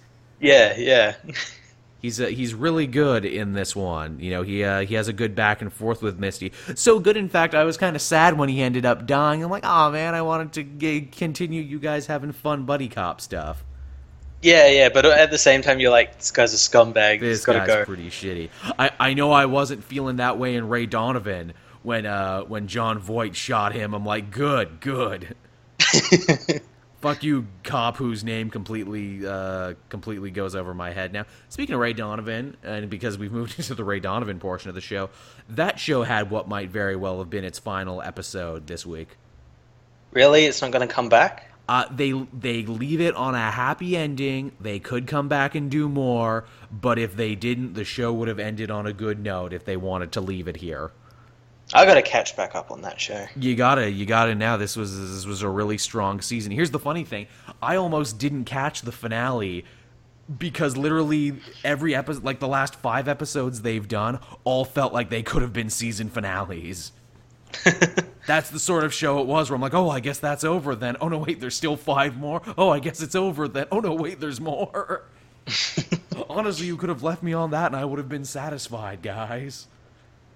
[0.40, 1.16] yeah, yeah.
[2.02, 4.20] He's uh, he's really good in this one.
[4.20, 6.52] You know, he uh, he has a good back and forth with Misty.
[6.74, 9.44] So good, in fact, I was kind of sad when he ended up dying.
[9.44, 13.20] I'm like, oh man, I wanted to g- continue you guys having fun buddy cop
[13.20, 13.62] stuff.
[14.42, 17.20] Yeah, yeah, but at the same time, you're like, this guy's a scumbag.
[17.20, 17.84] This He's got to guy's go.
[17.84, 18.48] pretty shitty.
[18.78, 21.52] I, I know I wasn't feeling that way in Ray Donovan
[21.82, 23.94] when uh when Jon Voight shot him.
[23.94, 25.34] I'm like, good, good.
[27.00, 31.24] Fuck you, cop whose name completely uh, completely goes over my head now.
[31.48, 34.82] Speaking of Ray Donovan, and because we've moved into the Ray Donovan portion of the
[34.82, 35.08] show,
[35.50, 39.16] that show had what might very well have been its final episode this week.
[40.12, 40.44] Really?
[40.44, 41.49] It's not going to come back?
[41.70, 44.50] Uh, they they leave it on a happy ending.
[44.60, 48.40] They could come back and do more, but if they didn't, the show would have
[48.40, 49.52] ended on a good note.
[49.52, 50.90] If they wanted to leave it here,
[51.72, 53.24] I got to catch back up on that show.
[53.36, 54.56] you gotta you gotta now.
[54.56, 56.50] This was this was a really strong season.
[56.50, 57.28] Here's the funny thing:
[57.62, 59.64] I almost didn't catch the finale
[60.38, 65.22] because literally every episode, like the last five episodes they've done, all felt like they
[65.22, 66.90] could have been season finales.
[68.30, 70.76] that's the sort of show it was where I'm like, oh, I guess that's over
[70.76, 70.96] then.
[71.00, 72.40] Oh no, wait, there's still five more.
[72.56, 73.66] Oh, I guess it's over then.
[73.72, 75.04] Oh no, wait, there's more.
[76.30, 79.66] Honestly, you could have left me on that and I would have been satisfied, guys.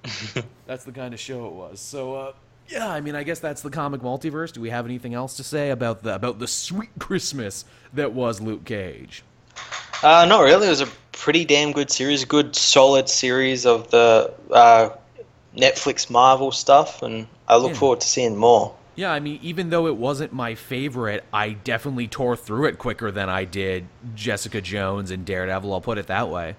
[0.66, 1.78] that's the kind of show it was.
[1.78, 2.32] So, uh,
[2.68, 4.52] yeah, I mean, I guess that's the comic multiverse.
[4.52, 8.40] Do we have anything else to say about the about the sweet Christmas that was
[8.40, 9.22] Luke Cage?
[10.02, 10.66] Uh, not really.
[10.66, 14.90] It was a pretty damn good series, good solid series of the uh,
[15.56, 17.78] Netflix Marvel stuff, and I look Yeah.
[17.78, 18.74] forward to seeing more.
[18.96, 23.10] Yeah, I mean, even though it wasn't my favorite, I definitely tore through it quicker
[23.10, 25.72] than I did Jessica Jones and Daredevil.
[25.72, 26.54] I'll put it that way.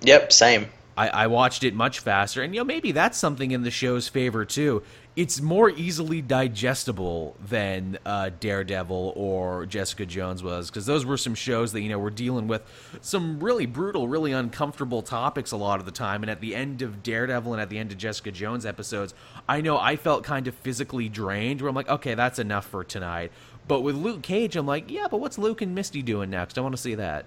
[0.00, 0.68] Yep, same.
[0.96, 4.08] I, I watched it much faster, and you know maybe that's something in the show's
[4.08, 4.82] favor too.
[5.18, 11.34] It's more easily digestible than uh, Daredevil or Jessica Jones was, because those were some
[11.34, 12.62] shows that you know were dealing with
[13.00, 16.22] some really brutal, really uncomfortable topics a lot of the time.
[16.22, 19.12] And at the end of Daredevil and at the end of Jessica Jones episodes,
[19.48, 21.62] I know I felt kind of physically drained.
[21.62, 23.32] Where I'm like, okay, that's enough for tonight.
[23.66, 26.56] But with Luke Cage, I'm like, yeah, but what's Luke and Misty doing next?
[26.56, 27.24] I want to see that.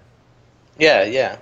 [0.78, 1.36] Yeah, yeah.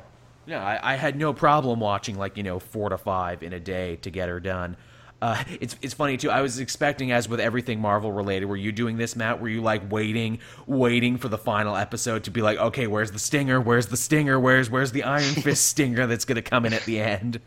[0.47, 3.61] Yeah, I, I had no problem watching like you know four to five in a
[3.61, 4.77] day to get her done.
[5.23, 6.31] Uh, it's it's funny too.
[6.31, 9.41] I was expecting, as with everything Marvel related, were you doing this, Matt?
[9.41, 13.19] Were you like waiting, waiting for the final episode to be like, okay, where's the
[13.19, 13.61] stinger?
[13.61, 14.41] Where's the stinger?
[14.41, 17.41] Where's where's the Iron Fist stinger that's gonna come in at the end?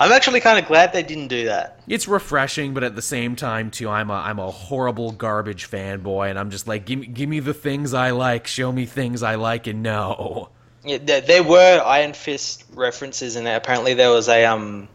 [0.00, 1.80] I'm actually kind of glad they didn't do that.
[1.86, 6.30] It's refreshing, but at the same time, too, I'm a I'm a horrible garbage fanboy,
[6.30, 9.22] and I'm just like, give me give me the things I like, show me things
[9.22, 10.48] I like and no.
[10.84, 13.56] Yeah, there, there were Iron Fist references in there.
[13.56, 14.88] Apparently, there was a um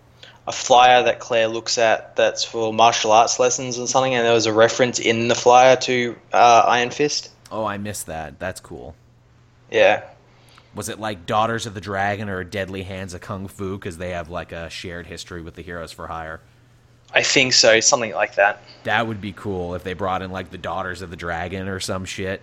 [0.51, 4.33] a flyer that Claire looks at that's for martial arts lessons and something, and there
[4.33, 7.29] was a reference in the flyer to uh, Iron Fist.
[7.49, 8.37] Oh, I missed that.
[8.37, 8.95] That's cool.
[9.71, 10.03] Yeah,
[10.75, 14.09] Was it like Daughters of the Dragon or Deadly Hands of Kung Fu because they
[14.09, 16.41] have like a shared history with the Heroes for Hire?
[17.13, 18.61] I think so, something like that.
[18.83, 21.79] That would be cool if they brought in like the Daughters of the Dragon or
[21.79, 22.41] some shit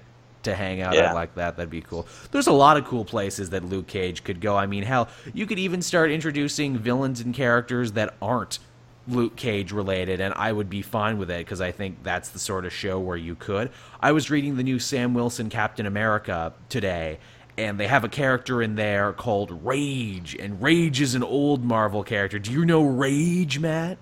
[0.48, 1.10] to hang out Yeah.
[1.10, 1.56] at like that.
[1.56, 2.06] That'd be cool.
[2.32, 4.56] There's a lot of cool places that Luke Cage could go.
[4.56, 8.58] I mean, hell, you could even start introducing villains and characters that aren't
[9.06, 12.38] Luke Cage related, and I would be fine with it because I think that's the
[12.38, 13.70] sort of show where you could.
[14.00, 17.18] I was reading the new Sam Wilson Captain America today,
[17.56, 22.02] and they have a character in there called Rage, and Rage is an old Marvel
[22.04, 22.38] character.
[22.38, 23.96] Do you know Rage, Matt?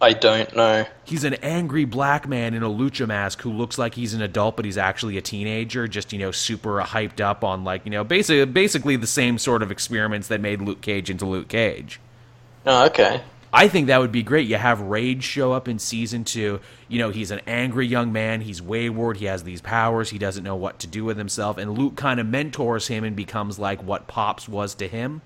[0.00, 0.86] I don't know.
[1.04, 4.54] He's an angry black man in a lucha mask who looks like he's an adult,
[4.54, 8.04] but he's actually a teenager, just, you know, super hyped up on, like, you know,
[8.04, 11.98] basically, basically the same sort of experiments that made Luke Cage into Luke Cage.
[12.64, 13.22] Oh, okay.
[13.52, 14.46] I think that would be great.
[14.46, 16.60] You have Rage show up in season two.
[16.86, 18.42] You know, he's an angry young man.
[18.42, 19.16] He's wayward.
[19.16, 20.10] He has these powers.
[20.10, 21.56] He doesn't know what to do with himself.
[21.56, 25.22] And Luke kind of mentors him and becomes like what Pops was to him.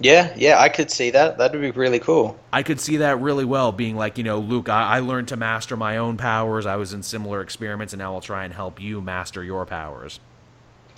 [0.00, 1.38] Yeah, yeah, I could see that.
[1.38, 2.36] That'd be really cool.
[2.52, 5.36] I could see that really well being like, you know, Luke, I, I learned to
[5.36, 6.66] master my own powers.
[6.66, 10.18] I was in similar experiments, and now I'll try and help you master your powers.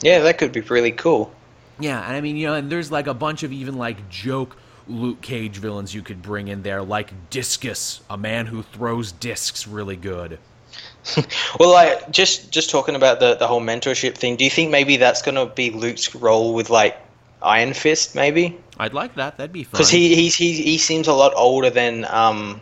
[0.02, 1.32] Yeah, that could be really cool.
[1.78, 4.56] Yeah, and I mean, you know, and there's like a bunch of even like joke
[4.88, 9.66] Luke Cage villains you could bring in there, like Discus, a man who throws discs
[9.66, 10.38] really good.
[11.60, 14.36] Well, like just just talking about the the whole mentorship thing.
[14.36, 16.98] Do you think maybe that's gonna be Luke's role with like
[17.42, 18.58] Iron Fist, maybe?
[18.78, 19.38] I'd like that.
[19.38, 19.72] That'd be fun.
[19.72, 22.60] Because he he's, he he seems a lot older than um,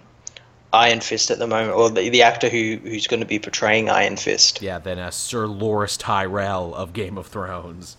[0.72, 3.90] Iron Fist at the moment, or the, the actor who who's going to be portraying
[3.90, 4.62] Iron Fist.
[4.62, 7.96] yeah, than uh, Sir Loras Tyrell of Game of Thrones.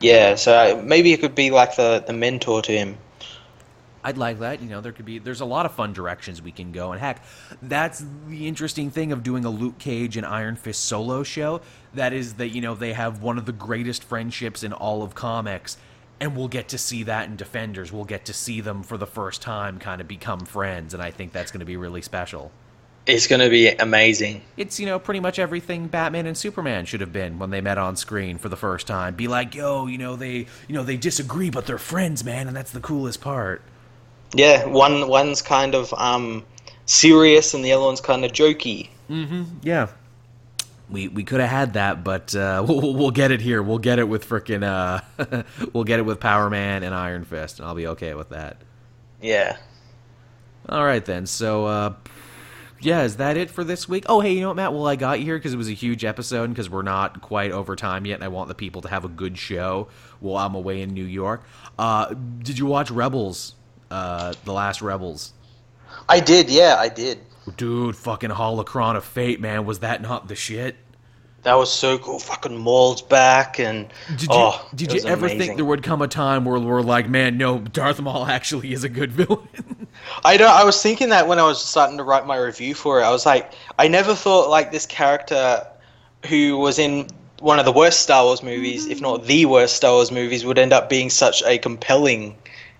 [0.00, 2.98] Yeah, so maybe it could be like the the mentor to him.
[4.06, 4.60] I'd like that.
[4.60, 7.00] You know, there could be there's a lot of fun directions we can go, and
[7.00, 7.24] heck,
[7.62, 11.62] that's the interesting thing of doing a Luke Cage and Iron Fist solo show.
[11.94, 15.14] That is that you know they have one of the greatest friendships in all of
[15.14, 15.78] comics,
[16.24, 17.92] and we'll get to see that in Defenders.
[17.92, 21.10] We'll get to see them for the first time kind of become friends, and I
[21.10, 22.50] think that's going to be really special.
[23.04, 24.40] It's going to be amazing.
[24.56, 27.76] It's, you know, pretty much everything Batman and Superman should have been when they met
[27.76, 29.14] on screen for the first time.
[29.14, 32.56] Be like, yo, you know, they, you know, they disagree, but they're friends, man, and
[32.56, 33.60] that's the coolest part.
[34.34, 36.46] Yeah, one one's kind of um,
[36.86, 38.88] serious and the other one's kind of jokey.
[39.10, 39.42] Mm-hmm.
[39.62, 39.88] Yeah.
[40.90, 43.62] We we could have had that, but uh, we'll, we'll get it here.
[43.62, 45.42] We'll get it with frickin' uh,
[45.72, 48.58] we'll get it with Power Man and Iron Fist, and I'll be okay with that.
[49.20, 49.56] Yeah.
[50.68, 51.26] All right then.
[51.26, 51.94] So, uh,
[52.80, 54.04] yeah, is that it for this week?
[54.08, 54.72] Oh, hey, you know what, Matt?
[54.72, 57.50] Well, I got you here because it was a huge episode, because we're not quite
[57.50, 59.88] over time yet, and I want the people to have a good show
[60.20, 61.44] while I'm away in New York.
[61.78, 63.54] Uh, did you watch Rebels?
[63.90, 65.32] Uh, the last Rebels.
[66.08, 66.50] I did.
[66.50, 67.20] Yeah, I did.
[67.56, 69.66] Dude, fucking Holocron of Fate, man.
[69.66, 70.76] Was that not the shit?
[71.44, 72.18] That was so cool.
[72.18, 75.38] Fucking Maul's back, and Did you oh, did you ever amazing.
[75.38, 78.82] think there would come a time where we're like, man, no, Darth Maul actually is
[78.82, 79.86] a good villain?
[80.24, 80.46] I know.
[80.46, 83.04] I was thinking that when I was starting to write my review for it.
[83.04, 85.66] I was like, I never thought like this character
[86.26, 87.08] who was in
[87.40, 90.58] one of the worst Star Wars movies, if not the worst Star Wars movies, would
[90.58, 92.36] end up being such a compelling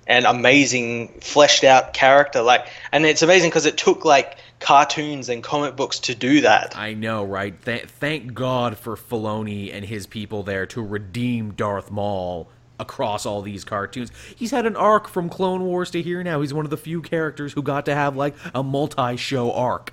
[0.06, 2.40] and amazing, fleshed out character.
[2.40, 6.74] Like, and it's amazing because it took like cartoons and comic books to do that.
[6.74, 7.54] I know, right?
[7.66, 12.48] Th- thank God for Filoni and his people there to redeem Darth Maul
[12.80, 14.10] across all these cartoons.
[14.34, 16.40] He's had an arc from Clone Wars to here now.
[16.40, 19.92] He's one of the few characters who got to have like a multi-show arc.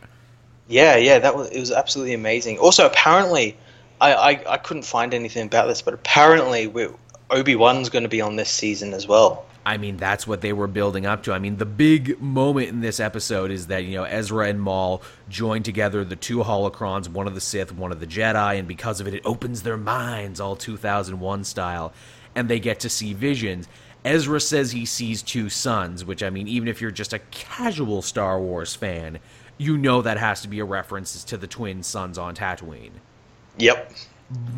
[0.69, 2.57] Yeah, yeah, that was it was absolutely amazing.
[2.57, 3.57] Also, apparently,
[3.99, 6.73] I I, I couldn't find anything about this, but apparently,
[7.29, 9.43] Obi Wan's going to be on this season as well.
[9.65, 11.33] I mean, that's what they were building up to.
[11.33, 15.03] I mean, the big moment in this episode is that, you know, Ezra and Maul
[15.29, 18.99] join together the two holocrons, one of the Sith, one of the Jedi, and because
[18.99, 21.93] of it, it opens their minds, all 2001 style,
[22.35, 23.67] and they get to see visions.
[24.03, 28.01] Ezra says he sees two suns, which, I mean, even if you're just a casual
[28.01, 29.19] Star Wars fan,
[29.59, 32.93] you know that has to be a reference to the twin suns on Tatooine
[33.57, 33.91] Yep.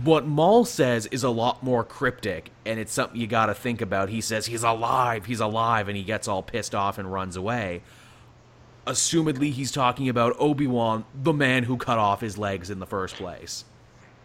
[0.04, 3.82] What Maul says is a lot more cryptic, and it's something you got to think
[3.82, 4.10] about.
[4.10, 7.82] He says he's alive, he's alive, and he gets all pissed off and runs away.
[8.86, 12.86] Assumedly, he's talking about Obi Wan, the man who cut off his legs in the
[12.86, 13.64] first place.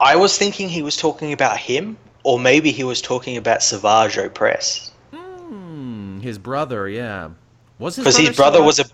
[0.00, 4.16] I was thinking he was talking about him, or maybe he was talking about Savage
[4.16, 4.90] Opress.
[5.12, 7.30] Hmm, his brother, yeah,
[7.78, 8.84] was his Because his brother was a.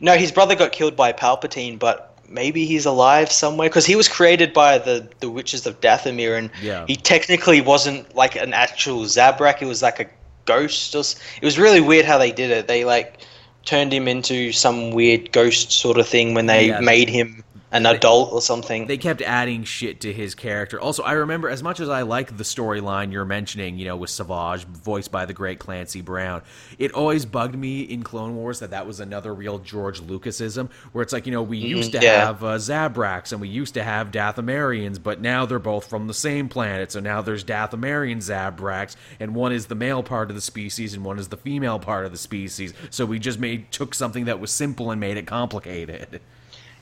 [0.00, 3.68] No, his brother got killed by Palpatine, but maybe he's alive somewhere.
[3.68, 6.84] Because he was created by the, the Witches of Dathomir, and Yeah.
[6.86, 9.62] he technically wasn't like an actual Zabrak.
[9.62, 10.06] It was like a
[10.44, 10.94] ghost.
[10.94, 12.66] Or, it was really weird how they did it.
[12.68, 13.20] They like
[13.64, 17.44] turned him into some weird ghost sort of thing when they Yeah, they- made him
[17.74, 18.86] an adult or something.
[18.86, 20.80] they kept adding shit to his character.
[20.80, 24.10] Also, I remember as much as I like the storyline you're mentioning, you know, with
[24.10, 26.42] Savage, voiced by the great Clancy Brown,
[26.78, 31.02] it always bugged me in Clone Wars that that was another real George Lucasism, where
[31.02, 32.26] it's like, you know, we used to yeah.
[32.26, 36.14] have uh, Zabraks and we used to have Dathomirians, but now they're both from the
[36.14, 40.40] same planet, so now there's Dathomirian Zabraks, and one is the male part of the
[40.40, 42.72] species and one is the female part of the species.
[42.90, 46.20] So we just made took something that was simple and made it complicated.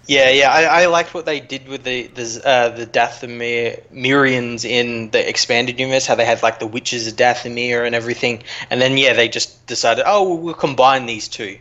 [0.09, 5.11] Yeah, yeah, I, I liked what they did with the the uh, the Dathomirians in
[5.11, 6.07] the expanded universe.
[6.07, 9.65] How they had like the witches of Dathomir and everything, and then yeah, they just
[9.67, 11.57] decided, oh, we'll combine these 2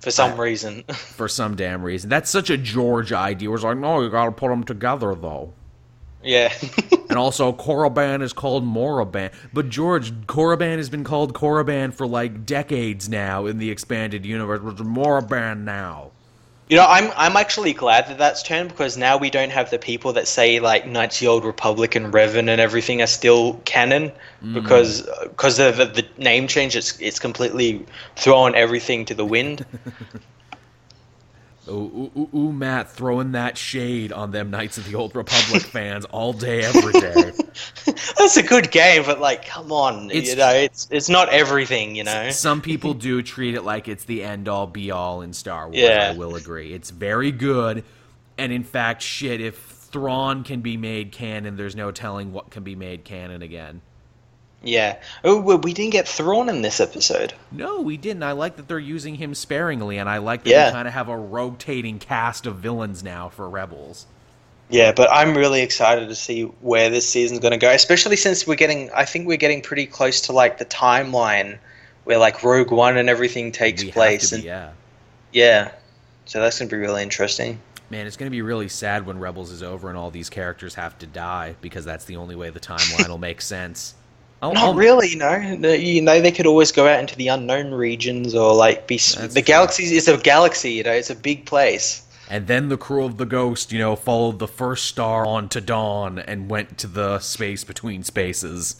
[0.00, 0.82] for some reason.
[0.92, 2.10] for some damn reason.
[2.10, 3.48] That's such a George idea.
[3.50, 5.52] Where it's like, no, you gotta put them together, though.
[6.22, 6.52] yeah,
[7.08, 9.32] And also, Korriban is called Moraban.
[9.52, 14.60] But George, Korriban has been called Korriban for like decades now in the expanded universe.
[14.64, 16.10] It's Moraban now.
[16.68, 19.78] You know, I'm I'm actually glad that that's turned because now we don't have the
[19.78, 23.54] people that say like Knights of the Old Republic and Revan and everything are still
[23.64, 24.12] canon
[24.42, 24.54] mm.
[24.54, 26.76] because uh, because of the, the name change.
[26.76, 27.86] It's it's completely
[28.16, 29.64] throwing everything to the wind.
[31.68, 35.62] Ooh, ooh, ooh, ooh, Matt throwing that shade on them Knights of the Old Republic
[35.66, 37.32] fans all day, every day.
[38.16, 41.94] That's a good game, but like, come on, It's- you know, it's it's not everything,
[41.94, 42.30] you know.
[42.30, 45.76] Some people do treat it like it's the end all be all in Star Wars.
[45.78, 46.12] Yeah.
[46.14, 46.72] I will agree.
[46.72, 47.84] It's very good.
[48.38, 52.62] And in fact, shit, if Thrawn can be made canon, there's no telling what can
[52.62, 53.80] be made canon again.
[54.62, 54.96] Yeah.
[55.22, 57.32] Oh, we didn't get Thrawn in this episode.
[57.52, 58.22] No, we didn't.
[58.24, 60.66] I like that they're using him sparingly, and I like that Yeah.
[60.66, 64.06] we kind of have a rotating cast of villains now for Rebels.
[64.70, 68.46] Yeah, but I'm really excited to see where this season's going to go, especially since
[68.46, 68.90] we're getting.
[68.90, 71.58] I think we're getting pretty close to like the timeline
[72.04, 74.70] where like Rogue One and everything takes We place, to and yeah.
[75.32, 75.72] yeah,
[76.26, 77.60] so that's going to be really interesting.
[77.90, 80.74] Man, it's going to be really sad when Rebels is over and all these characters
[80.74, 83.94] have to die because that's the only way the timeline will make sense.
[84.40, 85.56] I'll- Not I'll- really, you know.
[85.56, 88.96] The- You know, they could always go out into the unknown regions or like be.
[88.98, 89.42] the fair.
[89.42, 90.92] galaxy is a galaxy, you know.
[90.92, 92.02] It's a big place.
[92.30, 95.60] And then the crew of the Ghost, you know, followed the first star on to
[95.62, 98.76] dawn and went to the space between spaces.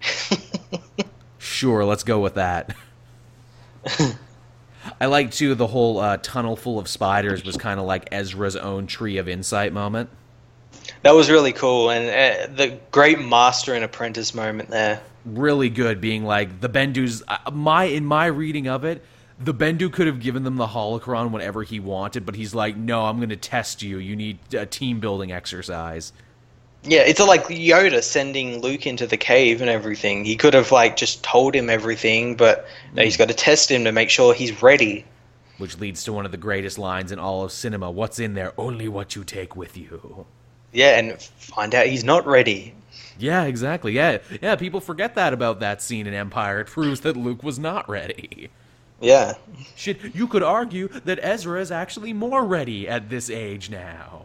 [1.38, 2.74] sure, let's go with that.
[5.00, 8.54] I like too the whole uh, tunnel full of spiders was kind of like Ezra's
[8.56, 10.10] own tree of insight moment.
[11.04, 15.02] That was really cool, and uh, the great master and apprentice moment there.
[15.26, 17.22] Really good, being like the Bendu's.
[17.28, 19.04] Uh, my in my reading of it,
[19.38, 23.04] the Bendu could have given them the holocron whenever he wanted, but he's like, no,
[23.04, 23.98] I'm going to test you.
[23.98, 26.14] You need a team building exercise.
[26.84, 30.24] Yeah, it's like Yoda sending Luke into the cave and everything.
[30.24, 33.84] He could have like just told him everything, but no, he's got to test him
[33.84, 35.04] to make sure he's ready.
[35.58, 37.90] Which leads to one of the greatest lines in all of cinema.
[37.90, 38.54] What's in there?
[38.56, 40.26] Only what you take with you.
[40.74, 42.74] Yeah, and find out he's not ready.
[43.18, 43.92] Yeah, exactly.
[43.92, 44.56] Yeah, yeah.
[44.56, 46.60] People forget that about that scene in Empire.
[46.60, 48.50] It proves that Luke was not ready.
[49.00, 49.34] Yeah.
[49.76, 54.22] Shit, you could argue that Ezra is actually more ready at this age now.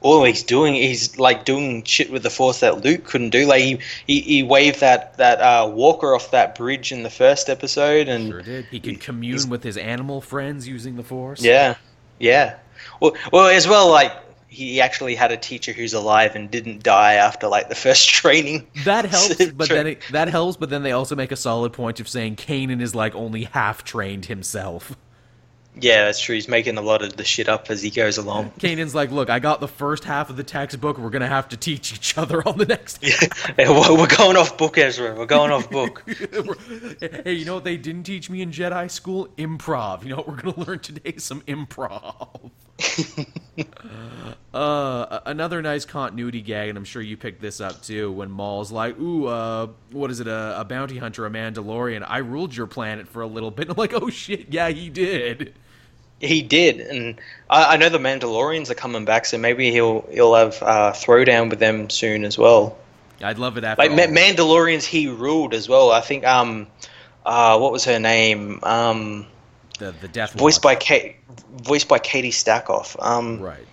[0.00, 3.46] All he's doing, he's like doing shit with the Force that Luke couldn't do.
[3.46, 7.48] Like he he, he waved that that uh, Walker off that bridge in the first
[7.50, 8.66] episode, and Sure did.
[8.66, 11.42] He could commune with his animal friends using the Force.
[11.42, 11.74] yeah,
[12.20, 12.58] yeah.
[13.00, 14.12] Well, well, as well, like
[14.48, 18.66] he actually had a teacher who's alive and didn't die after like the first training.
[18.84, 22.00] That helps, but then it, that helps, but then they also make a solid point
[22.00, 24.96] of saying Kanan is like only half trained himself.
[25.80, 26.34] Yeah, that's true.
[26.34, 28.50] He's making a lot of the shit up as he goes along.
[28.58, 30.98] Kanan's like, look, I got the first half of the textbook.
[30.98, 32.98] We're gonna have to teach each other on the next.
[33.58, 35.14] Yeah, we're going off book, Ezra.
[35.14, 36.04] We're going off book.
[37.00, 39.28] hey, you know what they didn't teach me in Jedi school?
[39.36, 40.02] Improv.
[40.02, 41.14] You know what we're gonna learn today?
[41.18, 42.50] Some improv.
[44.54, 48.12] uh, another nice continuity gag, and I'm sure you picked this up too.
[48.12, 50.28] When Maul's like, "Ooh, uh, what is it?
[50.28, 52.04] A, a bounty hunter, a Mandalorian?
[52.06, 54.90] I ruled your planet for a little bit." And I'm like, "Oh shit, yeah, he
[54.90, 55.54] did."
[56.20, 60.34] He did, and I, I know the Mandalorians are coming back, so maybe he'll he'll
[60.34, 62.76] have uh, throwdown with them soon as well.
[63.22, 63.92] I'd love it after Like.
[63.92, 65.92] Ma- Mandalorians, he ruled as well.
[65.92, 66.66] I think um,
[67.24, 68.60] uh, what was her name?
[68.62, 69.26] Um,
[69.78, 71.16] the the death voiced by Kate,
[71.52, 72.96] voiced by Katee Sackhoff.
[73.04, 73.66] Um, right.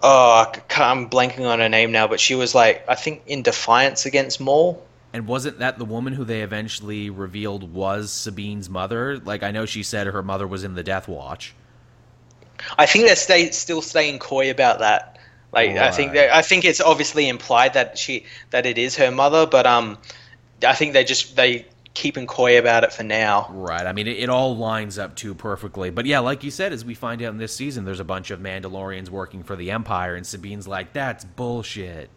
[0.00, 4.06] Oh, I'm blanking on her name now, but she was like I think in defiance
[4.06, 4.84] against Maul.
[5.12, 9.18] And wasn't that the woman who they eventually revealed was Sabine's mother?
[9.18, 11.54] Like I know she said her mother was in the Death Watch.
[12.76, 15.18] I think they're stay, still staying coy about that.
[15.52, 19.10] Like I think they I think it's obviously implied that she that it is her
[19.10, 19.96] mother, but um,
[20.66, 23.48] I think they just they keeping coy about it for now.
[23.50, 23.86] Right.
[23.86, 25.90] I mean, it, it all lines up too perfectly.
[25.90, 28.30] But yeah, like you said, as we find out in this season, there's a bunch
[28.30, 32.10] of Mandalorians working for the Empire, and Sabine's like, "That's bullshit.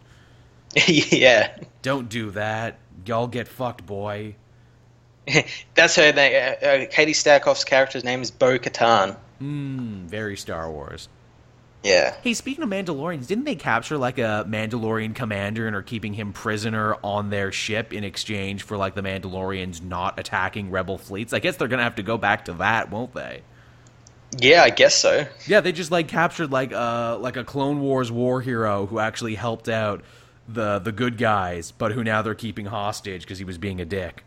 [0.88, 2.78] yeah, Don't do that.
[3.04, 4.36] Y'all get fucked, boy."
[5.74, 6.34] that's her name.
[6.34, 9.16] Uh, uh, Katee Sackhoff's character's name is Bo Katan.
[9.38, 10.06] Hmm.
[10.06, 11.08] Very Star Wars.
[11.82, 12.14] Yeah.
[12.22, 16.32] Hey, speaking of Mandalorians, didn't they capture like a Mandalorian commander and are keeping him
[16.32, 21.32] prisoner on their ship in exchange for like the Mandalorians not attacking rebel fleets?
[21.32, 23.42] I guess they're gonna have to go back to that, won't they?
[24.38, 25.26] Yeah, I guess so.
[25.46, 29.34] Yeah, they just like captured like uh like a Clone Wars war hero who actually
[29.34, 30.04] helped out
[30.48, 33.84] the the good guys, but who now they're keeping hostage because he was being a
[33.84, 34.24] dick.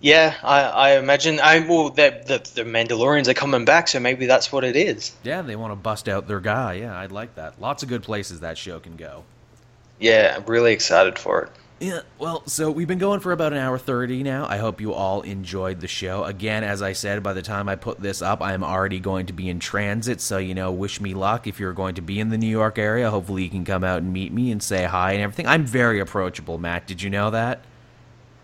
[0.00, 1.40] Yeah, I, I imagine.
[1.40, 5.12] I well, the, the the Mandalorians are coming back, so maybe that's what it is.
[5.22, 6.74] Yeah, they want to bust out their guy.
[6.74, 7.60] Yeah, I'd like that.
[7.60, 9.24] Lots of good places that show can go.
[9.98, 11.50] Yeah, I'm really excited for it.
[11.80, 14.46] Yeah, well, so we've been going for about an hour 30 now.
[14.46, 16.24] I hope you all enjoyed the show.
[16.24, 19.32] Again, as I said, by the time I put this up, I'm already going to
[19.32, 22.28] be in transit, so, you know, wish me luck if you're going to be in
[22.28, 23.10] the New York area.
[23.10, 25.46] Hopefully, you can come out and meet me and say hi and everything.
[25.46, 26.86] I'm very approachable, Matt.
[26.86, 27.62] Did you know that?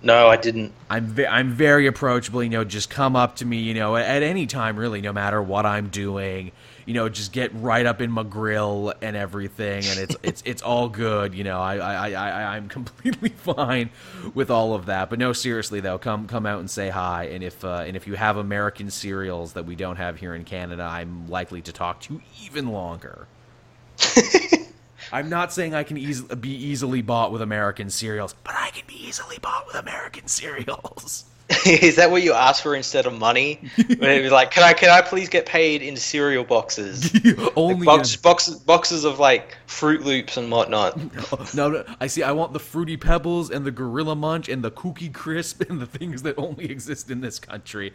[0.00, 0.72] No, I didn't.
[0.88, 2.42] I'm ve- I'm very approachable.
[2.42, 3.58] You know, just come up to me.
[3.58, 6.52] You know, at, at any time, really, no matter what I'm doing.
[6.86, 10.62] You know, just get right up in my grill and everything, and it's it's it's
[10.62, 11.34] all good.
[11.34, 13.90] You know, I I, I I'm completely fine
[14.34, 15.10] with all of that.
[15.10, 17.24] But no, seriously though, come come out and say hi.
[17.24, 20.44] And if uh, and if you have American cereals that we don't have here in
[20.44, 23.26] Canada, I'm likely to talk to you even longer.
[25.12, 28.86] I'm not saying I can eas- be easily bought with American cereals, but I can
[28.86, 31.24] be easily bought with American cereals.
[31.66, 33.60] is that what you asked for instead of money?
[33.86, 37.12] When it was like, can I can I please get paid in cereal boxes?
[37.56, 40.96] Only Box, in- boxes boxes of like Froot Loops and whatnot.
[41.54, 42.22] no, no, I see.
[42.22, 45.86] I want the fruity pebbles and the gorilla munch and the cookie crisp and the
[45.86, 47.92] things that only exist in this country.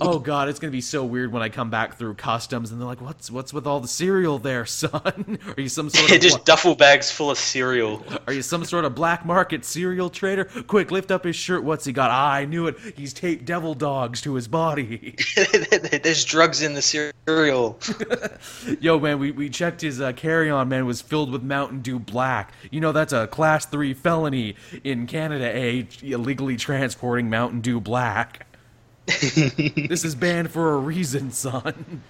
[0.00, 2.88] oh god, it's gonna be so weird when I come back through customs and they're
[2.88, 5.38] like, "What's what's with all the cereal there, son?
[5.56, 8.04] Are you some sort of just duffel bags full of cereal.
[8.26, 10.44] are you some sort of black market cereal trader?
[10.66, 11.62] Quick, lift up his shirt.
[11.62, 12.10] What's he got?
[12.10, 12.76] Ah, I knew knew it.
[12.96, 15.14] He's taped devil dogs to his body.
[16.02, 17.78] There's drugs in the cereal.
[18.80, 21.98] Yo, man, we, we checked his uh, carry on, man, was filled with Mountain Dew
[21.98, 22.52] Black.
[22.70, 28.46] You know, that's a class 3 felony in Canada, A, illegally transporting Mountain Dew Black.
[29.06, 32.02] this is banned for a reason, son.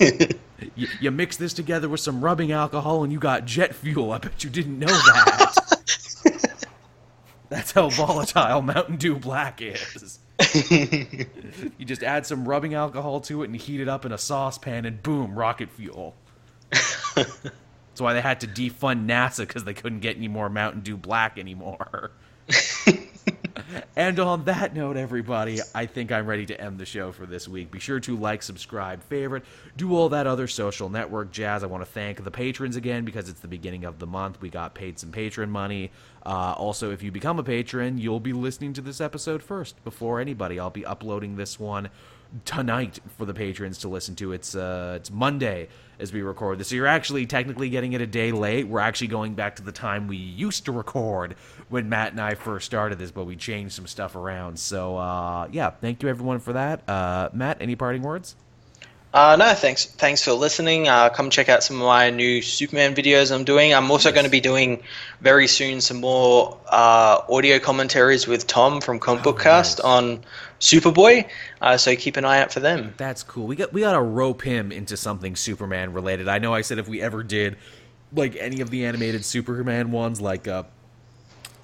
[0.00, 4.12] you, you mix this together with some rubbing alcohol and you got jet fuel.
[4.12, 5.54] I bet you didn't know that.
[7.50, 10.20] That's how volatile Mountain Dew Black is.
[10.70, 14.86] you just add some rubbing alcohol to it and heat it up in a saucepan,
[14.86, 16.14] and boom, rocket fuel.
[17.14, 20.96] That's why they had to defund NASA because they couldn't get any more Mountain Dew
[20.96, 22.12] Black anymore.
[23.96, 27.48] And on that note, everybody, I think I'm ready to end the show for this
[27.48, 27.70] week.
[27.70, 29.44] Be sure to like, subscribe, favorite,
[29.76, 31.62] do all that other social network jazz.
[31.62, 34.40] I want to thank the patrons again because it's the beginning of the month.
[34.40, 35.90] We got paid some patron money.
[36.24, 40.20] Uh, also, if you become a patron, you'll be listening to this episode first before
[40.20, 40.58] anybody.
[40.58, 41.90] I'll be uploading this one
[42.44, 44.32] tonight for the patrons to listen to.
[44.32, 48.06] It's uh, it's Monday as we record this, so you're actually technically getting it a
[48.06, 48.66] day late.
[48.66, 51.36] We're actually going back to the time we used to record
[51.68, 54.58] when Matt and I first started this, but we changed some stuff around.
[54.58, 56.88] So uh, yeah, thank you everyone for that.
[56.88, 58.36] Uh, Matt, any parting words?
[59.12, 59.86] Uh, no, thanks.
[59.86, 60.86] Thanks for listening.
[60.86, 63.74] Uh, come check out some of my new Superman videos I'm doing.
[63.74, 64.80] I'm also going to be doing
[65.20, 69.84] very soon some more uh, audio commentaries with Tom from Comic Book Oh, Cast nice.
[69.84, 70.24] on
[70.60, 71.28] Superboy.
[71.60, 72.94] Uh, so keep an eye out for them.
[72.98, 73.48] That's cool.
[73.48, 76.28] We got we got to rope him into something Superman related.
[76.28, 77.56] I know I said if we ever did
[78.14, 80.62] like any of the animated Superman ones, like uh,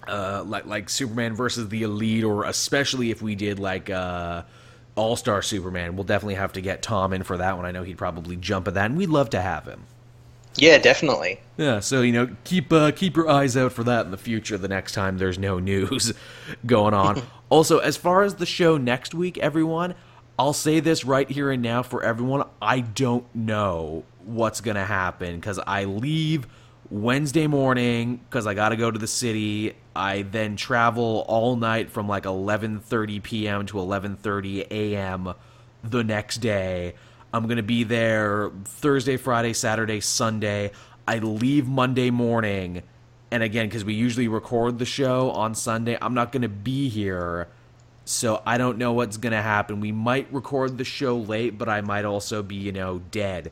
[0.09, 4.43] uh, like like Superman versus the Elite, or especially if we did like uh,
[4.97, 7.65] All Star Superman, we'll definitely have to get Tom in for that one.
[7.65, 9.85] I know he'd probably jump at that, and we'd love to have him.
[10.57, 11.41] Yeah, definitely.
[11.57, 14.59] Yeah, so you know, keep uh, keep your eyes out for that in the future.
[14.59, 16.13] The next time there's no news
[16.67, 17.23] going on.
[17.49, 19.95] also, as far as the show next week, everyone,
[20.39, 22.45] I'll say this right here and now for everyone.
[22.61, 26.47] I don't know what's gonna happen because I leave
[26.91, 29.75] Wednesday morning because I got to go to the city.
[29.95, 33.67] I then travel all night from like 11:30 p.m.
[33.67, 35.35] to 11:30 a.m.
[35.83, 36.95] the next day.
[37.33, 40.71] I'm going to be there Thursday, Friday, Saturday, Sunday.
[41.07, 42.83] I leave Monday morning.
[43.31, 46.89] And again, because we usually record the show on Sunday, I'm not going to be
[46.89, 47.49] here.
[48.05, 49.81] So I don't know what's going to happen.
[49.81, 53.51] We might record the show late, but I might also be, you know, dead.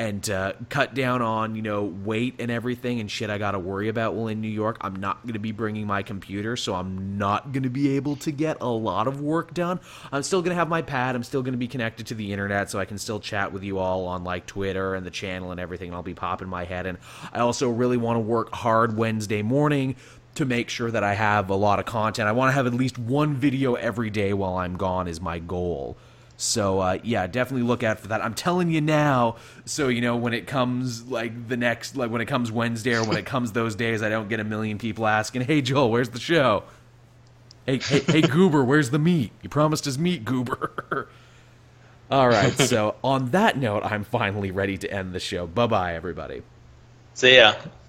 [0.00, 3.58] And uh, cut down on, you know, weight and everything and shit I got to
[3.58, 4.78] worry about while in New York.
[4.80, 8.16] I'm not going to be bringing my computer, so I'm not going to be able
[8.16, 9.78] to get a lot of work done.
[10.10, 11.16] I'm still going to have my pad.
[11.16, 13.62] I'm still going to be connected to the internet, so I can still chat with
[13.62, 15.88] you all on, like, Twitter and the channel and everything.
[15.88, 16.86] And I'll be popping my head.
[16.86, 16.96] And
[17.30, 19.96] I also really want to work hard Wednesday morning
[20.36, 22.26] to make sure that I have a lot of content.
[22.26, 25.40] I want to have at least one video every day while I'm gone is my
[25.40, 25.98] goal.
[26.40, 28.24] So uh, yeah, definitely look out for that.
[28.24, 29.36] I'm telling you now,
[29.66, 33.04] so you know when it comes like the next, like when it comes Wednesday or
[33.04, 36.08] when it comes those days, I don't get a million people asking, "Hey Joel, where's
[36.08, 36.64] the show?"
[37.66, 39.32] Hey, hey, hey Goober, where's the meat?
[39.42, 41.08] You promised us meat, Goober.
[42.10, 45.46] All right, so on that note, I'm finally ready to end the show.
[45.46, 46.40] Bye bye, everybody.
[47.12, 47.52] See ya.